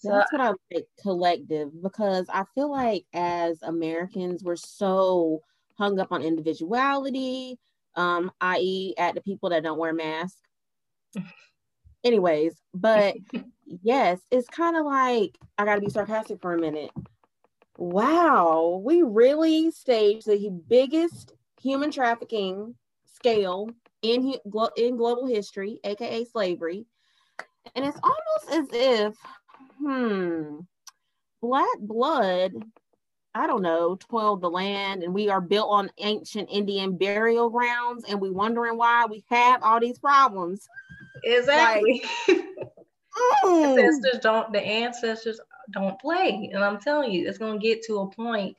So 0.00 0.08
That's 0.08 0.32
what 0.32 0.40
I 0.40 0.52
like 0.72 0.86
collective 1.02 1.70
because 1.82 2.26
I 2.30 2.44
feel 2.54 2.70
like 2.70 3.04
as 3.12 3.62
Americans, 3.62 4.42
we're 4.42 4.56
so 4.56 5.42
hung 5.76 6.00
up 6.00 6.10
on 6.10 6.22
individuality, 6.22 7.58
um, 7.96 8.32
i.e., 8.40 8.94
at 8.96 9.14
the 9.14 9.20
people 9.20 9.50
that 9.50 9.62
don't 9.62 9.78
wear 9.78 9.92
masks. 9.92 10.40
Anyways, 12.04 12.58
but 12.72 13.14
yes, 13.82 14.20
it's 14.30 14.48
kind 14.48 14.74
of 14.74 14.86
like 14.86 15.36
I 15.58 15.66
got 15.66 15.74
to 15.74 15.82
be 15.82 15.90
sarcastic 15.90 16.40
for 16.40 16.54
a 16.54 16.58
minute. 16.58 16.92
Wow, 17.76 18.80
we 18.82 19.02
really 19.02 19.70
staged 19.70 20.26
the 20.26 20.50
biggest 20.66 21.34
human 21.60 21.90
trafficking 21.90 22.74
scale 23.04 23.68
in 24.00 24.34
in 24.78 24.96
global 24.96 25.26
history, 25.26 25.78
aka 25.84 26.24
slavery, 26.24 26.86
and 27.74 27.84
it's 27.84 28.00
almost 28.02 28.72
as 28.72 28.80
if 28.80 29.14
hmm, 29.80 30.60
black 31.42 31.78
blood, 31.80 32.54
I 33.34 33.46
don't 33.46 33.62
know, 33.62 33.96
toiled 33.96 34.42
the 34.42 34.50
land 34.50 35.02
and 35.02 35.14
we 35.14 35.28
are 35.30 35.40
built 35.40 35.70
on 35.70 35.90
ancient 35.98 36.50
Indian 36.50 36.96
burial 36.98 37.50
grounds 37.50 38.04
and 38.08 38.20
we 38.20 38.30
wondering 38.30 38.76
why 38.76 39.06
we 39.06 39.24
have 39.30 39.62
all 39.62 39.80
these 39.80 39.98
problems. 39.98 40.68
exactly. 41.24 42.02
Mm. 43.44 44.06
ancestors 44.06 44.20
don't 44.22 44.52
the 44.52 44.60
ancestors 44.60 45.40
don't 45.72 45.98
play 46.00 46.50
and 46.52 46.64
i'm 46.64 46.78
telling 46.78 47.10
you 47.10 47.28
it's 47.28 47.38
going 47.38 47.58
to 47.60 47.66
get 47.66 47.82
to 47.82 47.98
a 48.00 48.10
point 48.10 48.56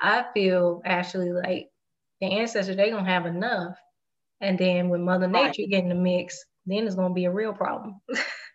i 0.00 0.24
feel 0.34 0.80
actually 0.84 1.32
like 1.32 1.68
the 2.20 2.26
ancestors 2.26 2.76
they 2.76 2.90
don't 2.90 3.06
have 3.06 3.26
enough 3.26 3.76
and 4.40 4.58
then 4.58 4.88
when 4.88 5.02
mother 5.04 5.26
Right. 5.34 5.54
nature 5.54 5.62
get 5.70 5.82
in 5.84 5.88
the 5.90 5.94
mix 5.94 6.44
then 6.66 6.86
it's 6.86 6.94
going 6.96 7.10
to 7.10 7.14
be 7.14 7.26
a 7.26 7.32
real 7.32 7.52
problem 7.52 8.00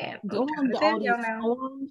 and 0.00 0.18
I'm 0.22 0.28
Going 0.28 0.48
trying 0.54 0.66
to 0.68 0.72
to 0.72 0.78
tell 0.78 0.92
all 0.92 0.98
these 1.00 1.26
storms. 1.38 1.90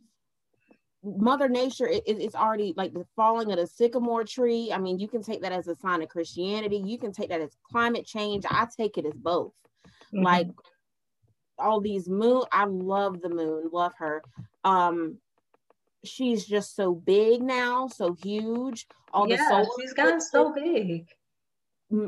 Mother 1.04 1.48
Nature 1.48 1.88
it, 1.88 2.04
it- 2.06 2.22
it's 2.22 2.36
already 2.36 2.74
like 2.76 2.94
the 2.94 3.06
falling 3.16 3.52
of 3.52 3.58
the 3.58 3.68
sycamore 3.68 4.24
tree. 4.26 4.72
I 4.74 4.78
mean, 4.78 5.00
you 5.00 5.08
can 5.08 5.22
take 5.22 5.42
that 5.44 5.52
as 5.54 5.68
a 5.68 5.76
sign 5.78 6.02
of 6.02 6.10
Christianity. 6.10 6.78
You 6.86 6.98
can 6.98 7.12
take 7.14 7.30
that 7.30 7.40
as 7.42 7.56
climate 7.72 8.06
change. 8.06 8.44
I 8.50 8.68
take 8.78 8.98
it 8.98 9.06
as 9.06 9.14
both. 9.16 9.54
Mhm. 10.14 10.24
like 10.24 10.48
all 11.60 11.82
these 11.82 12.08
moon 12.08 12.42
i 12.54 12.64
love 12.64 13.20
the 13.22 13.28
moon 13.30 13.70
love 13.74 13.92
her 13.98 14.24
um 14.64 15.18
she's 16.06 16.46
just 16.46 16.74
so 16.76 16.94
big 16.94 17.42
now 17.44 17.86
so 17.88 18.14
huge 18.14 18.88
all 19.12 19.26
the 19.28 19.36
yeah 19.36 19.50
solar 19.50 19.68
she's 19.78 19.92
gotten 19.94 20.22
so 20.22 20.54
big 20.54 21.06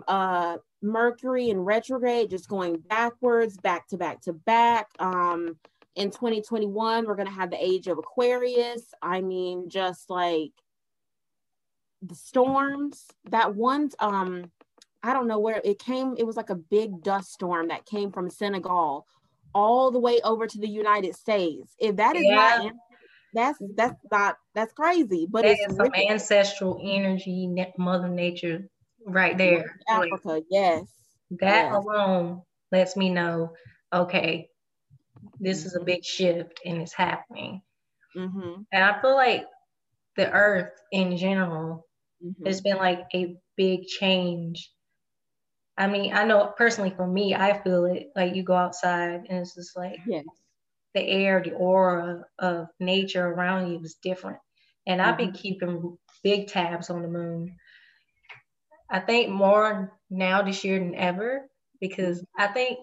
uh 0.07 0.57
mercury 0.81 1.49
in 1.49 1.59
retrograde 1.59 2.29
just 2.29 2.47
going 2.47 2.77
backwards 2.77 3.57
back 3.57 3.85
to 3.87 3.97
back 3.97 4.21
to 4.21 4.31
back 4.31 4.87
um 4.99 5.57
in 5.95 6.09
2021 6.11 7.05
we're 7.05 7.15
going 7.15 7.27
to 7.27 7.33
have 7.33 7.49
the 7.51 7.63
age 7.63 7.87
of 7.87 7.97
aquarius 7.97 8.93
i 9.01 9.21
mean 9.21 9.69
just 9.69 10.09
like 10.09 10.51
the 12.01 12.15
storms 12.15 13.05
that 13.29 13.55
one 13.55 13.89
um 13.99 14.51
i 15.03 15.13
don't 15.13 15.27
know 15.27 15.39
where 15.39 15.61
it 15.63 15.79
came 15.79 16.15
it 16.17 16.25
was 16.25 16.37
like 16.37 16.49
a 16.49 16.55
big 16.55 17.03
dust 17.03 17.33
storm 17.33 17.67
that 17.67 17.85
came 17.85 18.11
from 18.11 18.29
senegal 18.29 19.05
all 19.53 19.91
the 19.91 19.99
way 19.99 20.19
over 20.23 20.47
to 20.47 20.59
the 20.59 20.67
united 20.67 21.15
states 21.15 21.75
if 21.79 21.97
that 21.97 22.15
is 22.15 22.23
Yeah. 22.25 22.35
not 22.61 22.73
that's 23.33 23.59
that's 23.75 23.99
not 24.11 24.37
that's 24.55 24.73
crazy 24.73 25.27
but 25.29 25.43
that 25.43 25.57
it's 25.57 25.75
some 25.75 25.93
ancestral 25.95 26.79
energy 26.83 27.49
mother 27.77 28.07
nature 28.09 28.67
right 29.05 29.37
there 29.37 29.77
Like, 29.89 30.11
africa 30.13 30.41
yes 30.49 30.83
that 31.31 31.65
Yes. 31.65 31.85
alone 31.85 32.41
lets 32.71 32.95
me 32.95 33.09
know 33.09 33.53
okay 33.93 34.50
this 35.41 35.65
is 35.65 35.75
a 35.75 35.81
Mhm. 35.81 35.85
big 35.85 36.05
shift 36.05 36.61
and 36.65 36.81
it's 36.81 36.93
happening. 36.93 37.63
Mm-hmm, 38.17 38.63
and 38.73 38.83
i 38.83 39.01
feel 39.01 39.15
like 39.15 39.47
the 40.17 40.31
earth 40.31 40.73
in 40.91 41.17
general 41.17 41.87
mm-hmm. 42.23 42.47
it's 42.47 42.61
been 42.61 42.77
like 42.77 43.07
a 43.15 43.37
big 43.57 43.85
change. 43.87 44.71
I 45.77 45.87
mean 45.87 46.13
i 46.13 46.23
know 46.25 46.53
personally 46.57 46.91
for 46.91 47.07
me 47.07 47.35
i 47.35 47.61
feel 47.63 47.85
it. 47.85 48.11
Like 48.15 48.35
you 48.35 48.43
go 48.43 48.55
outside 48.55 49.25
and 49.29 49.39
it's 49.39 49.55
just 49.55 49.77
like 49.77 49.99
yes. 50.05 50.25
the 50.93 51.01
air 51.01 51.41
the 51.43 51.53
aura 51.53 52.25
of 52.39 52.67
nature 52.79 53.25
around 53.27 53.71
you 53.71 53.79
is 53.81 53.95
different. 54.03 54.39
And 54.87 55.01
i've 55.01 55.17
been 55.17 55.33
keeping 55.33 55.97
big 56.23 56.47
tabs 56.47 56.89
on 56.89 57.01
the 57.03 57.07
moon. 57.09 57.55
I 58.89 58.99
think 58.99 59.29
more 59.29 59.97
now 60.09 60.41
this 60.43 60.63
year 60.65 60.79
than 60.79 60.95
ever 60.95 61.49
because 61.79 62.25
i 62.37 62.47
think 62.47 62.79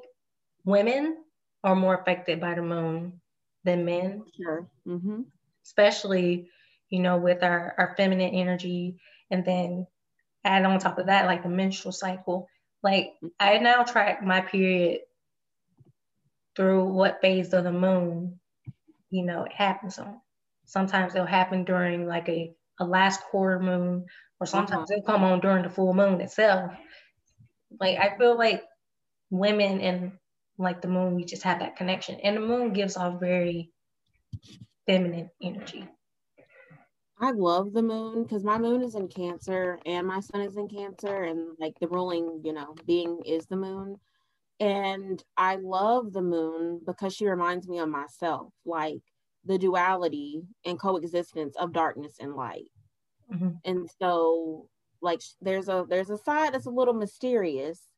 women 0.64 1.18
are 1.64 1.74
more 1.74 1.94
affected 1.94 2.40
by 2.40 2.54
the 2.54 2.62
moon 2.62 3.20
than 3.64 3.84
men. 3.84 4.24
Sure. 4.36 4.68
Mm-hmm. 4.86 5.22
especially 5.64 6.48
you 6.88 7.00
know 7.00 7.18
with 7.18 7.42
our, 7.42 7.74
our 7.78 7.94
feminine 7.96 8.34
energy. 8.34 9.00
And 9.30 9.44
then 9.44 9.86
add 10.44 10.64
on 10.64 10.78
top 10.78 10.98
of 10.98 11.06
that 11.06 11.26
like 11.26 11.42
the 11.42 11.48
menstrual 11.48 11.92
cycle. 11.92 12.48
Like 12.82 13.14
i 13.40 13.58
now 13.58 13.82
track 13.82 14.22
my 14.22 14.40
period 14.40 15.00
through 16.56 16.84
what 16.86 17.20
phase 17.20 17.52
of 17.52 17.64
the 17.64 17.72
moon 17.72 18.38
you 19.10 19.24
know 19.24 19.44
it 19.44 19.52
happens 19.52 19.98
on. 19.98 20.20
Sometimes 20.64 21.14
it'll 21.14 21.26
happen 21.26 21.64
during 21.64 22.06
like 22.06 22.28
a, 22.28 22.54
a 22.80 22.84
last 22.84 23.22
quarter 23.22 23.58
moon 23.58 24.06
or 24.40 24.46
sometimes 24.46 24.90
it'll 24.90 25.02
come 25.02 25.24
on 25.24 25.40
during 25.40 25.64
the 25.64 25.70
full 25.70 25.92
moon 25.94 26.20
itself. 26.20 26.72
Like 27.80 27.98
i 27.98 28.16
feel 28.16 28.38
like 28.38 28.64
women 29.30 29.80
and 29.80 30.12
like 30.58 30.80
the 30.82 30.88
moon 30.88 31.14
we 31.14 31.24
just 31.24 31.42
have 31.44 31.60
that 31.60 31.76
connection 31.76 32.20
and 32.20 32.36
the 32.36 32.40
moon 32.40 32.72
gives 32.72 32.96
off 32.96 33.20
very 33.20 33.72
feminine 34.86 35.30
energy 35.40 35.88
I 37.20 37.32
love 37.32 37.72
the 37.72 37.82
moon 37.82 38.22
because 38.22 38.44
my 38.44 38.58
moon 38.58 38.82
is 38.82 38.94
in 38.94 39.08
Cancer 39.08 39.78
and 39.84 40.06
my 40.06 40.20
sun 40.20 40.40
is 40.42 40.56
in 40.56 40.68
Cancer, 40.68 41.24
and 41.24 41.56
like 41.58 41.78
the 41.80 41.88
ruling, 41.88 42.42
you 42.44 42.52
know, 42.52 42.74
being 42.86 43.22
is 43.24 43.46
the 43.46 43.56
moon. 43.56 43.96
And 44.60 45.22
I 45.36 45.56
love 45.56 46.12
the 46.12 46.22
moon 46.22 46.82
because 46.86 47.14
she 47.14 47.26
reminds 47.28 47.68
me 47.68 47.78
of 47.80 47.88
myself, 47.90 48.54
like 48.66 49.02
the 49.44 49.58
duality 49.58 50.42
and 50.64 50.80
coexistence 50.80 51.56
of 51.56 51.72
darkness 51.72 52.16
and 52.20 52.34
light. 52.36 52.70
Mhm. 53.28 53.58
And 53.64 53.90
so, 54.00 54.68
like, 55.02 55.20
there's 55.40 55.68
a 55.68 55.86
there's 55.88 56.10
a 56.10 56.18
side 56.18 56.54
that's 56.54 56.66
a 56.66 56.70
little 56.70 56.94
mysterious, 56.94 57.88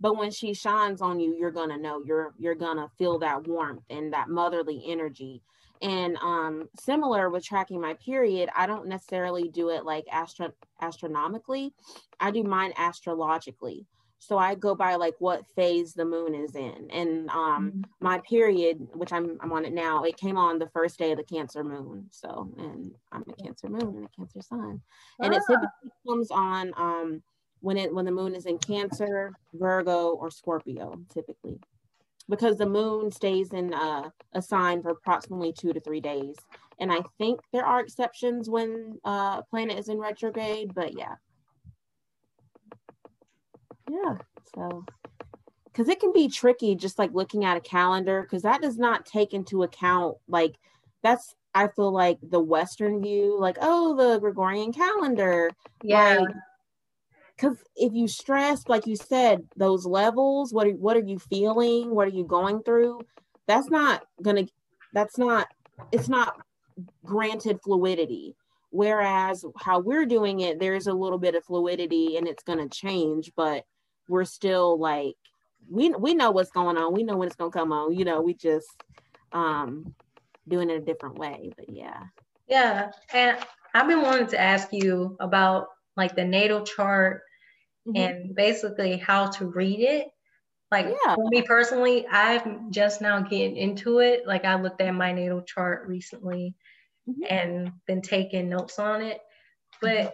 but 0.00 0.16
when 0.16 0.30
she 0.30 0.54
shines 0.54 1.00
on 1.00 1.20
you, 1.20 1.36
you're 1.38 1.50
gonna 1.50 1.78
know. 1.78 2.02
You're 2.04 2.34
you're 2.38 2.54
gonna 2.54 2.90
feel 2.98 3.18
that 3.20 3.46
warmth 3.46 3.84
and 3.90 4.12
that 4.12 4.28
motherly 4.28 4.82
energy 4.86 5.42
and 5.82 6.16
um 6.18 6.68
similar 6.80 7.30
with 7.30 7.44
tracking 7.44 7.80
my 7.80 7.94
period 7.94 8.48
i 8.56 8.66
don't 8.66 8.86
necessarily 8.86 9.48
do 9.48 9.70
it 9.70 9.84
like 9.84 10.04
astro- 10.10 10.52
astronomically 10.80 11.72
i 12.20 12.30
do 12.30 12.42
mine 12.42 12.72
astrologically 12.78 13.86
So 14.24 14.38
I 14.38 14.54
go 14.54 14.74
by 14.74 14.94
like 14.94 15.14
what 15.18 15.44
phase 15.54 15.92
the 15.92 16.04
moon 16.04 16.34
is 16.34 16.54
in. 16.54 16.88
And 16.90 17.28
um 17.28 17.36
mm-hmm. 17.36 17.80
my 18.00 18.18
period, 18.20 18.76
which 18.94 19.12
I'm 19.12 19.36
I'm 19.42 19.52
on 19.52 19.66
it 19.66 19.74
now, 19.74 20.04
it 20.04 20.16
came 20.16 20.38
on 20.38 20.58
the 20.58 20.70
first 20.72 20.98
day 20.98 21.12
of 21.12 21.18
the 21.18 21.24
cancer 21.24 21.62
moon. 21.62 22.06
So 22.10 22.48
and 22.56 22.92
I'm 23.12 23.24
a 23.28 23.42
cancer 23.42 23.68
moon 23.68 23.96
and 23.96 24.06
a 24.06 24.16
cancer 24.16 24.40
sun. 24.40 24.80
And 25.20 25.34
ah. 25.34 25.36
it 25.36 25.42
typically 25.46 25.90
comes 26.08 26.30
on 26.30 26.72
um 26.76 27.22
when 27.64 27.78
it 27.78 27.94
when 27.94 28.04
the 28.04 28.12
moon 28.12 28.34
is 28.34 28.44
in 28.44 28.58
cancer, 28.58 29.32
Virgo, 29.54 30.10
or 30.10 30.30
Scorpio, 30.30 31.00
typically. 31.12 31.58
Because 32.28 32.58
the 32.58 32.66
moon 32.66 33.10
stays 33.10 33.52
in 33.52 33.72
uh, 33.72 34.10
a 34.34 34.42
sign 34.42 34.82
for 34.82 34.90
approximately 34.90 35.52
two 35.52 35.72
to 35.72 35.80
three 35.80 36.00
days. 36.00 36.36
And 36.78 36.92
I 36.92 37.00
think 37.18 37.40
there 37.52 37.64
are 37.64 37.80
exceptions 37.80 38.50
when 38.50 38.98
uh, 39.04 39.40
a 39.40 39.44
planet 39.48 39.78
is 39.78 39.88
in 39.88 39.98
retrograde, 39.98 40.74
but 40.74 40.96
yeah, 40.98 41.14
yeah. 43.90 44.16
So, 44.54 44.84
because 45.64 45.88
it 45.88 46.00
can 46.00 46.12
be 46.12 46.28
tricky 46.28 46.74
just 46.74 46.98
like 46.98 47.12
looking 47.12 47.44
at 47.44 47.56
a 47.56 47.60
calendar, 47.60 48.22
because 48.22 48.42
that 48.42 48.60
does 48.60 48.76
not 48.76 49.06
take 49.06 49.34
into 49.34 49.62
account, 49.62 50.16
like, 50.28 50.56
that's, 51.02 51.34
I 51.54 51.68
feel 51.68 51.92
like 51.92 52.18
the 52.22 52.40
Western 52.40 53.00
view, 53.02 53.38
like, 53.38 53.58
oh, 53.60 53.94
the 53.96 54.18
Gregorian 54.18 54.72
calendar. 54.72 55.50
Yeah. 55.82 56.24
Because 57.36 57.58
if 57.76 57.92
you 57.92 58.06
stress, 58.08 58.68
like 58.68 58.86
you 58.86 58.96
said, 58.96 59.42
those 59.56 59.86
levels, 59.86 60.52
what 60.52 60.66
are, 60.66 60.70
what 60.70 60.96
are 60.96 61.04
you 61.04 61.18
feeling? 61.18 61.94
What 61.94 62.06
are 62.08 62.12
you 62.12 62.24
going 62.24 62.62
through? 62.62 63.00
That's 63.46 63.68
not 63.70 64.04
gonna, 64.22 64.46
that's 64.92 65.18
not, 65.18 65.48
it's 65.92 66.08
not 66.08 66.34
granted 67.04 67.60
fluidity. 67.62 68.36
Whereas 68.70 69.44
how 69.56 69.78
we're 69.80 70.06
doing 70.06 70.40
it, 70.40 70.58
there's 70.58 70.88
a 70.88 70.92
little 70.92 71.18
bit 71.18 71.34
of 71.34 71.44
fluidity 71.44 72.16
and 72.16 72.26
it's 72.26 72.42
to 72.42 72.68
change, 72.68 73.30
but 73.36 73.64
we're 74.08 74.24
still 74.24 74.78
like 74.78 75.14
we 75.70 75.90
we 75.90 76.14
know 76.14 76.30
what's 76.30 76.50
going 76.50 76.76
on. 76.76 76.92
We 76.92 77.04
know 77.04 77.16
when 77.16 77.28
it's 77.28 77.36
gonna 77.36 77.50
come 77.50 77.72
on. 77.72 77.94
You 77.94 78.04
know, 78.04 78.20
we 78.20 78.34
just 78.34 78.68
um 79.32 79.94
doing 80.48 80.70
it 80.70 80.76
a 80.76 80.84
different 80.84 81.18
way. 81.18 81.52
But 81.56 81.70
yeah. 81.70 82.02
Yeah. 82.48 82.90
And 83.12 83.38
I've 83.74 83.88
been 83.88 84.02
wanting 84.02 84.26
to 84.28 84.40
ask 84.40 84.68
you 84.72 85.16
about 85.20 85.68
like 85.96 86.16
the 86.16 86.24
natal 86.24 86.64
chart 86.64 87.22
mm-hmm. 87.86 87.96
and 87.96 88.34
basically 88.34 88.96
how 88.96 89.28
to 89.32 89.46
read 89.46 89.80
it. 89.80 90.08
Like 90.70 90.86
yeah. 90.86 91.14
for 91.14 91.28
me 91.28 91.42
personally, 91.42 92.06
I'm 92.08 92.72
just 92.72 93.00
now 93.00 93.20
getting 93.20 93.56
into 93.56 94.00
it. 94.00 94.26
Like 94.26 94.44
I 94.44 94.60
looked 94.60 94.80
at 94.80 94.94
my 94.94 95.12
natal 95.12 95.42
chart 95.42 95.86
recently 95.86 96.54
mm-hmm. 97.08 97.22
and 97.32 97.72
been 97.86 98.02
taking 98.02 98.48
notes 98.48 98.78
on 98.78 99.02
it. 99.02 99.20
But 99.80 99.90
mm-hmm 99.90 100.08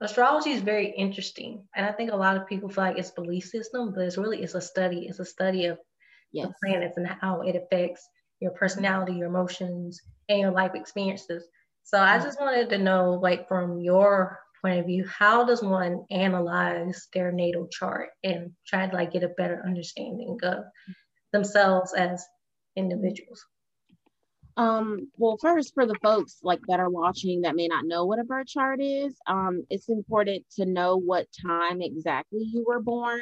astrology 0.00 0.50
is 0.50 0.60
very 0.60 0.90
interesting 0.90 1.62
and 1.74 1.86
i 1.86 1.92
think 1.92 2.12
a 2.12 2.16
lot 2.16 2.36
of 2.36 2.46
people 2.46 2.68
feel 2.68 2.84
like 2.84 2.98
it's 2.98 3.10
belief 3.10 3.44
system 3.44 3.92
but 3.94 4.04
it's 4.04 4.18
really 4.18 4.42
it's 4.42 4.54
a 4.54 4.60
study 4.60 5.06
it's 5.08 5.20
a 5.20 5.24
study 5.24 5.66
of 5.66 5.78
yes. 6.32 6.46
the 6.46 6.54
planets 6.62 6.96
and 6.98 7.06
how 7.06 7.40
it 7.40 7.56
affects 7.56 8.06
your 8.40 8.50
personality 8.52 9.14
your 9.14 9.28
emotions 9.28 10.00
and 10.28 10.40
your 10.40 10.50
life 10.50 10.74
experiences 10.74 11.44
so 11.82 11.98
i 11.98 12.18
just 12.18 12.38
wanted 12.40 12.68
to 12.68 12.78
know 12.78 13.18
like 13.22 13.48
from 13.48 13.78
your 13.80 14.38
point 14.62 14.78
of 14.78 14.86
view 14.86 15.06
how 15.06 15.44
does 15.44 15.62
one 15.62 16.04
analyze 16.10 17.08
their 17.12 17.32
natal 17.32 17.66
chart 17.68 18.10
and 18.24 18.50
try 18.66 18.86
to 18.86 18.94
like 18.94 19.12
get 19.12 19.22
a 19.22 19.28
better 19.28 19.62
understanding 19.64 20.38
of 20.42 20.64
themselves 21.32 21.92
as 21.94 22.24
individuals 22.76 23.44
um, 24.58 25.10
well, 25.18 25.36
first 25.36 25.74
for 25.74 25.84
the 25.86 25.96
folks 26.02 26.38
like 26.42 26.60
that 26.68 26.80
are 26.80 26.88
watching 26.88 27.42
that 27.42 27.56
may 27.56 27.68
not 27.68 27.84
know 27.84 28.06
what 28.06 28.18
a 28.18 28.24
birth 28.24 28.46
chart 28.46 28.80
is, 28.80 29.14
um, 29.26 29.64
it's 29.68 29.90
important 29.90 30.46
to 30.56 30.64
know 30.64 30.96
what 30.96 31.26
time 31.46 31.82
exactly 31.82 32.42
you 32.42 32.64
were 32.66 32.80
born. 32.80 33.20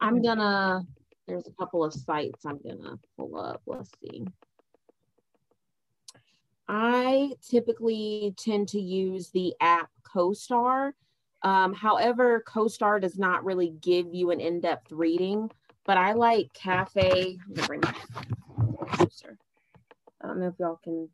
I'm 0.00 0.20
gonna, 0.20 0.82
there's 1.26 1.46
a 1.46 1.52
couple 1.52 1.82
of 1.82 1.94
sites 1.94 2.44
I'm 2.44 2.58
gonna 2.62 2.98
pull 3.16 3.38
up. 3.38 3.62
Let's 3.66 3.90
see. 4.02 4.26
I 6.68 7.30
typically 7.48 8.34
tend 8.36 8.68
to 8.68 8.80
use 8.80 9.30
the 9.30 9.54
app 9.60 9.88
CoStar. 10.16 10.92
Um, 11.42 11.74
however, 11.74 12.42
CoStar 12.48 13.00
does 13.00 13.18
not 13.18 13.44
really 13.44 13.74
give 13.80 14.14
you 14.14 14.30
an 14.30 14.40
in-depth 14.40 14.90
reading, 14.90 15.50
but 15.84 15.96
I 15.96 16.12
like 16.12 16.52
Cafe. 16.54 17.38
Bring 17.66 17.80
my 17.80 17.94
I 20.22 20.28
don't 20.28 20.40
know 20.40 20.48
if 20.48 20.54
y'all 20.58 20.80
can 20.82 21.08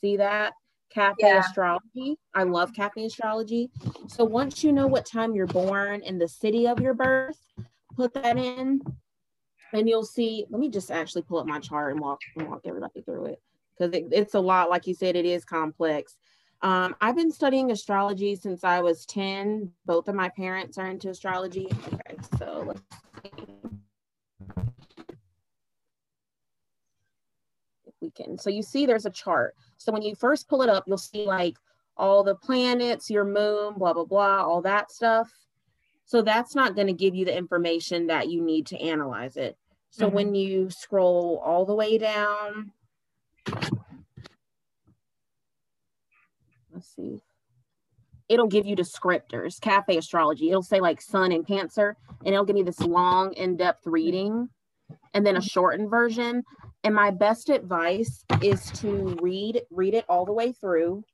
see 0.00 0.16
that. 0.16 0.54
Cafe 0.90 1.16
yeah. 1.20 1.40
Astrology. 1.40 2.18
I 2.34 2.42
love 2.42 2.74
Cafe 2.74 3.02
Astrology. 3.04 3.70
So 4.08 4.24
once 4.24 4.62
you 4.62 4.72
know 4.72 4.86
what 4.86 5.06
time 5.06 5.34
you're 5.34 5.46
born 5.46 6.02
and 6.02 6.20
the 6.20 6.28
city 6.28 6.66
of 6.66 6.80
your 6.80 6.92
birth, 6.92 7.38
put 7.96 8.12
that 8.14 8.36
in 8.36 8.82
and 9.72 9.88
you'll 9.88 10.04
see. 10.04 10.44
Let 10.50 10.60
me 10.60 10.68
just 10.68 10.90
actually 10.90 11.22
pull 11.22 11.38
up 11.38 11.46
my 11.46 11.60
chart 11.60 11.92
and 11.92 12.00
walk, 12.00 12.20
and 12.36 12.48
walk 12.48 12.62
everybody 12.66 13.00
through 13.00 13.26
it 13.26 13.42
because 13.76 13.94
it, 13.94 14.08
it's 14.12 14.34
a 14.34 14.40
lot. 14.40 14.68
Like 14.68 14.86
you 14.86 14.94
said, 14.94 15.16
it 15.16 15.24
is 15.24 15.46
complex. 15.46 16.16
Um, 16.62 16.94
I've 17.00 17.16
been 17.16 17.32
studying 17.32 17.72
astrology 17.72 18.36
since 18.36 18.62
I 18.62 18.80
was 18.80 19.04
10. 19.06 19.70
Both 19.84 20.08
of 20.08 20.14
my 20.14 20.28
parents 20.28 20.78
are 20.78 20.86
into 20.86 21.10
astrology. 21.10 21.66
Okay, 21.92 22.16
so 22.38 22.64
let's 22.66 22.80
see. 23.22 23.52
weekend. 28.02 28.40
So 28.40 28.50
you 28.50 28.62
see 28.62 28.84
there's 28.84 29.06
a 29.06 29.10
chart. 29.10 29.54
So 29.78 29.92
when 29.92 30.02
you 30.02 30.14
first 30.14 30.48
pull 30.48 30.62
it 30.62 30.68
up, 30.68 30.84
you'll 30.86 30.98
see 30.98 31.24
like 31.24 31.56
all 31.96 32.22
the 32.22 32.34
planets, 32.34 33.10
your 33.10 33.24
moon, 33.24 33.74
blah, 33.76 33.92
blah, 33.92 34.04
blah, 34.04 34.42
all 34.42 34.60
that 34.62 34.90
stuff. 34.90 35.30
So 36.04 36.20
that's 36.20 36.54
not 36.54 36.74
going 36.74 36.88
to 36.88 36.92
give 36.92 37.14
you 37.14 37.24
the 37.24 37.36
information 37.36 38.08
that 38.08 38.28
you 38.28 38.42
need 38.42 38.66
to 38.66 38.78
analyze 38.78 39.36
it. 39.36 39.56
So 39.90 40.06
mm-hmm. 40.06 40.16
when 40.16 40.34
you 40.34 40.68
scroll 40.68 41.40
all 41.44 41.64
the 41.64 41.74
way 41.74 41.96
down, 41.96 42.72
let's 46.72 46.94
see, 46.94 47.20
it'll 48.28 48.46
give 48.46 48.66
you 48.66 48.76
descriptors, 48.76 49.60
cafe 49.60 49.96
astrology. 49.96 50.50
It'll 50.50 50.62
say 50.62 50.80
like 50.80 51.00
sun 51.00 51.32
and 51.32 51.46
cancer, 51.46 51.96
and 52.24 52.34
it'll 52.34 52.44
give 52.44 52.56
me 52.56 52.62
this 52.62 52.80
long, 52.80 53.32
in 53.34 53.56
depth 53.56 53.86
reading 53.86 54.48
and 55.14 55.26
then 55.26 55.36
a 55.36 55.42
shortened 55.42 55.90
version. 55.90 56.42
And 56.84 56.94
my 56.94 57.10
best 57.10 57.48
advice 57.48 58.24
is 58.42 58.70
to 58.80 59.16
read 59.20 59.62
read 59.70 59.94
it 59.94 60.04
all 60.08 60.24
the 60.24 60.32
way 60.32 60.52
through 60.52 61.04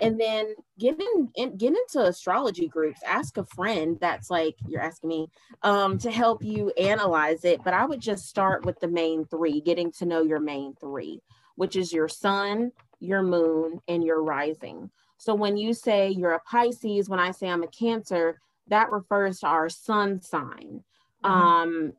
and 0.00 0.20
then 0.20 0.54
get 0.78 1.00
in, 1.00 1.28
in, 1.34 1.56
get 1.56 1.74
into 1.74 2.06
astrology 2.06 2.68
groups 2.68 3.00
ask 3.06 3.36
a 3.36 3.44
friend 3.44 3.98
that's 4.00 4.30
like 4.30 4.54
you're 4.66 4.80
asking 4.80 5.08
me 5.08 5.28
um, 5.62 5.98
to 5.98 6.10
help 6.10 6.42
you 6.42 6.70
analyze 6.78 7.44
it 7.44 7.60
but 7.64 7.74
i 7.74 7.84
would 7.84 8.00
just 8.00 8.26
start 8.26 8.64
with 8.64 8.78
the 8.80 8.88
main 8.88 9.24
three 9.26 9.60
getting 9.60 9.90
to 9.90 10.06
know 10.06 10.22
your 10.22 10.40
main 10.40 10.74
three 10.80 11.20
which 11.56 11.74
is 11.74 11.92
your 11.92 12.08
sun 12.08 12.70
your 13.00 13.22
moon 13.22 13.80
and 13.88 14.04
your 14.04 14.22
rising 14.22 14.90
so 15.16 15.34
when 15.34 15.56
you 15.56 15.72
say 15.72 16.08
you're 16.10 16.32
a 16.32 16.40
pisces 16.40 17.08
when 17.08 17.20
i 17.20 17.30
say 17.30 17.48
i'm 17.48 17.62
a 17.62 17.68
cancer 17.68 18.40
that 18.66 18.90
refers 18.90 19.40
to 19.40 19.46
our 19.46 19.68
sun 19.68 20.20
sign 20.20 20.82
mm-hmm. 21.24 21.30
um, 21.30 21.92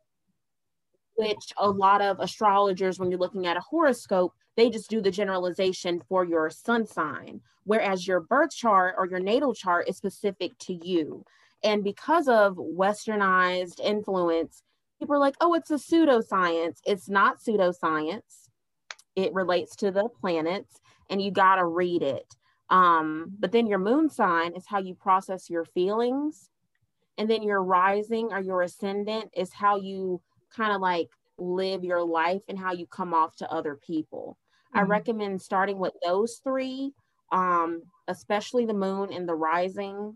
which 1.20 1.54
a 1.58 1.70
lot 1.70 2.02
of 2.02 2.20
astrologers, 2.22 2.98
when 2.98 3.12
you're 3.12 3.20
looking 3.20 3.46
at 3.46 3.58
a 3.58 3.62
horoscope, 3.62 4.34
they 4.56 4.70
just 4.70 4.90
do 4.90 5.02
the 5.02 5.12
generalization 5.12 6.02
for 6.08 6.24
your 6.24 6.50
sun 6.50 6.88
sign, 6.88 7.42
whereas 7.66 8.08
your 8.08 8.22
birth 8.22 8.56
chart 8.56 8.96
or 8.98 9.06
your 9.06 9.20
natal 9.20 9.54
chart 9.54 9.90
is 9.90 9.98
specific 9.98 10.58
to 10.60 10.74
you. 10.74 11.26
And 11.62 11.84
because 11.84 12.30
of 12.30 12.56
westernized 12.56 13.82
influence, 13.82 14.64
people 14.98 15.14
are 15.14 15.20
like, 15.20 15.36
oh, 15.42 15.56
it's 15.56 15.72
a 15.72 15.76
pseudoscience. 15.76 16.78
It's 16.86 17.10
not 17.10 17.40
pseudoscience. 17.42 18.48
It 19.20 19.34
relates 19.34 19.76
to 19.78 19.92
the 19.92 20.08
planets, 20.22 20.80
and 21.10 21.22
you 21.22 21.32
got 21.32 21.56
to 21.56 21.66
read 21.66 22.02
it. 22.02 22.36
Um, 22.70 23.34
but 23.40 23.52
then 23.52 23.68
your 23.68 23.80
moon 23.80 24.10
sign 24.10 24.56
is 24.56 24.66
how 24.68 24.80
you 24.80 24.96
process 24.96 25.50
your 25.50 25.66
feelings. 25.66 26.50
And 27.18 27.30
then 27.30 27.44
your 27.44 27.62
rising 27.62 28.30
or 28.32 28.40
your 28.40 28.62
ascendant 28.62 29.32
is 29.36 29.52
how 29.52 29.78
you 29.78 30.22
kind 30.56 30.72
of 30.72 30.80
like 30.80 31.10
live 31.38 31.84
your 31.84 32.04
life 32.04 32.42
and 32.48 32.58
how 32.58 32.72
you 32.72 32.86
come 32.86 33.14
off 33.14 33.36
to 33.38 33.52
other 33.52 33.76
people. 33.76 34.38
Mm-hmm. 34.70 34.80
I 34.80 34.82
recommend 34.84 35.42
starting 35.42 35.80
with 35.80 35.94
those 36.02 36.40
three, 36.44 36.94
um, 37.32 37.84
especially 38.08 38.66
the 38.66 38.74
moon 38.74 39.12
and 39.12 39.28
the 39.28 39.36
rising, 39.36 40.16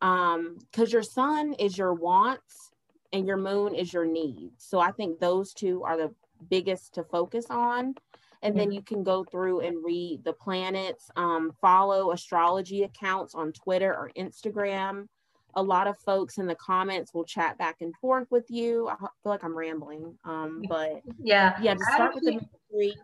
um, 0.00 0.58
because 0.70 0.92
your 0.92 1.02
sun 1.02 1.54
is 1.54 1.76
your 1.76 1.94
wants 1.94 2.70
and 3.12 3.26
your 3.26 3.36
moon 3.38 3.74
is 3.74 3.92
your 3.92 4.06
needs. 4.06 4.64
So 4.64 4.78
I 4.78 4.92
think 4.92 5.18
those 5.18 5.52
two 5.52 5.82
are 5.82 5.96
the 5.96 6.14
biggest 6.48 6.94
to 6.94 7.02
focus 7.02 7.46
on. 7.50 7.94
And 8.42 8.56
then 8.56 8.70
you 8.70 8.82
can 8.82 9.02
go 9.02 9.24
through 9.24 9.60
and 9.60 9.84
read 9.84 10.22
the 10.24 10.32
planets, 10.32 11.10
um, 11.16 11.52
follow 11.60 12.12
astrology 12.12 12.84
accounts 12.84 13.34
on 13.34 13.52
Twitter 13.52 13.92
or 13.92 14.12
Instagram 14.16 15.06
a 15.54 15.62
lot 15.62 15.86
of 15.86 15.98
folks 15.98 16.38
in 16.38 16.46
the 16.46 16.54
comments 16.54 17.12
will 17.12 17.24
chat 17.24 17.58
back 17.58 17.76
and 17.80 17.94
forth 17.96 18.28
with 18.30 18.44
you. 18.48 18.88
I 18.88 18.96
feel 18.96 19.10
like 19.24 19.42
I'm 19.42 19.56
rambling, 19.56 20.16
um, 20.24 20.62
but 20.68 21.02
yeah, 21.20 21.58
yeah. 21.60 21.74
To 21.74 21.80
start 21.94 22.14
actually, 22.14 22.36
with 22.36 22.44
the 22.44 22.58
three. 22.70 22.96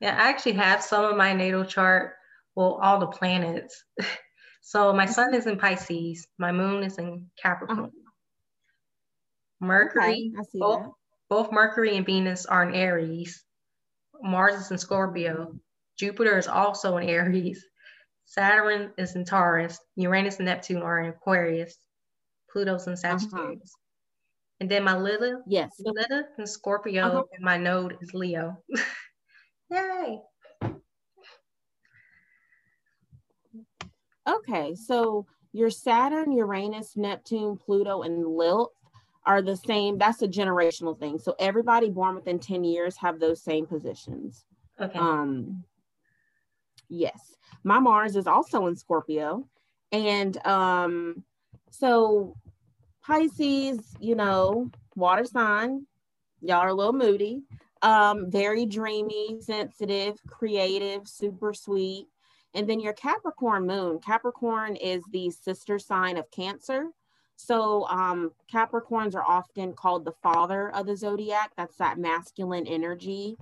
Yeah, 0.00 0.16
I 0.18 0.28
actually 0.28 0.52
have 0.52 0.82
some 0.82 1.04
of 1.04 1.16
my 1.16 1.32
natal 1.32 1.64
chart. 1.64 2.14
Well, 2.54 2.78
all 2.82 2.98
the 2.98 3.06
planets. 3.06 3.84
So 4.66 4.94
my 4.94 5.04
sun 5.04 5.34
is 5.34 5.46
in 5.46 5.58
Pisces, 5.58 6.26
my 6.38 6.50
moon 6.50 6.84
is 6.84 6.96
in 6.96 7.26
Capricorn. 7.40 7.80
Uh-huh. 7.80 7.88
Mercury, 9.60 10.32
okay, 10.40 10.58
both, 10.58 10.86
both 11.28 11.52
Mercury 11.52 11.98
and 11.98 12.06
Venus 12.06 12.46
are 12.46 12.66
in 12.66 12.74
Aries. 12.74 13.44
Mars 14.24 14.54
is 14.54 14.70
in 14.70 14.78
Scorpio. 14.78 15.54
Jupiter 15.98 16.38
is 16.38 16.48
also 16.48 16.96
in 16.96 17.08
Aries. 17.08 17.64
Saturn 18.24 18.90
is 18.96 19.14
in 19.14 19.24
Taurus. 19.24 19.78
Uranus 19.96 20.38
and 20.38 20.46
Neptune 20.46 20.82
are 20.82 21.00
in 21.00 21.10
Aquarius. 21.10 21.76
Pluto's 22.50 22.86
in 22.86 22.94
uh-huh. 22.94 23.18
Sagittarius. 23.18 23.60
Uh-huh. 23.74 23.80
And 24.60 24.70
then 24.70 24.82
my 24.82 24.96
Lilith, 24.96 25.42
yes, 25.46 25.72
Lilith 25.78 26.26
in 26.38 26.46
Scorpio, 26.46 27.04
uh-huh. 27.04 27.22
and 27.34 27.44
my 27.44 27.56
node 27.56 27.98
is 28.00 28.14
Leo. 28.14 28.56
Yay! 29.70 30.20
Okay, 34.26 34.74
so 34.74 35.26
your 35.52 35.70
Saturn, 35.70 36.32
Uranus, 36.32 36.96
Neptune, 36.96 37.58
Pluto, 37.58 38.02
and 38.02 38.26
Lilith 38.26 38.70
are 39.26 39.42
the 39.42 39.56
same. 39.56 39.98
That's 39.98 40.22
a 40.22 40.28
generational 40.28 40.98
thing. 40.98 41.18
So 41.18 41.34
everybody 41.38 41.90
born 41.90 42.14
within 42.14 42.38
10 42.38 42.64
years 42.64 42.96
have 42.98 43.20
those 43.20 43.42
same 43.42 43.66
positions. 43.66 44.44
Okay. 44.80 44.98
Um 44.98 45.64
yes. 46.88 47.36
My 47.62 47.78
Mars 47.78 48.16
is 48.16 48.26
also 48.26 48.66
in 48.66 48.76
Scorpio. 48.76 49.46
And 49.92 50.44
um 50.46 51.24
so 51.70 52.36
Pisces, 53.02 53.80
you 54.00 54.14
know, 54.14 54.70
water 54.96 55.24
sign, 55.24 55.86
y'all 56.40 56.60
are 56.60 56.68
a 56.68 56.74
little 56.74 56.92
moody. 56.92 57.42
Um, 57.82 58.30
very 58.30 58.64
dreamy, 58.64 59.36
sensitive, 59.40 60.18
creative, 60.26 61.06
super 61.06 61.52
sweet. 61.52 62.06
And 62.54 62.68
then 62.68 62.80
your 62.80 62.94
Capricorn 62.94 63.66
moon. 63.66 63.98
Capricorn 63.98 64.76
is 64.76 65.02
the 65.10 65.30
sister 65.30 65.78
sign 65.78 66.16
of 66.16 66.30
Cancer. 66.30 66.86
So 67.36 67.86
um, 67.88 68.32
Capricorns 68.52 69.14
are 69.14 69.24
often 69.24 69.72
called 69.72 70.04
the 70.04 70.14
father 70.22 70.70
of 70.70 70.86
the 70.86 70.96
zodiac. 70.96 71.52
That's 71.56 71.76
that 71.76 71.98
masculine 71.98 72.66
energy. 72.66 73.36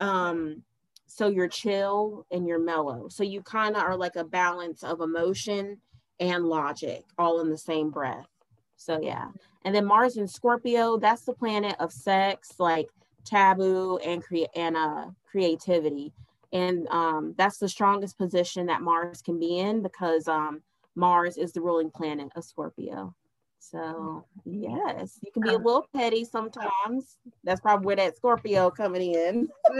Um, 0.00 0.62
so 1.06 1.28
you're 1.28 1.48
chill 1.48 2.26
and 2.30 2.46
you're 2.46 2.58
mellow. 2.58 3.08
So 3.08 3.24
you 3.24 3.42
kind 3.42 3.76
of 3.76 3.82
are 3.82 3.96
like 3.96 4.16
a 4.16 4.24
balance 4.24 4.82
of 4.82 5.00
emotion 5.00 5.78
and 6.20 6.46
logic 6.46 7.04
all 7.18 7.40
in 7.40 7.50
the 7.50 7.58
same 7.58 7.90
breath. 7.90 8.28
So 8.76 9.00
yeah. 9.02 9.28
And 9.64 9.74
then 9.74 9.84
Mars 9.84 10.16
in 10.16 10.28
Scorpio, 10.28 10.98
that's 10.98 11.22
the 11.22 11.32
planet 11.32 11.76
of 11.80 11.92
sex, 11.92 12.54
like 12.58 12.88
taboo 13.24 13.98
and 13.98 14.22
create 14.22 14.48
and 14.54 14.76
uh 14.76 15.06
creativity 15.30 16.12
and 16.52 16.88
um, 16.88 17.34
that's 17.36 17.58
the 17.58 17.68
strongest 17.68 18.18
position 18.18 18.66
that 18.66 18.82
Mars 18.82 19.22
can 19.22 19.38
be 19.38 19.58
in 19.58 19.82
because 19.82 20.26
um, 20.26 20.62
Mars 20.96 21.36
is 21.36 21.52
the 21.52 21.60
ruling 21.60 21.90
planet 21.90 22.28
of 22.34 22.44
Scorpio. 22.44 23.14
So 23.60 24.24
yes, 24.44 25.18
you 25.22 25.30
can 25.32 25.42
be 25.42 25.50
a 25.50 25.56
um, 25.56 25.64
little 25.64 25.86
petty 25.94 26.24
sometimes. 26.24 27.18
That's 27.44 27.60
probably 27.60 27.86
where 27.86 27.96
that 27.96 28.16
Scorpio 28.16 28.70
coming 28.70 29.14
in. 29.14 29.48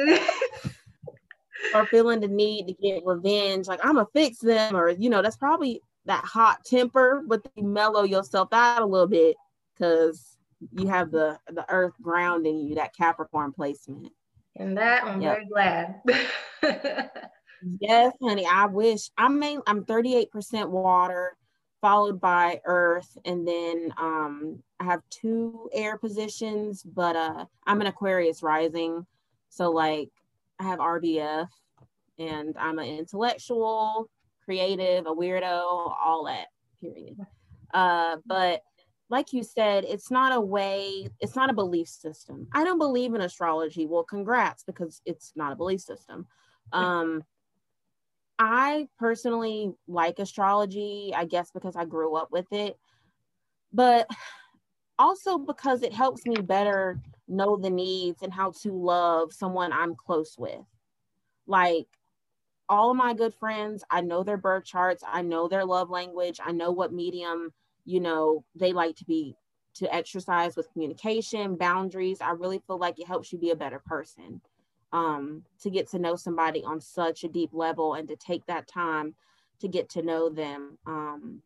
or 1.74 1.86
feeling 1.86 2.20
the 2.20 2.28
need 2.28 2.66
to 2.68 2.74
get 2.74 3.04
revenge, 3.04 3.66
like 3.66 3.80
I'm 3.84 3.94
gonna 3.94 4.06
fix 4.12 4.38
them, 4.38 4.76
or 4.76 4.90
you 4.90 5.10
know, 5.10 5.22
that's 5.22 5.36
probably 5.36 5.82
that 6.06 6.24
hot 6.24 6.64
temper, 6.64 7.22
but 7.26 7.40
you 7.56 7.64
mellow 7.64 8.04
yourself 8.04 8.48
out 8.52 8.82
a 8.82 8.86
little 8.86 9.06
bit 9.06 9.36
because 9.74 10.36
you 10.72 10.88
have 10.88 11.10
the 11.10 11.38
the 11.48 11.64
earth 11.70 11.94
grounding 12.02 12.60
you, 12.60 12.74
that 12.76 12.94
Capricorn 12.94 13.52
placement. 13.52 14.12
And 14.56 14.76
that 14.76 15.04
I'm 15.04 15.22
yep. 15.22 15.36
very 15.36 15.46
glad. 15.46 16.02
yes, 17.80 18.12
honey. 18.20 18.46
I 18.46 18.66
wish 18.66 19.10
I'm 19.16 19.38
main, 19.38 19.60
I'm 19.66 19.84
38% 19.84 20.68
water, 20.68 21.36
followed 21.80 22.20
by 22.20 22.60
earth, 22.64 23.16
and 23.24 23.46
then 23.46 23.92
um 23.98 24.62
I 24.78 24.84
have 24.84 25.02
two 25.10 25.68
air 25.72 25.98
positions, 25.98 26.82
but 26.82 27.16
uh 27.16 27.44
I'm 27.66 27.80
an 27.80 27.86
Aquarius 27.86 28.42
rising. 28.42 29.06
So 29.48 29.70
like 29.70 30.10
I 30.58 30.64
have 30.64 30.78
RBF 30.78 31.48
and 32.18 32.54
I'm 32.58 32.78
an 32.78 32.86
intellectual, 32.86 34.10
creative, 34.44 35.06
a 35.06 35.14
weirdo, 35.14 35.94
all 36.04 36.24
that 36.26 36.48
period. 36.80 37.16
Uh, 37.72 38.16
but 38.26 38.62
like 39.08 39.32
you 39.32 39.42
said, 39.42 39.84
it's 39.84 40.10
not 40.10 40.34
a 40.34 40.40
way, 40.40 41.08
it's 41.18 41.34
not 41.34 41.50
a 41.50 41.54
belief 41.54 41.88
system. 41.88 42.46
I 42.52 42.62
don't 42.62 42.78
believe 42.78 43.14
in 43.14 43.20
astrology. 43.22 43.86
Well, 43.86 44.04
congrats, 44.04 44.62
because 44.64 45.00
it's 45.04 45.32
not 45.34 45.52
a 45.52 45.56
belief 45.56 45.80
system. 45.80 46.26
Um, 46.72 47.24
I 48.40 48.88
personally 48.98 49.74
like 49.86 50.18
astrology, 50.18 51.12
I 51.14 51.26
guess 51.26 51.50
because 51.52 51.76
I 51.76 51.84
grew 51.84 52.16
up 52.16 52.32
with 52.32 52.50
it, 52.52 52.78
but 53.70 54.08
also 54.98 55.38
because 55.38 55.82
it 55.82 55.92
helps 55.92 56.24
me 56.24 56.36
better 56.36 56.98
know 57.28 57.56
the 57.58 57.68
needs 57.68 58.22
and 58.22 58.32
how 58.32 58.52
to 58.62 58.72
love 58.72 59.32
someone 59.34 59.74
I'm 59.74 59.94
close 59.94 60.36
with. 60.38 60.64
Like 61.46 61.86
all 62.68 62.90
of 62.90 62.96
my 62.96 63.12
good 63.12 63.34
friends, 63.34 63.84
I 63.90 64.00
know 64.00 64.22
their 64.24 64.38
birth 64.38 64.64
charts, 64.64 65.04
I 65.06 65.20
know 65.22 65.46
their 65.46 65.66
love 65.66 65.90
language, 65.90 66.40
I 66.42 66.52
know 66.52 66.70
what 66.70 66.94
medium 66.94 67.52
you 67.84 68.00
know, 68.00 68.44
they 68.54 68.72
like 68.72 68.96
to 68.96 69.04
be 69.04 69.34
to 69.74 69.92
exercise 69.94 70.56
with 70.56 70.70
communication, 70.72 71.56
boundaries. 71.56 72.20
I 72.20 72.30
really 72.30 72.62
feel 72.66 72.78
like 72.78 72.98
it 72.98 73.06
helps 73.06 73.32
you 73.32 73.38
be 73.38 73.50
a 73.50 73.56
better 73.56 73.80
person. 73.84 74.40
Um, 74.92 75.44
to 75.62 75.70
get 75.70 75.88
to 75.90 76.00
know 76.00 76.16
somebody 76.16 76.64
on 76.64 76.80
such 76.80 77.22
a 77.22 77.28
deep 77.28 77.50
level 77.52 77.94
and 77.94 78.08
to 78.08 78.16
take 78.16 78.44
that 78.46 78.66
time 78.66 79.14
to 79.60 79.68
get 79.68 79.88
to 79.90 80.02
know 80.02 80.28
them. 80.28 80.78
Um, 80.84 81.42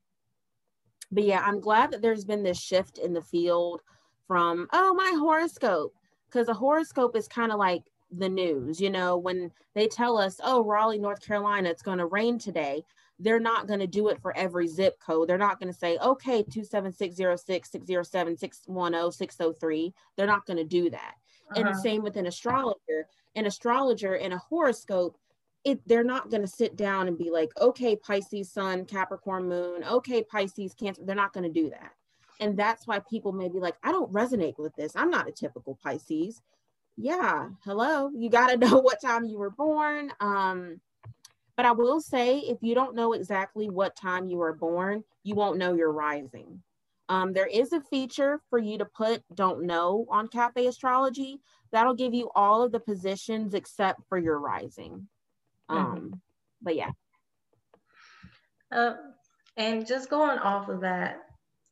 but 1.12 1.24
yeah, 1.24 1.42
I'm 1.44 1.60
glad 1.60 1.90
that 1.90 2.00
there's 2.00 2.24
been 2.24 2.42
this 2.42 2.58
shift 2.58 2.96
in 2.96 3.12
the 3.12 3.20
field 3.20 3.82
from, 4.26 4.66
oh, 4.72 4.94
my 4.94 5.12
horoscope, 5.18 5.94
because 6.26 6.48
a 6.48 6.54
horoscope 6.54 7.16
is 7.16 7.28
kind 7.28 7.52
of 7.52 7.58
like 7.58 7.82
the 8.10 8.30
news, 8.30 8.80
you 8.80 8.88
know, 8.88 9.18
when 9.18 9.50
they 9.74 9.88
tell 9.88 10.16
us, 10.16 10.40
oh, 10.42 10.64
Raleigh, 10.64 10.98
North 10.98 11.20
Carolina, 11.20 11.68
it's 11.68 11.82
going 11.82 11.98
to 11.98 12.06
rain 12.06 12.38
today 12.38 12.82
they're 13.18 13.40
not 13.40 13.66
going 13.66 13.80
to 13.80 13.86
do 13.86 14.08
it 14.08 14.20
for 14.20 14.36
every 14.36 14.66
zip 14.66 14.98
code. 15.00 15.28
They're 15.28 15.38
not 15.38 15.60
going 15.60 15.72
to 15.72 15.78
say, 15.78 15.98
okay, 15.98 16.42
27606, 16.42 17.70
607, 17.70 18.36
610, 18.36 19.12
603. 19.12 19.94
They're 20.16 20.26
not 20.26 20.46
going 20.46 20.56
to 20.56 20.64
do 20.64 20.90
that. 20.90 21.14
Uh-huh. 21.50 21.60
And 21.60 21.68
the 21.68 21.80
same 21.80 22.02
with 22.02 22.16
an 22.16 22.26
astrologer. 22.26 23.06
An 23.36 23.46
astrologer 23.46 24.14
and 24.14 24.32
a 24.32 24.38
horoscope, 24.38 25.18
it, 25.64 25.80
they're 25.86 26.04
not 26.04 26.30
going 26.30 26.42
to 26.42 26.48
sit 26.48 26.76
down 26.76 27.08
and 27.08 27.18
be 27.18 27.30
like, 27.30 27.50
okay, 27.60 27.96
Pisces 27.96 28.52
sun, 28.52 28.84
Capricorn 28.84 29.48
moon, 29.48 29.82
okay, 29.84 30.22
Pisces 30.22 30.74
cancer. 30.74 31.02
They're 31.04 31.16
not 31.16 31.32
going 31.32 31.44
to 31.44 31.60
do 31.60 31.70
that. 31.70 31.92
And 32.40 32.56
that's 32.56 32.86
why 32.86 32.98
people 32.98 33.32
may 33.32 33.48
be 33.48 33.60
like, 33.60 33.76
I 33.82 33.92
don't 33.92 34.12
resonate 34.12 34.58
with 34.58 34.74
this. 34.76 34.92
I'm 34.94 35.10
not 35.10 35.28
a 35.28 35.32
typical 35.32 35.78
Pisces. 35.82 36.42
Yeah, 36.96 37.48
hello. 37.64 38.10
You 38.14 38.28
got 38.30 38.48
to 38.48 38.56
know 38.68 38.78
what 38.78 39.00
time 39.00 39.24
you 39.24 39.38
were 39.38 39.50
born. 39.50 40.12
Um, 40.20 40.80
but 41.56 41.66
I 41.66 41.72
will 41.72 42.00
say, 42.00 42.38
if 42.38 42.58
you 42.62 42.74
don't 42.74 42.96
know 42.96 43.12
exactly 43.12 43.70
what 43.70 43.96
time 43.96 44.28
you 44.28 44.38
were 44.38 44.52
born, 44.52 45.04
you 45.22 45.34
won't 45.34 45.58
know 45.58 45.74
you're 45.74 45.92
rising. 45.92 46.62
Um, 47.08 47.32
there 47.32 47.46
is 47.46 47.72
a 47.72 47.80
feature 47.82 48.40
for 48.48 48.58
you 48.58 48.78
to 48.78 48.84
put 48.84 49.22
don't 49.34 49.66
know 49.66 50.06
on 50.10 50.28
Cafe 50.28 50.66
Astrology. 50.66 51.40
That'll 51.70 51.94
give 51.94 52.14
you 52.14 52.30
all 52.34 52.62
of 52.62 52.72
the 52.72 52.80
positions 52.80 53.54
except 53.54 54.00
for 54.08 54.18
your 54.18 54.38
rising. 54.38 55.08
mm-hmm. 55.70 55.76
Um, 55.76 56.20
but 56.62 56.76
yeah. 56.76 56.90
Uh, 58.72 58.94
and 59.56 59.86
just 59.86 60.10
going 60.10 60.38
off 60.38 60.68
of 60.68 60.80
that, 60.80 61.20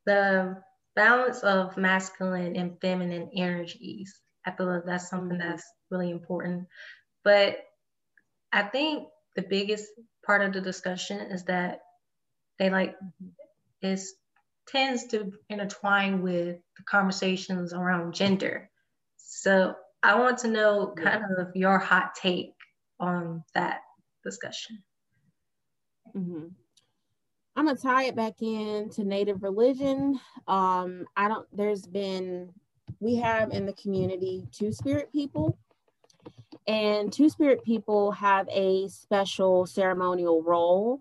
the 0.04 0.62
balance 0.94 1.40
of 1.40 1.76
masculine 1.76 2.54
and 2.56 2.78
feminine 2.80 3.30
energies, 3.34 4.20
I 4.46 4.50
feel 4.50 4.66
like 4.66 4.84
that's 4.84 5.08
something 5.08 5.38
mm-hmm. 5.38 5.48
that's 5.48 5.64
really 5.90 6.10
important. 6.10 6.66
But 7.24 7.58
I 8.52 8.62
think 8.62 9.08
the 9.34 9.42
biggest 9.42 9.86
part 10.26 10.42
of 10.42 10.52
the 10.52 10.60
discussion 10.60 11.18
is 11.18 11.44
that 11.44 11.80
they 12.58 12.68
like 12.70 12.94
is 13.80 14.14
tends 14.66 15.06
to 15.08 15.32
intertwine 15.48 16.22
with 16.22 16.56
the 16.76 16.82
conversations 16.84 17.72
around 17.72 18.14
gender. 18.14 18.70
So 19.16 19.74
I 20.02 20.18
want 20.18 20.38
to 20.38 20.48
know 20.48 20.94
kind 20.96 21.24
of 21.38 21.54
your 21.54 21.78
hot 21.78 22.14
take 22.14 22.54
on 23.00 23.44
that 23.54 23.80
discussion. 24.24 24.82
Mm-hmm. 26.14 26.48
I'm 27.54 27.66
gonna 27.66 27.78
tie 27.78 28.04
it 28.04 28.16
back 28.16 28.40
into 28.40 29.04
native 29.04 29.42
religion. 29.42 30.18
Um, 30.48 31.04
I 31.16 31.28
don't. 31.28 31.46
There's 31.54 31.86
been 31.86 32.50
we 33.00 33.16
have 33.16 33.52
in 33.52 33.66
the 33.66 33.74
community 33.74 34.46
two 34.52 34.72
spirit 34.72 35.12
people 35.12 35.58
and 36.66 37.12
Two 37.12 37.28
Spirit 37.28 37.64
people 37.64 38.12
have 38.12 38.48
a 38.50 38.88
special 38.88 39.66
ceremonial 39.66 40.42
role, 40.42 41.00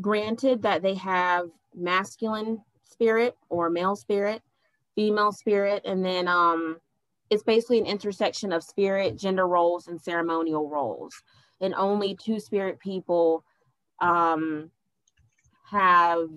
granted 0.00 0.62
that 0.62 0.82
they 0.82 0.94
have 0.94 1.50
masculine 1.74 2.62
spirit 2.92 3.36
or 3.48 3.70
male 3.70 3.96
spirit, 3.96 4.42
female 4.94 5.32
spirit, 5.32 5.82
and 5.84 6.04
then 6.04 6.28
um, 6.28 6.78
it's 7.30 7.42
basically 7.42 7.78
an 7.78 7.86
intersection 7.86 8.52
of 8.52 8.62
spirit, 8.62 9.16
gender 9.16 9.46
roles, 9.46 9.88
and 9.88 10.00
ceremonial 10.00 10.68
roles. 10.68 11.14
And 11.60 11.74
only 11.74 12.14
Two 12.14 12.38
Spirit 12.38 12.78
people 12.78 13.44
um, 14.00 14.70
have 15.70 16.28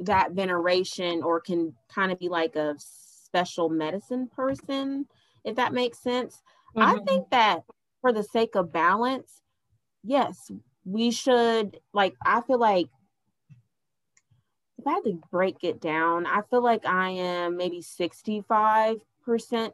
that 0.00 0.32
veneration 0.32 1.22
or 1.22 1.40
can 1.40 1.74
kind 1.92 2.12
of 2.12 2.18
be 2.18 2.28
like 2.28 2.56
a 2.56 2.74
special 2.78 3.68
medicine 3.68 4.28
person, 4.34 5.06
if 5.44 5.56
that 5.56 5.72
makes 5.72 6.02
sense. 6.02 6.42
Mm-hmm. 6.76 6.88
I 6.88 7.04
think 7.04 7.30
that 7.30 7.62
for 8.00 8.12
the 8.12 8.22
sake 8.22 8.54
of 8.54 8.72
balance, 8.72 9.42
yes, 10.04 10.50
we 10.84 11.10
should 11.10 11.78
like 11.92 12.14
I 12.24 12.40
feel 12.42 12.58
like 12.58 12.88
if 14.78 14.86
I 14.86 14.92
had 14.92 15.04
to 15.04 15.20
break 15.30 15.64
it 15.64 15.80
down, 15.80 16.26
I 16.26 16.42
feel 16.48 16.62
like 16.62 16.86
I 16.86 17.10
am 17.10 17.56
maybe 17.56 17.80
65% 17.80 19.00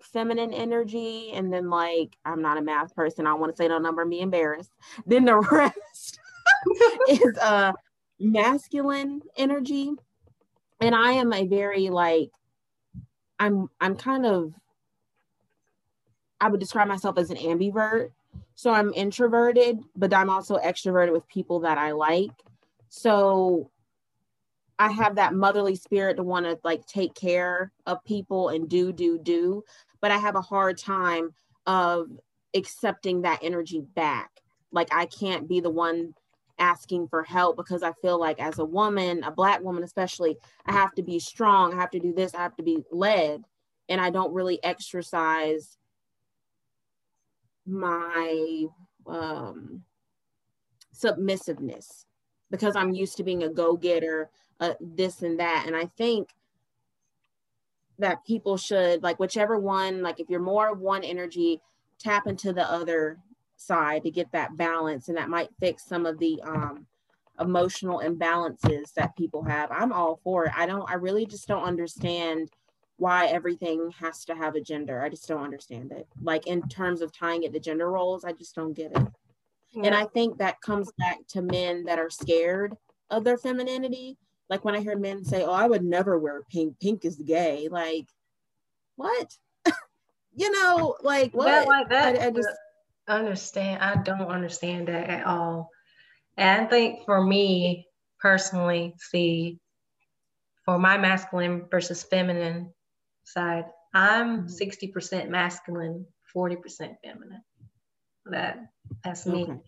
feminine 0.02 0.54
energy. 0.54 1.32
And 1.34 1.52
then, 1.52 1.68
like, 1.68 2.16
I'm 2.24 2.40
not 2.40 2.56
a 2.56 2.62
math 2.62 2.94
person. 2.94 3.26
I 3.26 3.30
don't 3.30 3.40
want 3.40 3.54
to 3.54 3.62
say 3.62 3.68
no 3.68 3.78
number 3.78 4.02
and 4.02 4.10
be 4.10 4.20
embarrassed. 4.20 4.72
Then 5.06 5.26
the 5.26 5.36
rest 5.52 6.18
is 7.08 7.38
uh, 7.38 7.72
masculine 8.18 9.20
energy. 9.36 9.92
And 10.80 10.94
I 10.94 11.12
am 11.12 11.32
a 11.32 11.46
very, 11.46 11.90
like, 11.90 12.30
I'm, 13.38 13.68
I'm 13.80 13.96
kind 13.96 14.24
of, 14.24 14.54
I 16.40 16.48
would 16.48 16.60
describe 16.60 16.88
myself 16.88 17.18
as 17.18 17.30
an 17.30 17.36
ambivert. 17.36 18.10
So 18.54 18.70
I'm 18.70 18.92
introverted, 18.94 19.80
but 19.96 20.14
I'm 20.14 20.30
also 20.30 20.56
extroverted 20.56 21.12
with 21.12 21.28
people 21.28 21.60
that 21.60 21.76
I 21.76 21.92
like. 21.92 22.30
So 22.88 23.70
I 24.78 24.90
have 24.90 25.16
that 25.16 25.34
motherly 25.34 25.76
spirit 25.76 26.16
to 26.16 26.22
want 26.22 26.46
to 26.46 26.58
like 26.64 26.84
take 26.86 27.14
care 27.14 27.72
of 27.86 28.04
people 28.04 28.48
and 28.48 28.68
do, 28.68 28.92
do, 28.92 29.18
do, 29.18 29.62
but 30.00 30.10
I 30.10 30.18
have 30.18 30.34
a 30.36 30.40
hard 30.40 30.78
time 30.78 31.32
of 31.66 32.08
accepting 32.54 33.22
that 33.22 33.40
energy 33.42 33.82
back. 33.94 34.30
Like 34.72 34.88
I 34.92 35.06
can't 35.06 35.48
be 35.48 35.60
the 35.60 35.70
one 35.70 36.14
asking 36.58 37.08
for 37.08 37.22
help 37.22 37.56
because 37.56 37.82
I 37.82 37.92
feel 38.00 38.18
like 38.18 38.40
as 38.40 38.58
a 38.58 38.64
woman, 38.64 39.22
a 39.24 39.30
black 39.30 39.62
woman 39.62 39.84
especially, 39.84 40.36
I 40.66 40.72
have 40.72 40.94
to 40.94 41.02
be 41.02 41.18
strong, 41.18 41.72
I 41.72 41.76
have 41.76 41.90
to 41.90 42.00
do 42.00 42.12
this, 42.12 42.34
I 42.34 42.42
have 42.42 42.56
to 42.56 42.62
be 42.62 42.78
led, 42.90 43.42
and 43.88 44.00
I 44.00 44.10
don't 44.10 44.32
really 44.32 44.62
exercise 44.62 45.76
my 47.66 48.66
um 49.06 49.82
submissiveness 50.92 52.04
because 52.50 52.76
I'm 52.76 52.92
used 52.92 53.16
to 53.16 53.24
being 53.24 53.42
a 53.42 53.48
go-getter 53.48 54.30
uh, 54.60 54.74
this 54.80 55.22
and 55.22 55.38
that. 55.40 55.64
And 55.66 55.76
I 55.76 55.86
think 55.96 56.30
that 57.98 58.24
people 58.24 58.56
should 58.56 59.02
like 59.02 59.18
whichever 59.18 59.58
one, 59.58 60.02
like 60.02 60.20
if 60.20 60.28
you're 60.28 60.40
more 60.40 60.72
of 60.72 60.80
one 60.80 61.04
energy, 61.04 61.60
tap 61.98 62.26
into 62.26 62.52
the 62.52 62.68
other 62.70 63.18
side 63.56 64.02
to 64.02 64.10
get 64.10 64.30
that 64.32 64.56
balance, 64.56 65.08
and 65.08 65.16
that 65.16 65.28
might 65.28 65.48
fix 65.60 65.84
some 65.84 66.06
of 66.06 66.18
the 66.18 66.40
um, 66.42 66.86
emotional 67.40 68.00
imbalances 68.04 68.92
that 68.94 69.16
people 69.16 69.44
have. 69.44 69.70
I'm 69.70 69.92
all 69.92 70.20
for 70.24 70.46
it. 70.46 70.52
I 70.56 70.66
don't. 70.66 70.88
I 70.90 70.94
really 70.94 71.26
just 71.26 71.46
don't 71.48 71.64
understand 71.64 72.50
why 72.96 73.26
everything 73.26 73.90
has 73.98 74.24
to 74.24 74.34
have 74.34 74.54
a 74.54 74.60
gender. 74.60 75.02
I 75.02 75.08
just 75.08 75.26
don't 75.26 75.42
understand 75.42 75.92
it. 75.92 76.06
Like 76.22 76.46
in 76.46 76.62
terms 76.68 77.00
of 77.00 77.12
tying 77.12 77.42
it 77.42 77.52
to 77.52 77.60
gender 77.60 77.90
roles, 77.90 78.24
I 78.24 78.32
just 78.32 78.54
don't 78.54 78.72
get 78.72 78.92
it. 78.92 79.06
Yeah. 79.72 79.86
And 79.86 79.94
I 79.94 80.04
think 80.06 80.38
that 80.38 80.60
comes 80.60 80.90
back 80.98 81.18
to 81.30 81.42
men 81.42 81.84
that 81.84 81.98
are 81.98 82.10
scared 82.10 82.76
of 83.10 83.24
their 83.24 83.36
femininity 83.36 84.16
like 84.48 84.64
when 84.64 84.74
I 84.74 84.80
hear 84.80 84.98
men 84.98 85.24
say, 85.24 85.42
"Oh, 85.44 85.52
I 85.52 85.66
would 85.66 85.84
never 85.84 86.18
wear 86.18 86.42
pink. 86.50 86.78
Pink 86.80 87.04
is 87.04 87.16
gay." 87.16 87.68
Like, 87.70 88.06
what? 88.96 89.36
you 90.34 90.50
know, 90.50 90.96
like 91.02 91.32
what? 91.32 91.46
That, 91.46 91.66
like 91.66 91.88
that. 91.90 92.20
I, 92.20 92.26
I 92.26 92.30
just 92.30 92.48
understand. 93.08 93.82
I 93.82 94.02
don't 94.02 94.28
understand 94.28 94.88
that 94.88 95.08
at 95.08 95.26
all. 95.26 95.70
And 96.36 96.62
I 96.62 96.68
think 96.68 97.04
for 97.04 97.22
me 97.22 97.86
personally, 98.20 98.94
see, 98.98 99.58
for 100.64 100.78
my 100.78 100.98
masculine 100.98 101.66
versus 101.70 102.02
feminine 102.02 102.72
side, 103.24 103.64
I'm 103.94 104.48
60% 104.48 104.92
mm-hmm. 104.92 105.30
masculine, 105.30 106.06
40% 106.34 106.96
feminine. 107.04 107.42
That 108.26 108.58
that's 109.04 109.26
me. 109.26 109.44
Okay. 109.44 109.58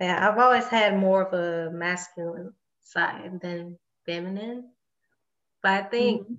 Yeah, 0.00 0.28
I've 0.28 0.38
always 0.38 0.66
had 0.66 0.96
more 0.96 1.22
of 1.22 1.32
a 1.32 1.70
masculine 1.70 2.52
side 2.82 3.40
than 3.42 3.78
feminine. 4.10 4.64
But 5.62 5.72
I 5.72 5.82
think 5.82 6.22
mm-hmm. 6.22 6.34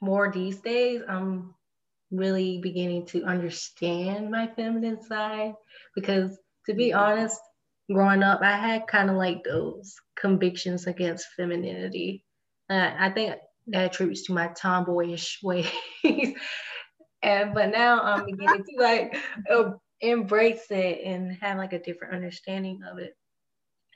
more 0.00 0.30
these 0.30 0.60
days, 0.60 1.02
I'm 1.08 1.54
really 2.10 2.60
beginning 2.62 3.06
to 3.06 3.24
understand 3.24 4.30
my 4.30 4.46
feminine 4.56 5.02
side 5.02 5.54
because 5.94 6.38
to 6.66 6.74
be 6.74 6.92
honest, 6.92 7.40
growing 7.90 8.22
up, 8.22 8.40
I 8.42 8.56
had 8.56 8.86
kind 8.86 9.10
of 9.10 9.16
like 9.16 9.42
those 9.44 9.94
convictions 10.18 10.86
against 10.86 11.26
femininity. 11.36 12.24
Uh, 12.68 12.90
I 12.98 13.10
think 13.10 13.36
that 13.68 13.84
attributes 13.84 14.24
to 14.24 14.34
my 14.34 14.48
tomboyish 14.48 15.40
ways. 15.42 15.70
and 17.22 17.54
but 17.54 17.70
now 17.70 18.02
I'm 18.02 18.26
beginning 18.26 18.64
to 18.64 18.82
like 18.82 19.16
uh, 19.50 19.72
embrace 20.00 20.66
it 20.70 21.00
and 21.04 21.36
have 21.40 21.58
like 21.58 21.72
a 21.72 21.78
different 21.82 22.14
understanding 22.14 22.80
of 22.90 22.98
it. 22.98 23.14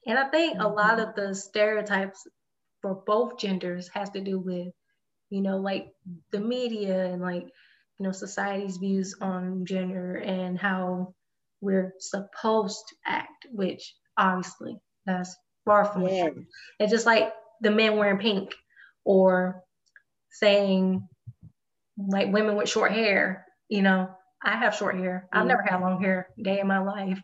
And 0.07 0.19
I 0.19 0.29
think 0.29 0.59
a 0.59 0.69
lot 0.69 0.99
mm-hmm. 0.99 1.09
of 1.09 1.15
the 1.15 1.35
stereotypes 1.35 2.27
for 2.83 3.03
both 3.07 3.39
genders 3.39 3.89
has 3.95 4.11
to 4.11 4.21
do 4.21 4.39
with, 4.39 4.69
you 5.31 5.43
know, 5.43 5.59
like 5.59 5.89
the 6.31 6.41
media 6.41 7.07
and 7.07 7.21
like, 7.21 7.45
you 7.99 8.07
know, 8.07 8.13
society's 8.13 8.77
views 8.77 9.15
on 9.21 9.65
gender 9.67 10.17
and 10.17 10.59
how 10.59 11.15
we're 11.61 11.93
supposed 11.99 12.79
to 12.89 12.97
act, 13.07 13.47
which 13.51 13.95
obviously 14.17 14.79
that's 15.05 15.37
far 15.65 15.85
from 15.85 16.07
yeah. 16.07 16.29
true. 16.29 16.45
It's 16.79 16.93
just 16.93 17.07
like 17.07 17.33
the 17.61 17.71
men 17.71 17.97
wearing 17.97 18.19
pink 18.19 18.55
or 19.05 19.63
saying 20.31 21.09
like 21.97 22.33
women 22.33 22.57
with 22.57 22.69
short 22.69 22.93
hair, 22.93 23.45
you 23.69 23.83
know, 23.83 24.09
I 24.43 24.57
have 24.57 24.77
short 24.77 24.97
hair. 24.97 25.29
I've 25.33 25.41
mm-hmm. 25.41 25.49
never 25.49 25.63
had 25.63 25.81
long 25.81 26.01
hair 26.01 26.29
day 26.41 26.61
in 26.61 26.69
my 26.69 26.79
life. 26.79 27.21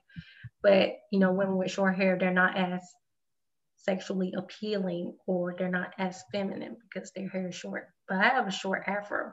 But 0.64 0.96
you 1.12 1.20
know, 1.20 1.30
women 1.30 1.58
with 1.58 1.70
short 1.70 1.94
hair, 1.94 2.16
they're 2.18 2.32
not 2.32 2.56
as 2.56 2.80
sexually 3.76 4.32
appealing 4.36 5.14
or 5.26 5.54
they're 5.56 5.68
not 5.68 5.92
as 5.98 6.24
feminine 6.32 6.76
because 6.82 7.12
their 7.12 7.28
hair 7.28 7.48
is 7.48 7.54
short. 7.54 7.88
But 8.08 8.16
I 8.16 8.30
have 8.30 8.48
a 8.48 8.50
short 8.50 8.82
afro. 8.86 9.32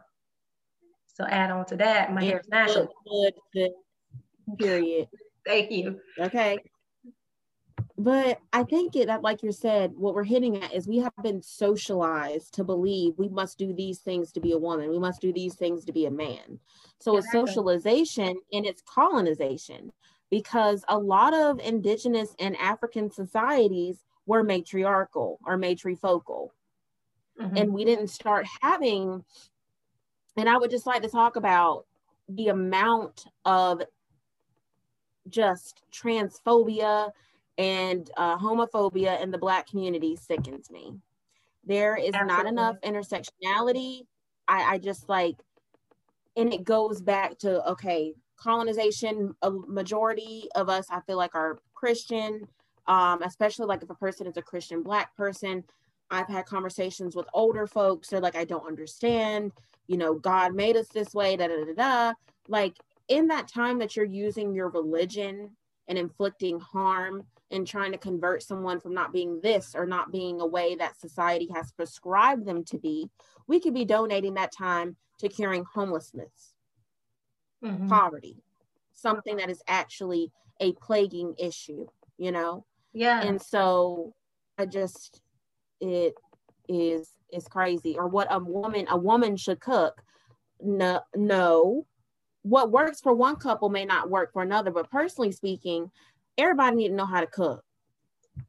So 1.07 1.25
add 1.25 1.49
on 1.49 1.65
to 1.67 1.77
that, 1.77 2.13
my 2.13 2.23
hair 2.23 2.39
is 2.39 2.49
natural. 2.49 2.89
Good, 3.09 3.33
good. 3.53 3.71
Period. 4.59 5.07
Thank 5.45 5.71
you. 5.71 5.99
Okay. 6.19 6.59
But 7.97 8.39
I 8.51 8.63
think 8.63 8.95
it, 8.95 9.07
like 9.21 9.43
you 9.43 9.51
said, 9.51 9.91
what 9.95 10.15
we're 10.15 10.23
hitting 10.23 10.61
at 10.61 10.73
is 10.73 10.87
we 10.87 10.97
have 10.97 11.13
been 11.23 11.41
socialized 11.41 12.53
to 12.55 12.63
believe 12.63 13.13
we 13.17 13.29
must 13.29 13.57
do 13.57 13.73
these 13.73 13.99
things 13.99 14.31
to 14.33 14.39
be 14.39 14.51
a 14.53 14.57
woman. 14.57 14.89
We 14.89 14.99
must 14.99 15.21
do 15.21 15.31
these 15.31 15.55
things 15.55 15.85
to 15.85 15.93
be 15.93 16.05
a 16.05 16.11
man. 16.11 16.59
So 16.99 17.15
exactly. 17.15 17.41
it's 17.41 17.49
socialization 17.53 18.35
and 18.51 18.65
it's 18.65 18.81
colonization 18.81 19.91
because 20.31 20.83
a 20.87 20.97
lot 20.97 21.35
of 21.35 21.59
indigenous 21.59 22.33
and 22.39 22.57
African 22.57 23.11
societies 23.11 24.05
were 24.25 24.43
matriarchal 24.43 25.39
or 25.45 25.57
matrifocal. 25.57 26.49
Mm-hmm. 27.39 27.57
And 27.57 27.73
we 27.73 27.85
didn't 27.85 28.07
start 28.07 28.47
having, 28.61 29.23
and 30.37 30.49
I 30.49 30.57
would 30.57 30.71
just 30.71 30.87
like 30.87 31.01
to 31.03 31.09
talk 31.09 31.35
about 31.35 31.85
the 32.29 32.47
amount 32.47 33.25
of 33.45 33.81
just 35.29 35.83
transphobia 35.91 37.11
and 37.57 38.09
uh, 38.15 38.37
homophobia 38.37 39.21
in 39.21 39.31
the 39.31 39.37
Black 39.37 39.67
community 39.67 40.15
sickens 40.15 40.71
me. 40.71 40.93
There 41.65 41.95
is 41.95 42.13
Absolutely. 42.13 42.35
not 42.35 42.45
enough 42.47 42.75
intersectionality. 42.83 44.05
I, 44.47 44.73
I 44.73 44.77
just 44.77 45.09
like, 45.09 45.35
and 46.37 46.53
it 46.53 46.63
goes 46.63 47.01
back 47.01 47.37
to 47.39 47.63
okay, 47.71 48.13
colonization, 48.41 49.35
a 49.41 49.51
majority 49.51 50.47
of 50.55 50.69
us, 50.69 50.87
I 50.89 51.01
feel 51.01 51.17
like, 51.17 51.35
are 51.35 51.59
Christian, 51.73 52.47
um, 52.87 53.21
especially 53.23 53.67
like 53.67 53.83
if 53.83 53.89
a 53.89 53.95
person 53.95 54.27
is 54.27 54.37
a 54.37 54.41
Christian 54.41 54.81
Black 54.81 55.15
person. 55.15 55.63
I've 56.09 56.27
had 56.27 56.45
conversations 56.45 57.15
with 57.15 57.27
older 57.33 57.67
folks. 57.67 58.09
They're 58.09 58.19
like, 58.19 58.35
I 58.35 58.45
don't 58.45 58.67
understand. 58.67 59.51
You 59.87 59.97
know, 59.97 60.15
God 60.15 60.53
made 60.55 60.75
us 60.75 60.87
this 60.89 61.13
way, 61.13 61.37
da 61.37 61.47
da 61.47 61.65
da 61.65 61.73
da. 61.73 62.13
Like, 62.47 62.75
in 63.07 63.27
that 63.27 63.47
time 63.47 63.79
that 63.79 63.95
you're 63.95 64.05
using 64.05 64.53
your 64.53 64.69
religion 64.69 65.51
and 65.87 65.97
inflicting 65.97 66.59
harm 66.59 67.23
and 67.51 67.67
trying 67.67 67.91
to 67.91 67.97
convert 67.97 68.43
someone 68.43 68.79
from 68.79 68.93
not 68.93 69.11
being 69.11 69.39
this 69.41 69.75
or 69.75 69.85
not 69.85 70.11
being 70.11 70.39
a 70.39 70.45
way 70.45 70.75
that 70.75 70.99
society 70.99 71.49
has 71.53 71.71
prescribed 71.73 72.45
them 72.45 72.63
to 72.65 72.77
be, 72.77 73.09
we 73.47 73.59
could 73.59 73.73
be 73.73 73.85
donating 73.85 74.33
that 74.35 74.53
time 74.53 74.95
to 75.19 75.27
curing 75.27 75.65
homelessness 75.73 76.50
mm-hmm. 77.63 77.87
poverty, 77.87 78.37
something 78.93 79.37
that 79.37 79.49
is 79.49 79.61
actually 79.67 80.31
a 80.59 80.73
plaguing 80.73 81.35
issue, 81.37 81.87
you 82.17 82.31
know? 82.31 82.65
Yeah. 82.93 83.21
And 83.21 83.41
so 83.41 84.13
I 84.57 84.65
just, 84.65 85.21
it 85.79 86.15
is, 86.67 87.09
is 87.31 87.47
crazy. 87.47 87.97
Or 87.97 88.07
what 88.07 88.27
a 88.29 88.39
woman, 88.39 88.85
a 88.89 88.97
woman 88.97 89.37
should 89.37 89.59
cook. 89.59 90.01
No, 90.61 91.01
no. 91.15 91.85
What 92.43 92.71
works 92.71 93.01
for 93.01 93.13
one 93.13 93.35
couple 93.35 93.69
may 93.69 93.85
not 93.85 94.09
work 94.09 94.33
for 94.33 94.41
another, 94.41 94.71
but 94.71 94.89
personally 94.89 95.31
speaking, 95.31 95.91
everybody 96.37 96.75
need 96.75 96.89
to 96.89 96.95
know 96.95 97.05
how 97.05 97.21
to 97.21 97.27
cook. 97.27 97.63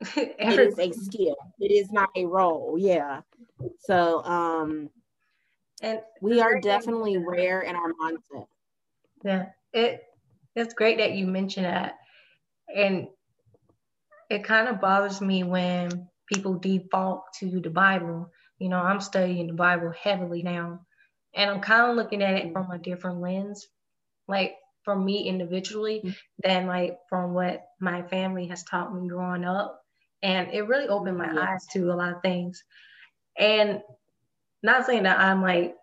it 0.16 0.58
is 0.58 0.78
a 0.78 0.92
skill. 0.92 1.36
It 1.58 1.72
is 1.72 1.90
not 1.92 2.08
a 2.16 2.24
role. 2.24 2.76
Yeah. 2.78 3.20
So 3.80 4.22
um 4.24 4.90
and 5.82 6.00
we 6.20 6.40
are 6.40 6.60
definitely 6.60 7.18
rare 7.18 7.62
in 7.62 7.74
our 7.74 7.92
mindset. 8.00 8.46
Yeah. 9.24 9.46
It 9.72 10.02
it's 10.54 10.74
great 10.74 10.98
that 10.98 11.12
you 11.12 11.26
mentioned 11.26 11.66
that. 11.66 11.98
And 12.74 13.08
it 14.30 14.44
kind 14.44 14.68
of 14.68 14.80
bothers 14.80 15.20
me 15.20 15.44
when 15.44 16.08
people 16.26 16.54
default 16.54 17.24
to 17.40 17.60
the 17.60 17.70
Bible. 17.70 18.30
You 18.58 18.68
know, 18.68 18.78
I'm 18.78 19.00
studying 19.00 19.46
the 19.46 19.54
Bible 19.54 19.92
heavily 20.02 20.42
now. 20.42 20.80
And 21.34 21.50
I'm 21.50 21.60
kind 21.60 21.90
of 21.90 21.96
looking 21.96 22.22
at 22.22 22.34
it 22.34 22.52
from 22.52 22.70
a 22.70 22.78
different 22.78 23.20
lens. 23.20 23.66
Like 24.28 24.54
for 24.84 24.96
me 24.96 25.28
individually 25.28 26.00
mm-hmm. 26.04 26.10
than 26.42 26.66
like 26.66 26.98
from 27.08 27.34
what 27.34 27.62
my 27.80 28.02
family 28.02 28.46
has 28.48 28.64
taught 28.64 28.94
me 28.94 29.08
growing 29.08 29.44
up. 29.44 29.80
And 30.22 30.50
it 30.52 30.68
really 30.68 30.88
opened 30.88 31.18
my 31.18 31.32
yeah. 31.32 31.52
eyes 31.52 31.66
to 31.72 31.92
a 31.92 31.94
lot 31.94 32.12
of 32.12 32.22
things. 32.22 32.62
And 33.38 33.80
not 34.62 34.86
saying 34.86 35.04
that 35.04 35.18
I'm 35.18 35.42
like 35.42 35.74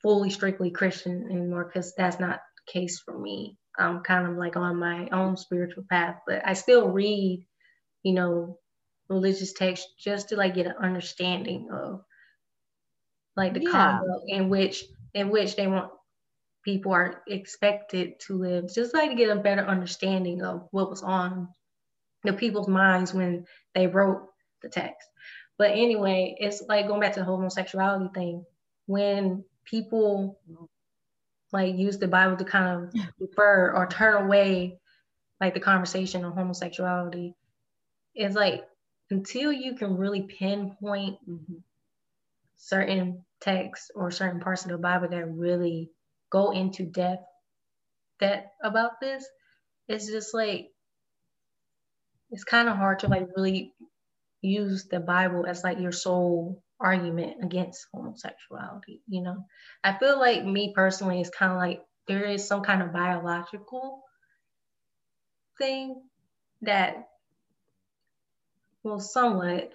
fully 0.00 0.30
strictly 0.30 0.70
Christian 0.70 1.28
anymore, 1.30 1.64
because 1.64 1.94
that's 1.96 2.20
not 2.20 2.40
case 2.66 3.00
for 3.00 3.18
me. 3.18 3.56
I'm 3.78 4.02
kind 4.02 4.26
of 4.26 4.36
like 4.36 4.56
on 4.56 4.76
my 4.76 5.08
own 5.10 5.36
spiritual 5.36 5.84
path, 5.88 6.16
but 6.26 6.46
I 6.46 6.52
still 6.52 6.88
read, 6.88 7.46
you 8.02 8.12
know, 8.12 8.58
religious 9.08 9.52
texts 9.52 9.92
just 9.98 10.28
to 10.28 10.36
like 10.36 10.54
get 10.54 10.66
an 10.66 10.74
understanding 10.80 11.68
of 11.72 12.04
like 13.36 13.54
the 13.54 13.62
yeah. 13.62 13.70
conduct 13.70 14.24
in 14.28 14.48
which 14.48 14.84
in 15.14 15.30
which 15.30 15.56
they 15.56 15.66
want 15.66 15.90
people 16.64 16.92
are 16.92 17.22
expected 17.26 18.20
to 18.20 18.38
live, 18.38 18.72
just 18.72 18.94
like 18.94 19.10
to 19.10 19.16
get 19.16 19.36
a 19.36 19.40
better 19.40 19.62
understanding 19.62 20.42
of 20.42 20.68
what 20.70 20.90
was 20.90 21.02
on 21.02 21.48
the 22.24 22.32
people's 22.32 22.68
minds 22.68 23.12
when 23.12 23.44
they 23.74 23.86
wrote 23.86 24.28
the 24.62 24.68
text. 24.68 25.08
But 25.58 25.72
anyway, 25.72 26.36
it's 26.38 26.62
like 26.68 26.86
going 26.86 27.00
back 27.00 27.14
to 27.14 27.20
the 27.20 27.26
homosexuality 27.26 28.10
thing. 28.14 28.44
When 28.86 29.44
people 29.64 30.38
like 31.52 31.76
use 31.76 31.98
the 31.98 32.08
Bible 32.08 32.36
to 32.36 32.44
kind 32.44 32.84
of 32.84 32.94
refer 33.18 33.72
or 33.74 33.86
turn 33.86 34.24
away 34.24 34.78
like 35.40 35.54
the 35.54 35.60
conversation 35.60 36.24
on 36.24 36.32
homosexuality, 36.32 37.34
it's 38.14 38.34
like 38.34 38.64
until 39.10 39.52
you 39.52 39.74
can 39.74 39.96
really 39.96 40.22
pinpoint 40.22 41.16
mm-hmm. 41.28 41.56
certain 42.56 43.24
texts 43.40 43.90
or 43.94 44.10
certain 44.10 44.40
parts 44.40 44.64
of 44.64 44.70
the 44.70 44.78
Bible 44.78 45.08
that 45.08 45.28
really 45.28 45.90
go 46.30 46.52
into 46.52 46.84
depth 46.84 47.24
that 48.20 48.52
about 48.62 49.00
this, 49.00 49.26
it's 49.88 50.06
just 50.06 50.32
like 50.32 50.68
it's 52.30 52.44
kind 52.44 52.68
of 52.68 52.76
hard 52.76 53.00
to 53.00 53.08
like 53.08 53.28
really 53.36 53.74
use 54.40 54.84
the 54.84 55.00
Bible 55.00 55.44
as 55.46 55.62
like 55.62 55.78
your 55.78 55.92
sole 55.92 56.62
argument 56.82 57.42
against 57.42 57.86
homosexuality. 57.92 59.02
You 59.08 59.22
know, 59.22 59.46
I 59.84 59.98
feel 59.98 60.18
like 60.18 60.44
me 60.44 60.72
personally 60.74 61.20
is 61.20 61.30
kind 61.30 61.52
of 61.52 61.58
like 61.58 61.82
there 62.08 62.24
is 62.24 62.46
some 62.46 62.62
kind 62.62 62.82
of 62.82 62.92
biological 62.92 64.02
thing 65.58 66.02
that, 66.62 67.08
well, 68.82 69.00
somewhat, 69.00 69.72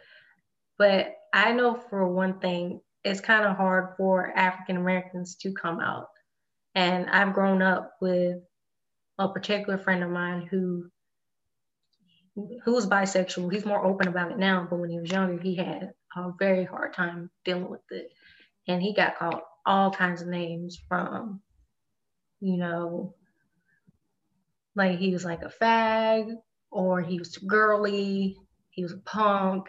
but 0.78 1.16
I 1.34 1.54
know 1.54 1.76
for 1.90 2.08
one 2.08 2.40
thing, 2.40 2.82
it's 3.04 3.22
kind 3.22 3.46
of 3.46 3.56
hard 3.56 3.96
for 3.98 4.38
African 4.38 4.78
Americans 4.78 5.36
to 5.36 5.54
come 5.54 5.80
out 5.80 6.08
and 6.78 7.10
I've 7.10 7.34
grown 7.34 7.64
up 7.64 7.94
with 8.00 8.38
a 9.18 9.28
particular 9.28 9.80
friend 9.80 10.04
of 10.04 10.12
mine 10.12 10.46
who 10.46 10.92
who 12.36 12.74
was 12.74 12.86
bisexual. 12.86 13.52
He's 13.52 13.66
more 13.66 13.84
open 13.84 14.08
about 14.08 14.32
it 14.32 14.38
now, 14.38 14.68
but 14.70 14.78
when 14.78 14.92
he 14.92 15.00
was 15.00 15.10
younger, 15.10 15.42
he 15.42 15.56
had 15.56 15.94
a 16.18 16.34
very 16.38 16.66
hard 16.66 16.94
time 16.94 17.30
dealing 17.46 17.70
with 17.70 17.82
it. 17.92 18.12
And 18.68 18.82
he 18.82 18.94
got 18.94 19.18
called 19.18 19.42
all 19.66 19.92
kinds 19.92 20.22
of 20.22 20.28
names 20.28 20.80
from, 20.88 21.42
you 22.40 22.58
know, 22.58 23.16
like 24.76 25.00
he 25.00 25.12
was 25.12 25.26
like 25.26 25.42
a 25.42 25.52
fag 25.62 26.36
or 26.72 27.02
he 27.02 27.18
was 27.18 27.32
too 27.32 27.46
girly, 27.48 28.38
he 28.70 28.84
was 28.84 28.94
a 28.94 28.98
punk 28.98 29.68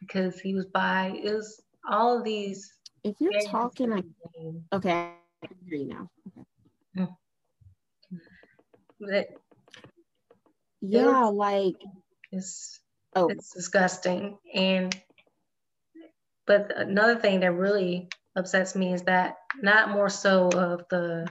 because 0.00 0.40
he 0.40 0.54
was 0.54 0.66
bi. 0.66 1.12
It 1.22 1.32
was 1.32 1.62
all 1.88 2.18
of 2.18 2.24
these. 2.24 2.72
If 3.04 3.20
you're 3.20 3.32
talking, 3.46 3.90
like, 3.90 4.04
okay, 4.72 4.90
I 4.90 5.48
agree 5.64 5.84
now. 5.84 6.10
Okay. 6.26 6.46
Mm. 6.98 7.16
But 9.00 9.28
yeah, 10.80 11.26
like 11.26 11.76
it's 12.32 12.80
oh 13.14 13.28
it's 13.28 13.52
disgusting. 13.52 14.38
And 14.52 14.94
but 16.48 16.76
another 16.76 17.14
thing 17.14 17.38
that 17.40 17.52
really 17.52 18.08
upsets 18.34 18.74
me 18.74 18.92
is 18.92 19.02
that 19.02 19.36
not 19.62 19.90
more 19.90 20.08
so 20.08 20.48
of 20.48 20.82
the 20.90 21.28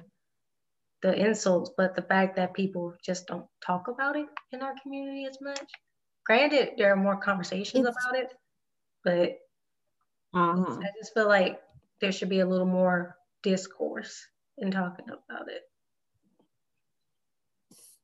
the 1.01 1.13
insults, 1.13 1.71
but 1.77 1.95
the 1.95 2.01
fact 2.01 2.37
that 2.37 2.53
people 2.53 2.93
just 3.03 3.27
don't 3.27 3.45
talk 3.63 3.87
about 3.89 4.15
it 4.15 4.27
in 4.51 4.61
our 4.61 4.73
community 4.81 5.25
as 5.25 5.37
much. 5.41 5.69
Granted, 6.25 6.71
there 6.77 6.91
are 6.91 6.95
more 6.95 7.17
conversations 7.17 7.85
it's, 7.85 7.97
about 8.05 8.17
it, 8.17 8.33
but 9.03 9.37
uh-huh. 10.33 10.79
I 10.79 10.87
just 10.97 11.13
feel 11.13 11.27
like 11.27 11.59
there 11.99 12.11
should 12.11 12.29
be 12.29 12.39
a 12.39 12.47
little 12.47 12.65
more 12.65 13.17
discourse 13.43 14.25
in 14.57 14.71
talking 14.71 15.05
about 15.09 15.49
it 15.49 15.63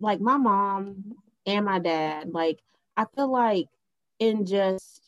like 0.04 0.20
my 0.20 0.38
mom 0.38 1.16
and 1.46 1.66
my 1.66 1.80
dad, 1.80 2.30
like 2.32 2.60
I 2.96 3.06
feel 3.16 3.32
like 3.32 3.68
in 4.20 4.46
just 4.46 5.02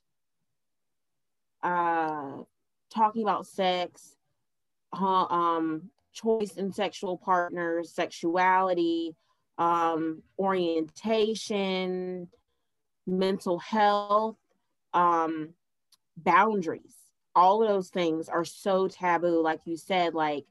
uh 1.65 2.43
talking 2.93 3.23
about 3.23 3.47
sex, 3.47 4.15
um, 4.93 5.89
choice 6.13 6.53
in 6.53 6.71
sexual 6.71 7.17
partners, 7.17 7.91
sexuality, 7.91 9.15
um, 9.57 10.21
orientation, 10.39 12.27
mental 13.05 13.59
health, 13.59 14.37
um, 14.93 15.49
boundaries. 16.17 16.95
All 17.35 17.61
of 17.61 17.69
those 17.69 17.89
things 17.89 18.29
are 18.29 18.45
so 18.45 18.87
taboo, 18.87 19.41
like 19.41 19.61
you 19.65 19.75
said, 19.75 20.13
like 20.13 20.45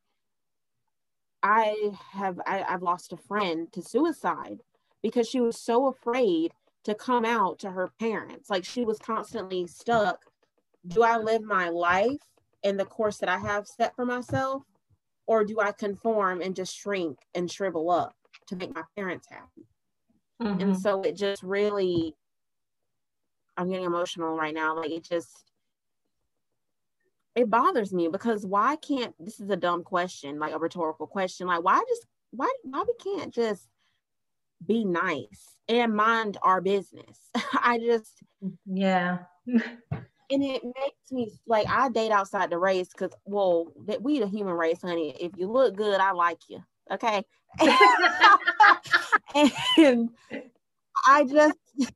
I 1.43 1.93
have 2.13 2.41
I, 2.47 2.63
I've 2.63 2.83
lost 2.83 3.13
a 3.13 3.17
friend 3.17 3.73
to 3.73 3.83
suicide 3.83 4.61
because 5.03 5.29
she 5.29 5.41
was 5.41 5.59
so 5.59 5.89
afraid 5.89 6.53
to 6.85 6.95
come 6.95 7.25
out 7.25 7.59
to 7.61 7.71
her 7.71 7.91
parents. 7.99 8.51
Like 8.51 8.65
she 8.65 8.85
was 8.85 8.99
constantly 8.99 9.67
stuck. 9.67 10.25
Do 10.87 11.03
I 11.03 11.17
live 11.17 11.43
my 11.43 11.69
life 11.69 12.21
in 12.63 12.77
the 12.77 12.85
course 12.85 13.19
that 13.19 13.29
I 13.29 13.39
have 13.39 13.67
set 13.67 13.95
for 13.95 14.05
myself? 14.05 14.63
Or 15.27 15.45
do 15.45 15.61
I 15.61 15.73
conform 15.73 16.43
and 16.43 16.55
just 16.55 16.77
shrink 16.77 17.19
and 17.35 17.51
shrivel 17.51 17.91
up 17.91 18.15
to 18.49 18.57
make 18.57 18.75
my 18.75 18.83
parents 18.97 19.27
happy? 19.31 19.67
Mm-hmm. 20.43 20.61
And 20.61 20.79
so 20.79 21.01
it 21.03 21.17
just 21.17 21.43
really, 21.43 22.15
I'm 23.57 23.71
getting 23.71 23.87
emotional 23.87 24.37
right 24.37 24.53
now. 24.53 24.77
Like 24.77 24.91
it 24.91 25.05
just, 25.05 25.45
it 27.35 27.51
bothers 27.51 27.93
me 27.93 28.09
because 28.09 28.47
why 28.47 28.77
can't 28.77 29.15
this 29.19 29.41
is 29.41 29.51
a 29.51 29.57
dumb 29.57 29.83
question 29.83 30.39
like 30.39 30.53
a 30.53 30.59
rhetorical 30.59 31.07
question 31.07 31.47
like 31.47 31.65
why 31.65 31.83
just 31.89 32.07
why 32.31 32.49
why 32.63 32.85
we 32.87 32.95
can't 33.13 33.35
just 33.35 33.69
be 34.65 34.85
nice 34.85 35.57
and 35.69 35.95
mind 35.95 36.39
our 36.43 36.61
business 36.61 37.19
i 37.55 37.79
just 37.79 38.23
yeah 38.67 39.19
and 40.35 40.43
it 40.43 40.65
makes 40.65 41.13
me 41.13 41.31
like 41.47 41.67
i 41.69 41.89
date 41.89 42.11
outside 42.11 42.51
the 42.51 42.59
race 42.59 42.89
because 42.89 43.13
well 43.25 43.73
that 43.87 44.03
we 44.03 44.19
the 44.19 44.27
human 44.27 44.55
race 44.55 44.83
honey 44.83 45.17
if 45.21 45.33
you 45.37 45.51
look 45.51 45.77
good 45.77 46.01
i 46.01 46.13
like 46.13 46.39
you 46.49 46.63
okay 46.91 47.23
and 49.77 50.11
i 51.07 51.25
just 51.25 51.59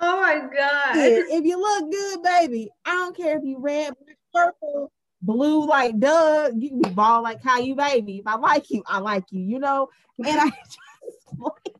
Oh 0.00 0.20
my 0.20 0.34
God. 0.34 0.96
If 0.96 1.44
you 1.44 1.58
look 1.58 1.90
good, 1.90 2.22
baby, 2.22 2.68
I 2.84 2.90
don't 2.90 3.16
care 3.16 3.38
if 3.38 3.44
you 3.44 3.58
red, 3.58 3.94
purple, 4.34 4.92
blue 5.22 5.66
like 5.66 5.98
Doug, 5.98 6.62
you 6.62 6.68
can 6.68 6.82
be 6.82 6.90
bald 6.90 7.22
like 7.22 7.42
how 7.42 7.58
you 7.58 7.74
baby. 7.74 8.18
If 8.18 8.26
I 8.26 8.36
like 8.36 8.70
you, 8.70 8.82
I 8.86 8.98
like 8.98 9.24
you, 9.30 9.40
you 9.40 9.58
know? 9.58 9.88
And 10.18 10.40
I 10.40 10.46
just 10.64 11.38
like 11.38 11.74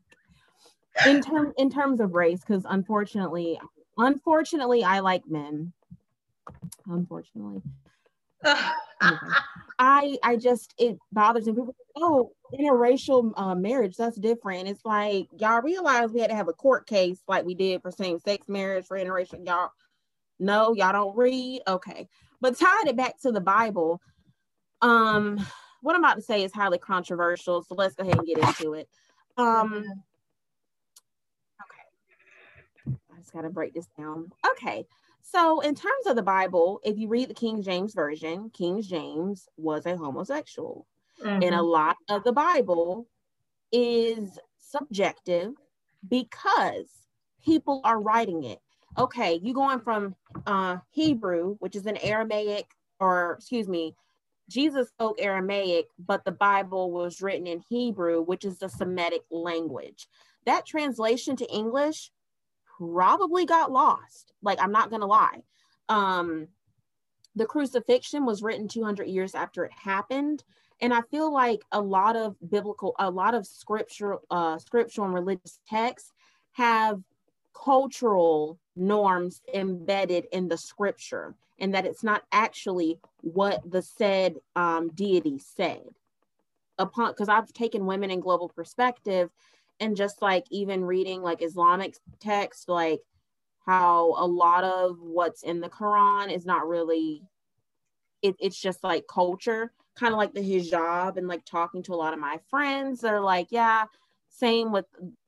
in 1.05 1.21
term 1.21 1.53
in 1.57 1.69
terms 1.69 1.99
of 1.99 2.15
race, 2.15 2.39
because 2.39 2.65
unfortunately, 2.67 3.59
unfortunately, 3.97 4.83
I 4.83 4.99
like 4.99 5.27
men. 5.27 5.73
Unfortunately. 6.87 7.61
I 9.79 10.17
I 10.23 10.35
just 10.37 10.73
it 10.77 10.97
bothers 11.11 11.47
me. 11.47 11.53
People 11.53 11.75
oh, 11.95 12.31
interracial 12.53 13.33
uh, 13.37 13.55
marriage, 13.55 13.95
that's 13.97 14.17
different. 14.17 14.67
It's 14.67 14.85
like 14.85 15.27
y'all 15.37 15.61
realize 15.61 16.11
we 16.11 16.19
had 16.19 16.29
to 16.29 16.35
have 16.35 16.47
a 16.47 16.53
court 16.53 16.87
case 16.87 17.19
like 17.27 17.45
we 17.45 17.55
did 17.55 17.81
for 17.81 17.91
same-sex 17.91 18.47
marriage 18.47 18.85
for 18.85 18.97
interracial. 18.97 19.45
Y'all 19.45 19.71
no, 20.39 20.73
y'all 20.73 20.91
don't 20.91 21.17
read. 21.17 21.61
Okay. 21.67 22.07
But 22.41 22.57
tied 22.57 22.87
it 22.87 22.97
back 22.97 23.19
to 23.21 23.31
the 23.31 23.41
Bible. 23.41 24.01
Um, 24.81 25.43
what 25.81 25.95
I'm 25.95 26.03
about 26.03 26.15
to 26.15 26.21
say 26.21 26.43
is 26.43 26.51
highly 26.51 26.77
controversial, 26.77 27.63
so 27.63 27.75
let's 27.75 27.95
go 27.95 28.03
ahead 28.03 28.17
and 28.17 28.27
get 28.27 28.37
into 28.37 28.73
it. 28.73 28.87
Um 29.37 29.83
okay. 31.61 32.97
I 33.11 33.14
just 33.25 33.33
got 33.33 33.41
to 33.41 33.49
break 33.49 33.73
this 33.73 33.87
down. 33.97 34.31
Okay. 34.51 34.85
So, 35.21 35.59
in 35.61 35.73
terms 35.73 36.05
of 36.05 36.15
the 36.15 36.21
Bible, 36.21 36.79
if 36.83 36.97
you 36.97 37.07
read 37.07 37.29
the 37.29 37.33
King 37.33 37.63
James 37.63 37.95
Version, 37.95 38.51
King 38.51 38.81
James 38.81 39.49
was 39.57 39.85
a 39.87 39.97
homosexual. 39.97 40.85
Mm-hmm. 41.19 41.27
And 41.27 41.43
a 41.43 41.49
mm-hmm. 41.49 41.65
lot 41.65 41.97
of 42.09 42.23
the 42.23 42.31
Bible 42.31 43.07
is 43.71 44.37
subjective 44.59 45.53
because 46.07 46.89
people 47.43 47.81
are 47.83 47.99
writing 47.99 48.43
it. 48.43 48.59
Okay, 48.97 49.39
you 49.41 49.53
going 49.53 49.79
from 49.79 50.15
uh, 50.45 50.77
Hebrew, 50.91 51.55
which 51.59 51.75
is 51.75 51.85
an 51.85 51.97
Aramaic, 51.97 52.67
or 52.99 53.33
excuse 53.39 53.67
me, 53.67 53.95
Jesus 54.47 54.89
spoke 54.89 55.17
Aramaic, 55.19 55.87
but 55.97 56.23
the 56.23 56.31
Bible 56.31 56.91
was 56.91 57.21
written 57.21 57.47
in 57.47 57.63
Hebrew, 57.67 58.21
which 58.21 58.45
is 58.45 58.59
the 58.59 58.69
Semitic 58.69 59.23
language. 59.31 60.07
That 60.45 60.67
translation 60.67 61.35
to 61.37 61.51
English 61.51 62.11
probably 62.77 63.45
got 63.45 63.71
lost. 63.71 64.33
Like, 64.41 64.61
I'm 64.61 64.71
not 64.71 64.89
going 64.89 65.01
to 65.01 65.07
lie. 65.07 65.43
Um, 65.89 66.47
the 67.35 67.45
crucifixion 67.45 68.25
was 68.25 68.41
written 68.41 68.67
200 68.67 69.07
years 69.07 69.35
after 69.35 69.65
it 69.65 69.71
happened. 69.71 70.43
And 70.81 70.93
I 70.93 71.01
feel 71.01 71.31
like 71.31 71.61
a 71.71 71.81
lot 71.81 72.15
of 72.15 72.35
biblical, 72.49 72.95
a 72.99 73.09
lot 73.09 73.33
of 73.33 73.45
scripture, 73.45 74.17
uh, 74.29 74.57
scriptural 74.57 75.05
and 75.05 75.13
religious 75.13 75.59
texts 75.67 76.11
have 76.53 77.01
cultural 77.53 78.59
norms 78.75 79.41
embedded 79.53 80.27
in 80.31 80.47
the 80.47 80.57
scripture 80.57 81.35
and 81.59 81.73
that 81.73 81.85
it's 81.85 82.03
not 82.03 82.23
actually 82.31 82.99
what 83.21 83.61
the 83.69 83.81
said 83.81 84.35
um, 84.55 84.89
deity 84.89 85.39
said 85.39 85.83
upon 86.77 87.11
because 87.11 87.29
i've 87.29 87.51
taken 87.53 87.85
women 87.85 88.11
in 88.11 88.19
global 88.19 88.49
perspective 88.49 89.29
and 89.79 89.95
just 89.95 90.21
like 90.21 90.45
even 90.51 90.83
reading 90.85 91.21
like 91.21 91.41
islamic 91.41 91.95
text 92.19 92.69
like 92.69 92.99
how 93.65 94.13
a 94.17 94.25
lot 94.25 94.63
of 94.63 94.97
what's 94.99 95.43
in 95.43 95.59
the 95.59 95.69
quran 95.69 96.31
is 96.31 96.45
not 96.45 96.67
really 96.67 97.21
it, 98.21 98.35
it's 98.39 98.59
just 98.59 98.83
like 98.83 99.05
culture 99.07 99.71
kind 99.97 100.13
of 100.13 100.17
like 100.17 100.33
the 100.33 100.41
hijab 100.41 101.17
and 101.17 101.27
like 101.27 101.45
talking 101.45 101.81
to 101.83 101.93
a 101.93 101.95
lot 101.95 102.13
of 102.13 102.19
my 102.19 102.37
friends 102.49 103.01
they're 103.01 103.21
like 103.21 103.47
yeah 103.49 103.85
same 104.29 104.71
with 104.71 104.85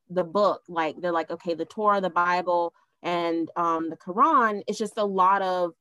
the 0.10 0.24
book. 0.24 0.64
Like 0.68 1.00
they're 1.02 1.12
like 1.12 1.32
okay 1.32 1.54
the 1.54 1.66
torah 1.66 2.02
the 2.02 2.10
bible 2.10 2.74
and 3.04 3.50
um, 3.56 3.90
the 3.90 3.98
quran 3.98 4.64
it's 4.68 4.78
just 4.78 4.98
a 4.98 5.06
lot 5.06 5.42
of 5.42 5.74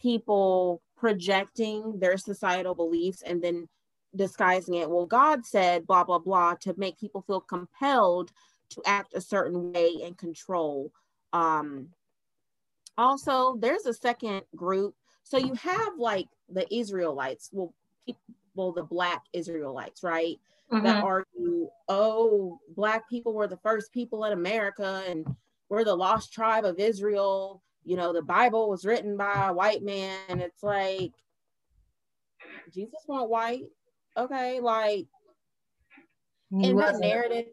people 0.00 0.82
projecting 0.96 1.98
their 1.98 2.16
societal 2.16 2.74
beliefs 2.74 3.22
and 3.22 3.42
then 3.42 3.68
disguising 4.16 4.74
it 4.74 4.88
well 4.88 5.06
god 5.06 5.44
said 5.44 5.86
blah 5.86 6.04
blah 6.04 6.18
blah 6.18 6.54
to 6.54 6.74
make 6.76 6.98
people 6.98 7.22
feel 7.22 7.40
compelled 7.40 8.32
to 8.70 8.82
act 8.86 9.14
a 9.14 9.20
certain 9.20 9.72
way 9.72 10.00
and 10.04 10.16
control 10.16 10.90
um 11.32 11.88
also 12.96 13.56
there's 13.60 13.86
a 13.86 13.94
second 13.94 14.42
group 14.56 14.94
so 15.22 15.36
you 15.36 15.54
have 15.54 15.98
like 15.98 16.26
the 16.48 16.66
israelites 16.74 17.50
well 17.52 17.74
people 18.06 18.72
the 18.72 18.82
black 18.82 19.22
israelites 19.32 20.02
right 20.02 20.38
mm-hmm. 20.72 20.84
that 20.84 21.04
argue 21.04 21.68
oh 21.88 22.58
black 22.74 23.08
people 23.08 23.34
were 23.34 23.46
the 23.46 23.58
first 23.58 23.92
people 23.92 24.24
in 24.24 24.32
america 24.32 25.02
and 25.06 25.26
we're 25.68 25.84
the 25.84 25.94
lost 25.94 26.32
tribe 26.32 26.64
of 26.64 26.78
israel 26.78 27.62
you 27.88 27.96
know, 27.96 28.12
the 28.12 28.20
Bible 28.20 28.68
was 28.68 28.84
written 28.84 29.16
by 29.16 29.48
a 29.48 29.52
white 29.54 29.82
man. 29.82 30.18
And 30.28 30.42
it's 30.42 30.62
like, 30.62 31.12
Jesus 32.70 33.02
went 33.06 33.30
white. 33.30 33.64
Okay. 34.18 34.60
Like, 34.60 35.06
in 36.50 36.76
that 36.76 36.98
narrative 36.98 37.46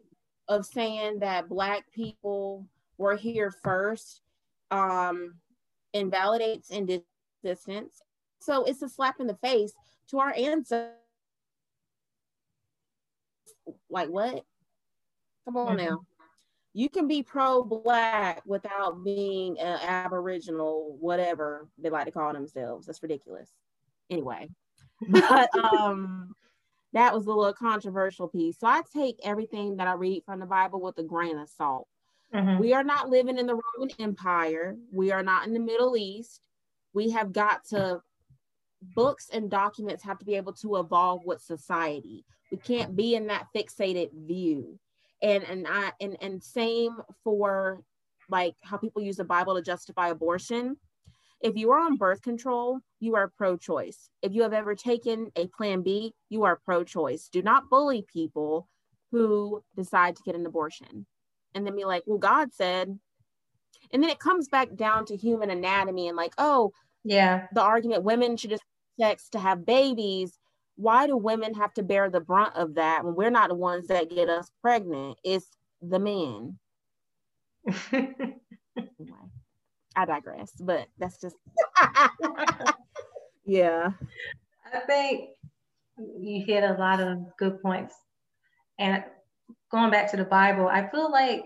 of 0.48 0.64
saying 0.64 1.20
that 1.20 1.48
Black 1.48 1.84
people 1.92 2.66
were 2.98 3.16
here 3.16 3.52
first 3.62 4.22
um, 4.70 5.34
invalidates 5.92 6.70
and 6.70 7.02
distance. 7.42 8.00
So 8.40 8.64
it's 8.64 8.82
a 8.82 8.88
slap 8.88 9.20
in 9.20 9.26
the 9.26 9.36
face 9.36 9.72
to 10.10 10.18
our 10.18 10.32
ancestors. 10.34 10.92
Like, 13.90 14.08
what? 14.08 14.44
Come 15.44 15.56
on 15.56 15.76
mm-hmm. 15.76 15.86
now 15.86 16.00
you 16.76 16.90
can 16.90 17.08
be 17.08 17.22
pro-black 17.22 18.42
without 18.44 19.02
being 19.02 19.58
an 19.58 19.78
aboriginal 19.80 20.98
whatever 21.00 21.66
they 21.78 21.88
like 21.88 22.04
to 22.04 22.10
call 22.10 22.34
themselves 22.34 22.84
that's 22.84 23.02
ridiculous 23.02 23.48
anyway 24.10 24.46
but 25.08 25.48
um 25.56 26.34
that 26.92 27.14
was 27.14 27.26
a 27.26 27.32
little 27.32 27.52
controversial 27.52 28.28
piece. 28.28 28.58
So 28.58 28.66
i 28.66 28.82
take 28.94 29.18
everything 29.22 29.76
that 29.76 29.88
i 29.88 29.92
read 29.92 30.24
from 30.24 30.40
the 30.40 30.46
bible 30.46 30.80
with 30.80 30.98
a 30.98 31.02
grain 31.02 31.38
of 31.38 31.48
salt. 31.48 31.88
Mm-hmm. 32.34 32.60
we 32.60 32.72
are 32.72 32.84
not 32.84 33.08
living 33.08 33.38
in 33.38 33.46
the 33.46 33.54
roman 33.54 33.94
empire. 34.00 34.76
We 34.92 35.12
are 35.12 35.22
not 35.22 35.46
in 35.46 35.52
the 35.52 35.60
middle 35.60 35.96
east. 35.96 36.48
We 36.92 37.10
have 37.10 37.32
got 37.32 37.64
to 37.66 38.00
books 38.82 39.28
and 39.32 39.50
documents 39.50 40.04
have 40.04 40.18
to 40.18 40.24
be 40.24 40.34
able 40.34 40.52
to 40.54 40.76
evolve 40.76 41.24
with 41.24 41.40
society. 41.40 42.24
We 42.50 42.58
can't 42.58 42.94
be 42.94 43.14
in 43.14 43.26
that 43.28 43.46
fixated 43.54 44.10
view. 44.12 44.78
And 45.22 45.44
and 45.44 45.66
I 45.68 45.92
and 46.00 46.16
and 46.20 46.42
same 46.42 46.96
for 47.24 47.82
like 48.28 48.54
how 48.62 48.76
people 48.76 49.02
use 49.02 49.16
the 49.16 49.24
Bible 49.24 49.54
to 49.54 49.62
justify 49.62 50.08
abortion. 50.08 50.76
If 51.40 51.56
you 51.56 51.70
are 51.72 51.80
on 51.80 51.96
birth 51.96 52.22
control, 52.22 52.80
you 53.00 53.16
are 53.16 53.32
pro-choice. 53.36 54.08
If 54.22 54.32
you 54.32 54.42
have 54.42 54.52
ever 54.52 54.74
taken 54.74 55.30
a 55.36 55.46
plan 55.48 55.82
B, 55.82 56.14
you 56.30 56.44
are 56.44 56.60
pro-choice. 56.64 57.28
Do 57.30 57.42
not 57.42 57.68
bully 57.70 58.04
people 58.10 58.68
who 59.12 59.62
decide 59.76 60.16
to 60.16 60.22
get 60.24 60.34
an 60.34 60.46
abortion. 60.46 61.06
And 61.54 61.66
then 61.66 61.76
be 61.76 61.84
like, 61.84 62.02
well, 62.06 62.18
God 62.18 62.52
said, 62.52 62.98
and 63.92 64.02
then 64.02 64.10
it 64.10 64.18
comes 64.18 64.48
back 64.48 64.74
down 64.74 65.06
to 65.06 65.16
human 65.16 65.50
anatomy 65.50 66.08
and 66.08 66.16
like, 66.16 66.32
oh, 66.38 66.72
yeah, 67.04 67.46
the 67.52 67.62
argument 67.62 68.02
women 68.02 68.36
should 68.36 68.50
just 68.50 68.64
sex 68.98 69.28
to 69.30 69.38
have 69.38 69.64
babies 69.64 70.38
why 70.76 71.06
do 71.06 71.16
women 71.16 71.54
have 71.54 71.72
to 71.74 71.82
bear 71.82 72.08
the 72.10 72.20
brunt 72.20 72.54
of 72.54 72.74
that 72.74 73.04
when 73.04 73.14
we're 73.14 73.30
not 73.30 73.48
the 73.48 73.54
ones 73.54 73.88
that 73.88 74.10
get 74.10 74.28
us 74.28 74.50
pregnant? 74.62 75.18
It's 75.24 75.48
the 75.80 75.98
men. 75.98 76.58
anyway, 77.92 79.26
I 79.96 80.04
digress, 80.04 80.52
but 80.60 80.86
that's 80.98 81.18
just 81.20 81.36
yeah. 83.46 83.90
I 84.72 84.80
think 84.80 85.30
you 85.96 86.44
hit 86.44 86.62
a 86.62 86.74
lot 86.74 87.00
of 87.00 87.18
good 87.38 87.62
points. 87.62 87.94
And 88.78 89.02
going 89.70 89.90
back 89.90 90.10
to 90.10 90.16
the 90.18 90.24
Bible, 90.24 90.68
I 90.68 90.88
feel 90.90 91.10
like 91.10 91.44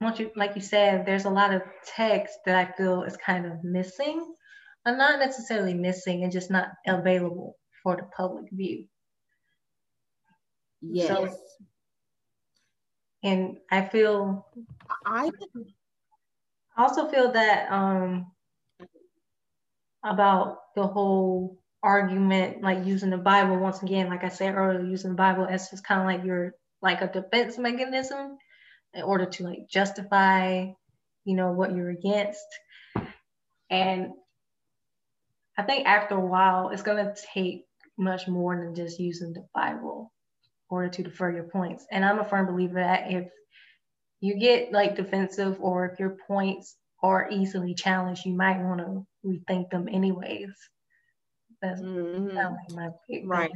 once 0.00 0.18
you 0.18 0.30
like 0.36 0.54
you 0.54 0.60
said, 0.60 1.06
there's 1.06 1.24
a 1.24 1.30
lot 1.30 1.54
of 1.54 1.62
text 1.96 2.34
that 2.44 2.56
I 2.56 2.76
feel 2.76 3.04
is 3.04 3.16
kind 3.16 3.46
of 3.46 3.64
missing. 3.64 4.34
I'm 4.84 4.98
not 4.98 5.18
necessarily 5.18 5.74
missing 5.74 6.24
and 6.24 6.32
just 6.32 6.50
not 6.50 6.68
available 6.86 7.56
for 7.82 7.96
the 7.96 8.02
public 8.14 8.46
view. 8.52 8.84
Yes. 10.82 11.08
So, 11.08 11.36
and 13.22 13.56
I 13.70 13.82
feel 13.82 14.46
I 15.06 15.30
also 16.76 17.08
feel 17.08 17.32
that 17.32 17.70
um 17.70 18.32
about 20.04 20.58
the 20.74 20.86
whole 20.86 21.58
argument 21.82 22.62
like 22.62 22.84
using 22.86 23.10
the 23.10 23.18
Bible 23.18 23.56
once 23.58 23.82
again, 23.82 24.08
like 24.08 24.24
I 24.24 24.28
said 24.28 24.54
earlier, 24.54 24.84
using 24.84 25.10
the 25.10 25.16
Bible 25.16 25.46
as 25.48 25.70
just 25.70 25.84
kind 25.84 26.00
of 26.00 26.06
like 26.06 26.24
your 26.24 26.54
like 26.80 27.00
a 27.00 27.08
defense 27.08 27.58
mechanism 27.58 28.38
in 28.94 29.02
order 29.02 29.26
to 29.26 29.44
like 29.44 29.68
justify, 29.68 30.66
you 31.24 31.36
know, 31.36 31.52
what 31.52 31.74
you're 31.74 31.90
against. 31.90 32.46
And 33.70 34.12
I 35.56 35.62
think 35.62 35.86
after 35.86 36.14
a 36.14 36.20
while, 36.26 36.70
it's 36.70 36.82
gonna 36.82 37.14
take 37.34 37.66
much 37.98 38.26
more 38.28 38.56
than 38.56 38.74
just 38.74 38.98
using 38.98 39.32
the 39.32 39.46
Bible 39.54 40.12
in 40.70 40.74
order 40.74 40.88
to 40.88 41.02
defer 41.02 41.30
your 41.30 41.44
points. 41.44 41.86
And 41.90 42.04
I'm 42.04 42.18
a 42.18 42.24
firm 42.24 42.46
believer 42.46 42.80
that 42.80 43.10
if 43.10 43.28
you 44.22 44.38
get 44.38 44.72
like 44.72 44.94
defensive 44.94 45.58
or 45.60 45.84
if 45.84 45.98
your 45.98 46.16
points 46.28 46.76
are 47.02 47.28
easily 47.28 47.74
challenged, 47.74 48.24
you 48.24 48.32
might 48.32 48.62
want 48.62 48.78
to 48.78 49.04
rethink 49.26 49.68
them 49.70 49.88
anyways. 49.88 50.48
That's 51.60 51.82
mm-hmm. 51.82 52.28
like 52.36 52.70
my 52.70 52.88
right. 53.24 53.50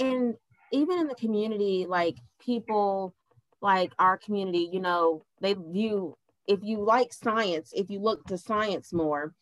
And 0.00 0.34
even 0.72 1.00
in 1.00 1.06
the 1.06 1.14
community, 1.14 1.84
like 1.86 2.16
people 2.40 3.14
like 3.60 3.92
our 3.98 4.16
community, 4.16 4.70
you 4.72 4.80
know, 4.80 5.22
they 5.42 5.52
view 5.52 6.16
if 6.46 6.60
you 6.62 6.82
like 6.82 7.12
science, 7.12 7.74
if 7.76 7.90
you 7.90 7.98
look 7.98 8.24
to 8.26 8.38
science 8.38 8.92
more, 8.92 9.34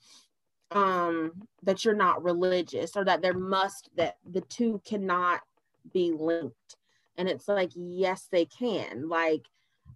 um 0.73 1.31
that 1.63 1.85
you're 1.85 1.95
not 1.95 2.25
religious 2.25 2.97
or 2.97 3.05
that 3.05 3.23
there 3.23 3.33
must 3.33 3.91
that 3.95 4.17
the 4.29 4.41
two 4.41 4.83
cannot 4.85 5.41
be 5.93 6.13
linked 6.19 6.77
and 7.19 7.29
it's 7.29 7.49
like 7.49 7.71
yes 7.75 8.29
they 8.31 8.45
can. 8.45 9.09
Like 9.09 9.47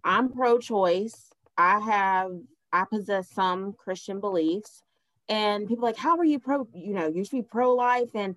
i'm 0.03 0.31
pro-choice. 0.31 1.31
I 1.57 1.79
have 1.79 2.31
i 2.73 2.85
possess 2.85 3.29
some 3.29 3.73
christian 3.73 4.19
beliefs. 4.19 4.83
And 5.29 5.67
people 5.67 5.83
like 5.83 5.97
how 5.97 6.17
are 6.17 6.25
you 6.25 6.39
pro 6.39 6.67
you 6.73 6.93
know 6.93 7.07
you 7.07 7.23
should 7.23 7.31
be 7.31 7.41
pro-life. 7.43 8.09
And 8.15 8.35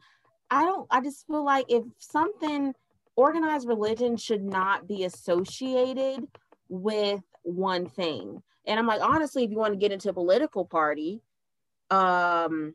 i 0.51 0.63
don't 0.63 0.87
i 0.91 1.01
just 1.01 1.27
feel 1.27 1.45
like 1.45 1.67
if 1.69 1.85
something 1.99 2.75
organized 3.17 3.69
religion 3.69 4.17
should 4.17 4.43
not 4.43 4.89
be 4.89 5.05
associated 5.05 6.27
with 6.69 7.23
one 7.43 7.87
thing. 7.87 8.43
And 8.67 8.79
I'm 8.79 8.87
like, 8.87 9.03
honestly, 9.03 9.45
if 9.45 9.51
you 9.51 9.59
want 9.59 9.75
to 9.75 9.79
get 9.79 9.93
into 9.93 10.11
a 10.11 10.15
political 10.15 10.65
party, 10.65 11.21
um, 11.91 12.75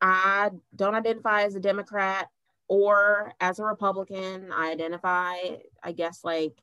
I 0.00 0.50
don't 0.74 0.94
identify 0.94 1.42
as 1.42 1.54
a 1.54 1.60
Democrat 1.60 2.28
or 2.68 3.32
as 3.40 3.58
a 3.58 3.64
Republican. 3.64 4.50
I 4.52 4.70
identify, 4.70 5.36
I 5.82 5.92
guess, 5.92 6.20
like 6.24 6.62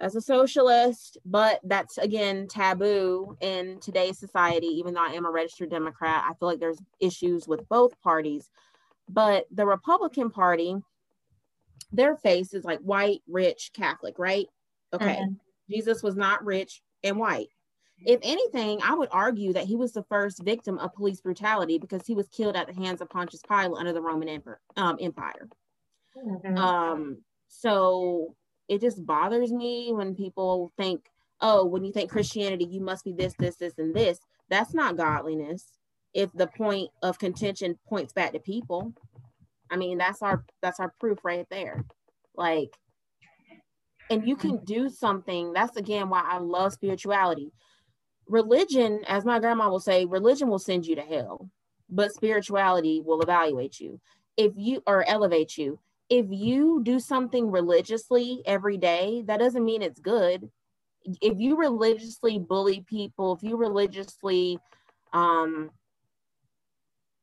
as 0.00 0.16
a 0.16 0.20
socialist, 0.20 1.18
but 1.24 1.60
that's 1.64 1.98
again 1.98 2.46
taboo 2.48 3.36
in 3.40 3.78
today's 3.80 4.18
society. 4.18 4.66
Even 4.66 4.94
though 4.94 5.04
I 5.04 5.12
am 5.12 5.26
a 5.26 5.30
registered 5.30 5.70
Democrat, 5.70 6.24
I 6.28 6.34
feel 6.34 6.48
like 6.48 6.60
there's 6.60 6.82
issues 7.00 7.46
with 7.46 7.68
both 7.68 8.00
parties. 8.02 8.50
But 9.08 9.46
the 9.50 9.66
Republican 9.66 10.30
Party, 10.30 10.76
their 11.92 12.16
face 12.16 12.54
is 12.54 12.64
like 12.64 12.80
white, 12.80 13.22
rich, 13.28 13.70
Catholic, 13.74 14.18
right? 14.18 14.46
Okay. 14.92 15.16
Mm-hmm. 15.16 15.34
Jesus 15.70 16.02
was 16.02 16.16
not 16.16 16.44
rich 16.44 16.82
and 17.02 17.18
white. 17.18 17.48
If 18.06 18.20
anything, 18.22 18.80
I 18.82 18.94
would 18.94 19.08
argue 19.10 19.52
that 19.54 19.64
he 19.64 19.76
was 19.76 19.92
the 19.92 20.04
first 20.04 20.42
victim 20.42 20.78
of 20.78 20.94
police 20.94 21.20
brutality 21.20 21.78
because 21.78 22.06
he 22.06 22.14
was 22.14 22.28
killed 22.28 22.56
at 22.56 22.66
the 22.66 22.74
hands 22.74 23.00
of 23.00 23.08
Pontius 23.08 23.42
Pilate 23.48 23.78
under 23.78 23.92
the 23.92 24.02
Roman 24.02 24.28
Emperor, 24.28 24.60
um, 24.76 24.98
Empire. 25.00 25.48
Mm-hmm. 26.16 26.58
Um, 26.58 27.18
so 27.48 28.34
it 28.68 28.80
just 28.80 29.04
bothers 29.04 29.52
me 29.52 29.92
when 29.92 30.14
people 30.14 30.72
think, 30.76 31.06
oh, 31.40 31.64
when 31.64 31.84
you 31.84 31.92
think 31.92 32.10
Christianity, 32.10 32.64
you 32.64 32.80
must 32.80 33.04
be 33.04 33.12
this, 33.12 33.34
this, 33.38 33.56
this, 33.56 33.74
and 33.78 33.94
this. 33.94 34.18
That's 34.48 34.74
not 34.74 34.96
godliness. 34.96 35.64
If 36.12 36.32
the 36.32 36.46
point 36.46 36.90
of 37.02 37.18
contention 37.18 37.78
points 37.88 38.12
back 38.12 38.32
to 38.32 38.38
people, 38.38 38.92
I 39.70 39.76
mean, 39.76 39.98
that's 39.98 40.22
our 40.22 40.44
that's 40.62 40.78
our 40.78 40.94
proof 41.00 41.24
right 41.24 41.46
there. 41.50 41.84
Like, 42.36 42.76
and 44.10 44.26
you 44.26 44.36
can 44.36 44.64
do 44.64 44.88
something. 44.88 45.52
That's 45.52 45.76
again 45.76 46.08
why 46.08 46.22
I 46.24 46.38
love 46.38 46.72
spirituality. 46.72 47.50
Religion, 48.26 49.00
as 49.06 49.24
my 49.24 49.38
grandma 49.38 49.68
will 49.68 49.80
say, 49.80 50.04
religion 50.04 50.48
will 50.48 50.58
send 50.58 50.86
you 50.86 50.96
to 50.96 51.02
hell, 51.02 51.50
but 51.90 52.12
spirituality 52.12 53.02
will 53.04 53.20
evaluate 53.20 53.78
you. 53.80 54.00
If 54.36 54.52
you 54.56 54.82
or 54.86 55.06
elevate 55.06 55.56
you, 55.58 55.78
if 56.08 56.26
you 56.30 56.82
do 56.82 56.98
something 57.00 57.50
religiously 57.50 58.42
every 58.46 58.76
day, 58.76 59.22
that 59.26 59.40
doesn't 59.40 59.64
mean 59.64 59.82
it's 59.82 60.00
good. 60.00 60.50
If 61.20 61.38
you 61.38 61.56
religiously 61.56 62.38
bully 62.38 62.84
people, 62.86 63.34
if 63.34 63.42
you 63.42 63.56
religiously 63.56 64.58
um, 65.12 65.70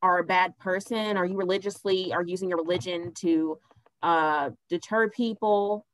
are 0.01 0.19
a 0.19 0.23
bad 0.23 0.57
person, 0.57 1.17
or 1.17 1.25
you 1.25 1.35
religiously 1.35 2.13
are 2.13 2.23
using 2.23 2.49
your 2.49 2.59
religion 2.59 3.13
to 3.15 3.57
uh, 4.03 4.49
deter 4.69 5.09
people, 5.09 5.85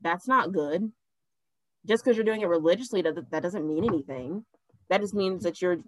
that's 0.00 0.28
not 0.28 0.52
good. 0.52 0.90
Just 1.86 2.04
because 2.04 2.16
you're 2.16 2.24
doing 2.24 2.40
it 2.40 2.48
religiously, 2.48 3.02
that, 3.02 3.30
that 3.30 3.42
doesn't 3.42 3.66
mean 3.66 3.84
anything. 3.84 4.44
That 4.88 5.00
just 5.00 5.14
means 5.14 5.42
that 5.42 5.60
you're 5.60 5.78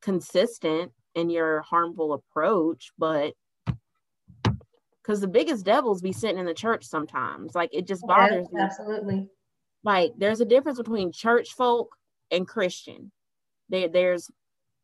consistent 0.00 0.92
in 1.14 1.30
your 1.30 1.62
harmful 1.62 2.12
approach, 2.12 2.90
but 2.98 3.34
because 5.00 5.20
the 5.20 5.28
biggest 5.28 5.64
devils 5.64 6.00
be 6.00 6.12
sitting 6.12 6.38
in 6.38 6.46
the 6.46 6.54
church 6.54 6.84
sometimes. 6.84 7.54
Like 7.54 7.70
it 7.72 7.86
just 7.86 8.06
bothers 8.06 8.50
me. 8.50 8.60
Absolutely. 8.60 9.28
Like 9.84 10.12
there's 10.16 10.40
a 10.40 10.46
difference 10.46 10.78
between 10.78 11.12
church 11.12 11.52
folk 11.52 11.94
and 12.30 12.48
Christian. 12.48 13.12
There, 13.68 13.88
there's, 13.88 14.30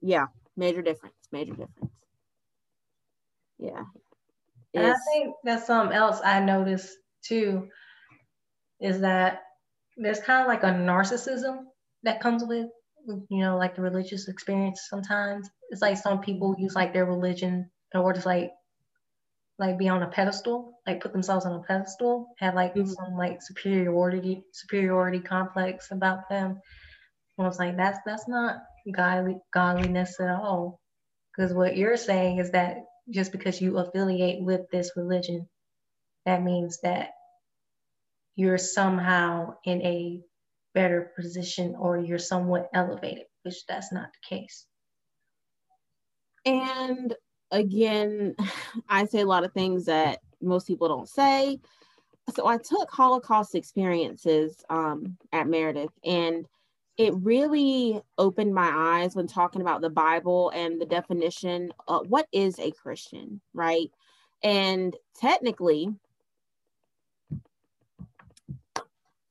yeah, 0.00 0.26
major 0.56 0.82
difference. 0.82 1.14
Major 1.32 1.52
difference. 1.52 1.92
Yeah. 3.58 3.84
And 4.74 4.86
I 4.86 4.94
think 5.12 5.34
that's 5.42 5.66
something 5.66 5.96
else 5.96 6.20
I 6.24 6.38
noticed 6.40 6.96
too, 7.22 7.68
is 8.80 9.00
that 9.00 9.42
there's 9.96 10.20
kind 10.20 10.42
of 10.42 10.48
like 10.48 10.62
a 10.62 10.74
narcissism 10.76 11.64
that 12.02 12.20
comes 12.20 12.44
with, 12.44 12.66
you 13.06 13.40
know, 13.40 13.56
like 13.56 13.76
the 13.76 13.82
religious 13.82 14.28
experience 14.28 14.86
sometimes. 14.88 15.48
It's 15.70 15.82
like 15.82 15.98
some 15.98 16.20
people 16.20 16.56
use 16.58 16.74
like 16.74 16.92
their 16.92 17.06
religion 17.06 17.70
in 17.94 18.00
order 18.00 18.20
to 18.20 18.28
like 18.28 18.52
like 19.58 19.78
be 19.78 19.88
on 19.88 20.02
a 20.02 20.08
pedestal, 20.08 20.80
like 20.86 21.02
put 21.02 21.12
themselves 21.12 21.44
on 21.44 21.52
a 21.52 21.62
pedestal, 21.62 22.34
have 22.38 22.54
like 22.54 22.74
mm-hmm. 22.74 22.88
some 22.88 23.16
like 23.16 23.42
superiority 23.42 24.42
superiority 24.52 25.20
complex 25.20 25.90
about 25.90 26.28
them. 26.30 26.58
And 27.36 27.44
I 27.44 27.48
was 27.48 27.58
like, 27.58 27.76
that's 27.76 27.98
that's 28.06 28.26
not 28.26 28.56
godly 28.92 29.36
godliness 29.52 30.18
at 30.18 30.30
all. 30.30 30.80
Because 31.36 31.52
what 31.52 31.76
you're 31.76 31.96
saying 31.96 32.38
is 32.38 32.50
that 32.52 32.78
just 33.10 33.32
because 33.32 33.60
you 33.60 33.78
affiliate 33.78 34.42
with 34.42 34.62
this 34.72 34.92
religion, 34.96 35.48
that 36.26 36.42
means 36.42 36.80
that 36.82 37.10
you're 38.40 38.56
somehow 38.56 39.54
in 39.64 39.82
a 39.82 40.18
better 40.72 41.12
position 41.14 41.76
or 41.78 41.98
you're 41.98 42.18
somewhat 42.18 42.70
elevated, 42.72 43.24
which 43.42 43.66
that's 43.66 43.92
not 43.92 44.08
the 44.14 44.36
case. 44.36 44.64
And 46.46 47.14
again, 47.50 48.34
I 48.88 49.04
say 49.04 49.20
a 49.20 49.26
lot 49.26 49.44
of 49.44 49.52
things 49.52 49.84
that 49.84 50.20
most 50.40 50.66
people 50.66 50.88
don't 50.88 51.08
say. 51.08 51.58
So 52.34 52.46
I 52.46 52.56
took 52.56 52.90
Holocaust 52.90 53.54
experiences 53.54 54.64
um, 54.70 55.18
at 55.34 55.46
Meredith, 55.46 55.92
and 56.02 56.46
it 56.96 57.12
really 57.16 58.00
opened 58.16 58.54
my 58.54 58.70
eyes 58.74 59.14
when 59.14 59.26
talking 59.26 59.60
about 59.60 59.82
the 59.82 59.90
Bible 59.90 60.50
and 60.54 60.80
the 60.80 60.86
definition 60.86 61.72
of 61.88 62.08
what 62.08 62.26
is 62.32 62.58
a 62.58 62.70
Christian, 62.70 63.42
right? 63.52 63.90
And 64.42 64.96
technically, 65.20 65.90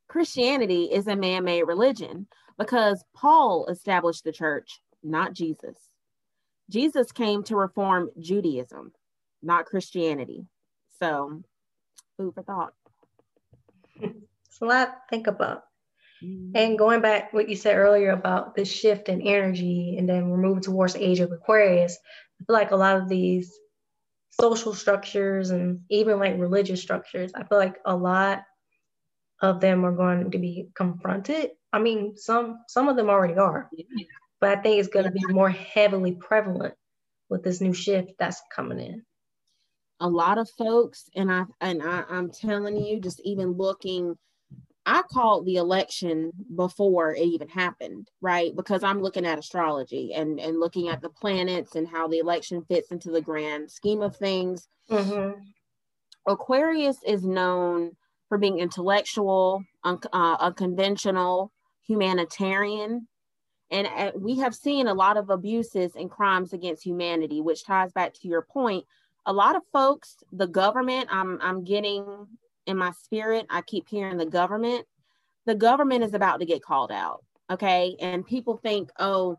Christianity 0.09 0.85
is 0.85 1.07
a 1.07 1.15
man 1.15 1.45
made 1.45 1.63
religion 1.63 2.27
because 2.57 3.03
Paul 3.15 3.67
established 3.67 4.23
the 4.23 4.31
church, 4.31 4.81
not 5.03 5.33
Jesus. 5.33 5.77
Jesus 6.69 7.11
came 7.11 7.43
to 7.43 7.55
reform 7.55 8.09
Judaism, 8.19 8.91
not 9.41 9.67
Christianity. 9.67 10.45
So, 10.99 11.41
food 12.17 12.33
for 12.33 12.43
thought. 12.43 12.73
It's 14.01 14.61
a 14.61 14.65
lot 14.65 14.85
to 14.85 14.93
think 15.09 15.27
about. 15.27 15.63
Mm-hmm. 16.23 16.51
And 16.55 16.77
going 16.77 17.01
back 17.01 17.31
what 17.31 17.47
you 17.47 17.55
said 17.55 17.77
earlier 17.77 18.11
about 18.11 18.55
the 18.55 18.65
shift 18.65 19.09
in 19.09 19.21
energy, 19.21 19.95
and 19.97 20.09
then 20.09 20.29
we're 20.29 20.37
moving 20.37 20.63
towards 20.63 20.93
the 20.93 21.07
age 21.07 21.19
of 21.19 21.31
Aquarius. 21.31 21.97
I 22.41 22.45
feel 22.45 22.55
like 22.55 22.71
a 22.71 22.75
lot 22.75 22.97
of 22.97 23.07
these 23.07 23.53
social 24.31 24.73
structures 24.73 25.51
and 25.51 25.81
even 25.89 26.19
like 26.19 26.37
religious 26.37 26.81
structures, 26.81 27.31
I 27.35 27.43
feel 27.43 27.57
like 27.57 27.77
a 27.85 27.95
lot 27.95 28.43
of 29.41 29.59
them 29.59 29.85
are 29.85 29.91
going 29.91 30.31
to 30.31 30.37
be 30.37 30.69
confronted. 30.75 31.51
I 31.71 31.79
mean, 31.79 32.17
some 32.17 32.59
some 32.67 32.87
of 32.89 32.95
them 32.95 33.09
already 33.09 33.35
are. 33.35 33.69
But 34.41 34.57
I 34.57 34.61
think 34.61 34.79
it's 34.79 34.89
going 34.89 35.05
to 35.05 35.11
be 35.11 35.25
more 35.27 35.49
heavily 35.49 36.13
prevalent 36.13 36.73
with 37.29 37.43
this 37.43 37.61
new 37.61 37.73
shift 37.73 38.13
that's 38.17 38.41
coming 38.53 38.79
in. 38.79 39.03
A 39.99 40.07
lot 40.07 40.37
of 40.37 40.49
folks, 40.51 41.09
and 41.15 41.31
I 41.31 41.43
and 41.61 41.83
I, 41.83 42.03
I'm 42.09 42.31
telling 42.31 42.77
you, 42.77 42.99
just 42.99 43.19
even 43.25 43.51
looking, 43.51 44.17
I 44.85 45.01
called 45.11 45.45
the 45.45 45.55
election 45.55 46.31
before 46.55 47.13
it 47.13 47.21
even 47.21 47.49
happened, 47.49 48.09
right? 48.21 48.55
Because 48.55 48.81
I'm 48.83 49.01
looking 49.01 49.25
at 49.25 49.39
astrology 49.39 50.13
and 50.13 50.39
and 50.39 50.59
looking 50.59 50.87
at 50.87 51.01
the 51.01 51.09
planets 51.09 51.75
and 51.75 51.87
how 51.87 52.07
the 52.07 52.19
election 52.19 52.63
fits 52.67 52.91
into 52.91 53.11
the 53.11 53.21
grand 53.21 53.69
scheme 53.69 54.01
of 54.01 54.15
things. 54.15 54.67
Mm-hmm. 54.89 55.41
Aquarius 56.27 56.97
is 57.05 57.23
known 57.25 57.95
for 58.29 58.37
being 58.37 58.59
intellectual, 58.59 59.63
un- 59.83 59.99
uh, 60.13 60.37
unconventional, 60.39 61.51
humanitarian, 61.85 63.07
and 63.71 63.87
uh, 63.87 64.11
we 64.15 64.39
have 64.39 64.55
seen 64.55 64.87
a 64.87 64.93
lot 64.93 65.17
of 65.17 65.29
abuses 65.29 65.95
and 65.95 66.09
crimes 66.09 66.53
against 66.53 66.83
humanity, 66.83 67.41
which 67.41 67.65
ties 67.65 67.91
back 67.91 68.13
to 68.15 68.27
your 68.27 68.41
point. 68.41 68.85
A 69.25 69.33
lot 69.33 69.55
of 69.55 69.61
folks, 69.71 70.15
the 70.31 70.47
government, 70.47 71.07
I'm, 71.11 71.39
I'm 71.41 71.63
getting 71.63 72.27
in 72.65 72.77
my 72.77 72.91
spirit, 72.91 73.45
I 73.49 73.61
keep 73.61 73.87
hearing 73.87 74.17
the 74.17 74.25
government. 74.25 74.85
The 75.45 75.55
government 75.55 76.03
is 76.03 76.13
about 76.13 76.39
to 76.39 76.45
get 76.45 76.63
called 76.63 76.91
out. 76.91 77.23
Okay. 77.51 77.95
And 77.99 78.25
people 78.25 78.57
think, 78.57 78.89
oh, 78.99 79.37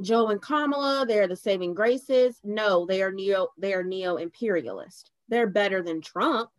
Joe 0.00 0.28
and 0.28 0.40
Kamala, 0.40 1.04
they're 1.06 1.28
the 1.28 1.36
saving 1.36 1.74
graces. 1.74 2.38
No, 2.44 2.86
they 2.86 3.02
are 3.02 3.12
neo, 3.12 3.48
they 3.58 3.74
are 3.74 3.82
neo-imperialist. 3.82 5.10
They're 5.28 5.48
better 5.48 5.82
than 5.82 6.00
Trump, 6.00 6.50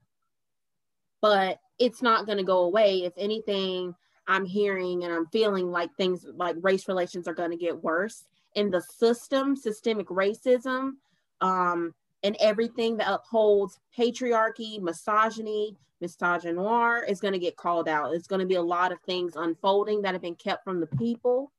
but 1.22 1.60
it's 1.78 2.02
not 2.02 2.26
going 2.26 2.38
to 2.38 2.44
go 2.44 2.60
away. 2.60 3.04
If 3.04 3.14
anything, 3.18 3.96
I'm 4.28 4.46
hearing 4.46 5.04
and 5.04 5.14
I'm 5.14 5.28
feeling 5.28 5.72
like 5.72 5.96
things 5.96 6.26
like 6.36 6.56
race 6.62 6.88
relations 6.88 7.28
are 7.28 7.34
going 7.34 7.52
to 7.52 7.58
get 7.58 7.84
worse. 7.84 8.26
In 8.56 8.70
the 8.70 8.82
system, 8.82 9.56
systemic 9.56 10.08
racism, 10.08 10.94
um, 11.42 11.94
and 12.24 12.36
everything 12.40 12.98
that 12.98 13.12
upholds 13.12 13.80
patriarchy, 13.98 14.82
misogyny, 14.82 15.76
misogynoir 16.02 17.10
is 17.10 17.20
going 17.20 17.34
to 17.34 17.40
get 17.40 17.56
called 17.56 17.88
out. 17.88 18.14
It's 18.14 18.28
going 18.28 18.42
to 18.42 18.46
be 18.46 18.56
a 18.56 18.62
lot 18.62 18.92
of 18.92 19.00
things 19.02 19.36
unfolding 19.36 20.02
that 20.02 20.14
have 20.14 20.22
been 20.22 20.36
kept 20.36 20.64
from 20.64 20.80
the 20.80 20.88
people. 20.88 21.52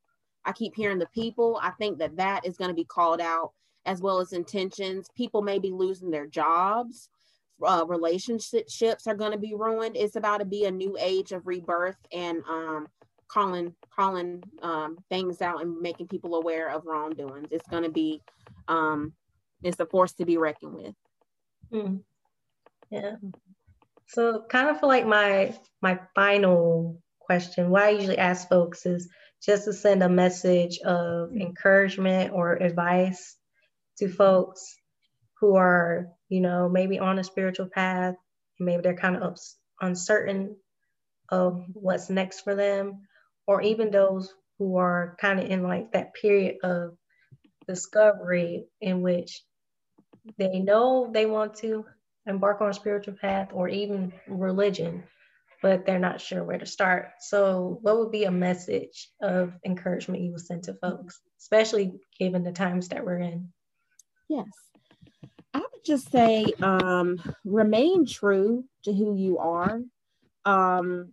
I 0.44 0.52
keep 0.52 0.74
hearing 0.74 0.98
the 0.98 1.06
people. 1.06 1.58
I 1.62 1.70
think 1.70 1.98
that 1.98 2.16
that 2.16 2.46
is 2.46 2.56
going 2.56 2.70
to 2.70 2.74
be 2.74 2.84
called 2.84 3.20
out 3.20 3.52
as 3.86 4.00
well 4.00 4.20
as 4.20 4.32
intentions. 4.32 5.08
People 5.14 5.42
may 5.42 5.58
be 5.58 5.70
losing 5.70 6.10
their 6.10 6.26
jobs 6.26 7.08
uh, 7.64 7.84
relationships 7.86 9.06
are 9.06 9.14
going 9.14 9.32
to 9.32 9.38
be 9.38 9.54
ruined. 9.54 9.96
It's 9.96 10.16
about 10.16 10.38
to 10.38 10.44
be 10.44 10.64
a 10.64 10.70
new 10.70 10.96
age 11.00 11.32
of 11.32 11.46
rebirth 11.46 11.98
and 12.12 12.42
um, 12.48 12.88
calling 13.28 13.74
calling 13.94 14.42
um, 14.62 14.98
things 15.08 15.40
out 15.40 15.62
and 15.62 15.80
making 15.80 16.08
people 16.08 16.34
aware 16.34 16.70
of 16.70 16.86
wrongdoings. 16.86 17.48
It's 17.50 17.68
going 17.68 17.84
to 17.84 17.90
be 17.90 18.22
um, 18.68 19.12
it's 19.62 19.80
a 19.80 19.86
force 19.86 20.12
to 20.14 20.24
be 20.24 20.36
reckoned 20.36 20.74
with. 20.74 20.94
Mm. 21.72 22.00
Yeah. 22.90 23.16
So 24.08 24.44
kind 24.48 24.68
of 24.68 24.80
feel 24.80 24.88
like 24.88 25.06
my 25.06 25.54
my 25.80 26.00
final 26.14 27.00
question, 27.20 27.70
what 27.70 27.82
I 27.82 27.90
usually 27.90 28.18
ask 28.18 28.48
folks 28.48 28.84
is 28.86 29.08
just 29.42 29.64
to 29.64 29.72
send 29.72 30.02
a 30.02 30.08
message 30.08 30.80
of 30.80 31.32
encouragement 31.32 32.32
or 32.32 32.54
advice 32.54 33.36
to 33.98 34.08
folks 34.08 34.76
who 35.40 35.56
are, 35.56 36.08
you 36.30 36.40
know, 36.40 36.68
maybe 36.68 36.98
on 36.98 37.18
a 37.18 37.24
spiritual 37.24 37.66
path, 37.66 38.14
maybe 38.58 38.82
they're 38.82 38.96
kind 38.96 39.16
of 39.16 39.38
uncertain 39.80 40.56
of 41.28 41.62
what's 41.74 42.08
next 42.08 42.40
for 42.40 42.54
them, 42.54 43.02
or 43.46 43.60
even 43.60 43.90
those 43.90 44.32
who 44.58 44.76
are 44.76 45.16
kind 45.20 45.40
of 45.40 45.50
in 45.50 45.62
like 45.62 45.92
that 45.92 46.14
period 46.14 46.56
of 46.62 46.96
discovery 47.66 48.66
in 48.80 49.02
which 49.02 49.42
they 50.38 50.60
know 50.60 51.10
they 51.12 51.26
want 51.26 51.56
to 51.56 51.84
embark 52.26 52.60
on 52.60 52.70
a 52.70 52.74
spiritual 52.74 53.14
path 53.14 53.48
or 53.52 53.68
even 53.68 54.12
religion, 54.28 55.02
but 55.62 55.84
they're 55.84 55.98
not 55.98 56.20
sure 56.20 56.44
where 56.44 56.58
to 56.58 56.66
start. 56.66 57.08
So, 57.20 57.78
what 57.82 57.98
would 57.98 58.12
be 58.12 58.24
a 58.24 58.30
message 58.30 59.08
of 59.20 59.52
encouragement 59.64 60.22
you 60.22 60.32
would 60.32 60.40
send 60.40 60.64
to 60.64 60.74
folks, 60.74 61.20
especially 61.40 62.00
given 62.18 62.44
the 62.44 62.52
times 62.52 62.88
that 62.88 63.04
we're 63.04 63.18
in? 63.18 63.52
Yes. 64.28 64.46
Would 65.80 65.86
just 65.86 66.12
say 66.12 66.44
um, 66.60 67.18
remain 67.42 68.04
true 68.04 68.64
to 68.84 68.92
who 68.92 69.16
you 69.16 69.38
are. 69.38 69.80
Um, 70.44 71.12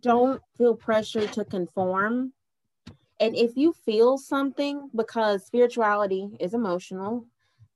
don't 0.00 0.40
feel 0.56 0.74
pressure 0.74 1.26
to 1.26 1.44
conform. 1.44 2.32
And 3.20 3.36
if 3.36 3.54
you 3.54 3.74
feel 3.84 4.16
something, 4.16 4.88
because 4.96 5.44
spirituality 5.44 6.30
is 6.40 6.54
emotional, 6.54 7.26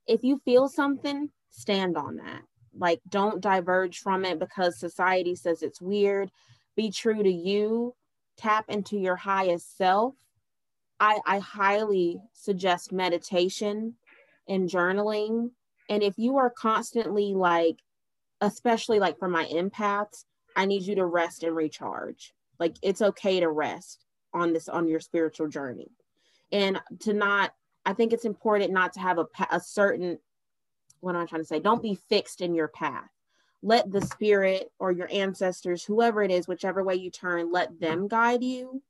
if 0.07 0.23
you 0.23 0.41
feel 0.43 0.67
something, 0.67 1.29
stand 1.51 1.97
on 1.97 2.15
that. 2.15 2.41
Like, 2.75 3.01
don't 3.07 3.39
diverge 3.39 3.99
from 3.99 4.25
it 4.25 4.39
because 4.39 4.79
society 4.79 5.35
says 5.35 5.61
it's 5.61 5.81
weird. 5.81 6.31
Be 6.75 6.89
true 6.89 7.21
to 7.21 7.31
you, 7.31 7.93
tap 8.37 8.65
into 8.69 8.97
your 8.97 9.17
highest 9.17 9.77
self. 9.77 10.15
I, 10.99 11.19
I 11.27 11.37
highly 11.37 12.21
suggest 12.33 12.91
meditation 12.91 13.95
and 14.47 14.69
journaling. 14.69 15.51
And 15.89 16.03
if 16.03 16.17
you 16.17 16.37
are 16.37 16.49
constantly 16.49 17.33
like, 17.33 17.77
especially 18.41 18.99
like 18.99 19.19
for 19.19 19.27
my 19.27 19.45
empaths, 19.45 20.25
I 20.55 20.65
need 20.65 20.83
you 20.83 20.95
to 20.95 21.05
rest 21.05 21.43
and 21.43 21.55
recharge. 21.55 22.33
Like, 22.59 22.75
it's 22.81 23.01
okay 23.01 23.39
to 23.39 23.49
rest 23.49 24.05
on 24.33 24.53
this, 24.53 24.69
on 24.69 24.87
your 24.87 24.99
spiritual 24.99 25.47
journey. 25.47 25.91
And 26.51 26.79
to 26.99 27.13
not, 27.13 27.53
I 27.85 27.93
think 27.93 28.13
it's 28.13 28.25
important 28.25 28.71
not 28.71 28.93
to 28.93 28.99
have 28.99 29.17
a, 29.17 29.25
a 29.51 29.59
certain 29.59 30.19
what 31.03 31.15
am 31.15 31.21
I 31.21 31.25
trying 31.25 31.41
to 31.41 31.47
say? 31.47 31.59
Don't 31.59 31.81
be 31.81 31.99
fixed 32.07 32.39
in 32.39 32.55
your 32.55 32.69
path. 32.69 33.09
Let 33.61 33.91
the 33.91 34.01
spirit 34.01 34.71
or 34.79 34.91
your 34.91 35.09
ancestors, 35.11 35.83
whoever 35.83 36.23
it 36.23 36.31
is, 36.31 36.47
whichever 36.47 36.83
way 36.83 36.95
you 36.95 37.11
turn, 37.11 37.51
let 37.51 37.77
them 37.79 38.07
guide 38.07 38.43
you 38.43 38.81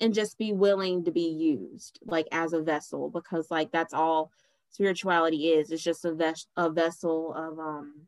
and 0.00 0.14
just 0.14 0.38
be 0.38 0.52
willing 0.52 1.04
to 1.04 1.10
be 1.10 1.28
used 1.28 1.98
like 2.06 2.26
as 2.32 2.54
a 2.54 2.62
vessel 2.62 3.10
because 3.10 3.50
like 3.50 3.70
that's 3.70 3.92
all 3.92 4.30
spirituality 4.70 5.48
is. 5.48 5.70
It's 5.70 5.82
just 5.82 6.04
a, 6.04 6.14
ves- 6.14 6.46
a 6.56 6.70
vessel 6.70 7.34
of 7.34 7.58
um 7.58 8.06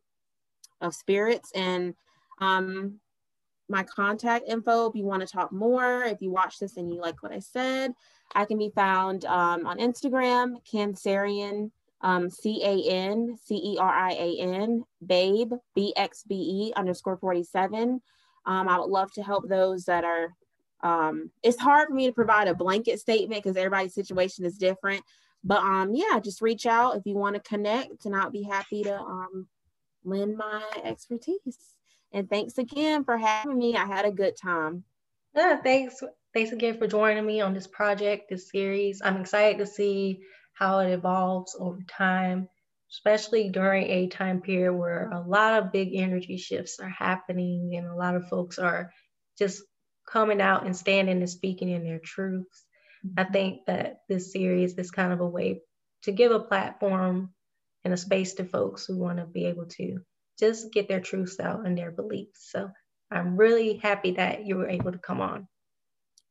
of 0.81 0.95
spirits 0.95 1.53
and 1.55 1.95
um 2.41 2.99
my 3.69 3.85
contact 3.85 4.49
info 4.49 4.87
if 4.87 4.97
you 4.97 5.05
want 5.05 5.21
to 5.23 5.33
talk 5.33 5.53
more 5.53 6.03
if 6.03 6.21
you 6.21 6.31
watch 6.31 6.59
this 6.59 6.77
and 6.77 6.93
you 6.93 7.01
like 7.01 7.23
what 7.23 7.31
i 7.31 7.39
said 7.39 7.93
i 8.35 8.45
can 8.45 8.59
be 8.59 8.73
found 8.75 9.25
um, 9.27 9.65
on 9.65 9.79
instagram 9.79 10.57
cancerian 10.71 11.71
um, 12.03 12.29
C 12.31 12.63
A 12.65 12.91
N 12.91 13.37
C 13.43 13.55
E 13.55 13.79
R 13.79 13.89
I 13.89 14.13
A 14.13 14.39
N, 14.41 14.85
Babe, 15.05 15.53
B 15.75 15.93
X 15.97 16.25
B 16.27 16.35
E 16.35 16.73
underscore 16.77 17.17
47. 17.17 18.01
Um, 18.45 18.69
I 18.69 18.79
would 18.79 18.91
love 18.91 19.13
to 19.13 19.23
help 19.23 19.49
those 19.49 19.85
that 19.85 20.05
are. 20.05 20.35
Um, 20.83 21.31
it's 21.45 21.61
hard 21.61 21.89
for 21.89 21.95
me 21.95 22.07
to 22.07 22.13
provide 22.13 22.49
a 22.49 22.55
blanket 22.55 22.99
statement 22.99 23.43
because 23.43 23.57
everybody's 23.57 23.95
situation 23.95 24.45
is 24.45 24.59
different. 24.59 25.05
But 25.45 25.63
um, 25.63 25.95
yeah, 25.95 26.21
just 26.21 26.41
reach 26.41 26.67
out 26.67 26.97
if 26.97 27.03
you 27.05 27.15
want 27.15 27.35
to 27.35 27.41
connect, 27.41 28.05
and 28.05 28.15
I'll 28.15 28.31
be 28.31 28.45
happy 28.45 28.85
to 28.85 28.97
um, 28.97 29.49
lend 30.05 30.37
my 30.37 30.63
expertise. 30.85 31.59
And 32.13 32.29
thanks 32.29 32.59
again 32.59 33.05
for 33.05 33.17
having 33.17 33.59
me. 33.59 33.77
I 33.77 33.87
had 33.87 34.05
a 34.05 34.13
good 34.13 34.37
time. 34.37 34.85
Yeah, 35.35 35.61
thanks. 35.63 36.03
Thanks 36.35 36.53
again 36.53 36.79
for 36.79 36.87
joining 36.87 37.27
me 37.27 37.41
on 37.41 37.55
this 37.55 37.67
project, 37.67 38.31
this 38.31 38.51
series. 38.51 39.03
I'm 39.05 39.21
excited 39.21 39.59
to 39.59 39.67
see 39.67 40.21
how 40.55 40.79
it 40.81 40.93
evolves 40.93 41.57
over 41.59 41.81
time, 41.89 42.49
especially 42.91 43.51
during 43.51 43.87
a 43.89 44.09
time 44.09 44.41
period 44.41 44.75
where 44.75 45.11
a 45.11 45.21
lot 45.21 45.63
of 45.63 45.73
big 45.73 45.95
energy 45.95 46.37
shifts 46.37 46.79
are 46.81 46.89
happening 46.89 47.75
and 47.77 47.87
a 47.87 47.95
lot 47.95 48.17
of 48.17 48.29
folks 48.29 48.59
are 48.59 48.93
just 49.39 49.63
coming 50.07 50.41
out 50.41 50.65
and 50.65 50.77
standing 50.77 51.19
and 51.19 51.31
speaking 51.31 51.69
in 51.69 51.85
their 51.85 52.01
truths. 52.03 52.65
I 53.17 53.25
think 53.25 53.67
that 53.67 54.03
this 54.09 54.33
series 54.33 54.75
is 54.79 54.91
kind 54.91 55.13
of 55.13 55.21
a 55.21 55.27
way 55.27 55.61
to 56.03 56.13
give 56.13 56.33
a 56.33 56.41
platform 56.41 57.33
and 57.85 57.93
a 57.93 57.97
space 57.97 58.35
to 58.35 58.45
folks 58.45 58.87
who 58.87 58.97
want 58.97 59.19
to 59.19 59.27
be 59.27 59.47
able 59.47 59.67
to 59.67 59.99
just 60.39 60.73
get 60.73 60.89
their 60.89 61.01
truths 61.01 61.41
out 61.41 61.67
and 61.67 61.77
their 61.77 61.91
beliefs. 61.91 62.51
So 62.51 62.71
I'm 63.11 63.37
really 63.37 63.77
happy 63.77 64.13
that 64.13 64.47
you 64.47 64.57
were 64.57 64.69
able 64.69 64.93
to 64.93 64.99
come 64.99 65.21
on. 65.21 65.49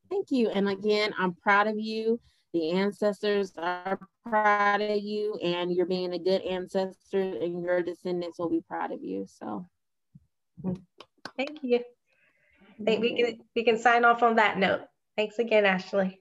Thank 0.10 0.32
you. 0.32 0.50
And 0.50 0.70
again, 0.70 1.14
I'm 1.18 1.34
proud 1.34 1.68
of 1.68 1.78
you. 1.78 2.20
The 2.54 2.72
ancestors 2.72 3.54
are 3.58 4.00
proud 4.26 4.82
of 4.82 5.02
you 5.02 5.38
and 5.42 5.74
you're 5.74 5.86
being 5.86 6.14
a 6.14 6.20
good 6.20 6.42
ancestor 6.42 7.22
and 7.22 7.62
your 7.62 7.82
descendants 7.82 8.40
will 8.40 8.50
be 8.50 8.62
proud 8.68 8.92
of 8.92 9.02
you. 9.02 9.26
So. 9.28 9.66
Thank 11.38 11.60
you. 11.64 11.80
I 12.80 12.84
think 12.84 13.02
we 13.02 13.16
can 13.16 13.40
we 13.56 13.64
can 13.64 13.78
sign 13.78 14.06
off 14.06 14.24
on 14.24 14.36
that 14.36 14.58
note. 14.58 14.82
Thanks 15.16 15.40
again 15.40 15.66
ashley 15.66 16.21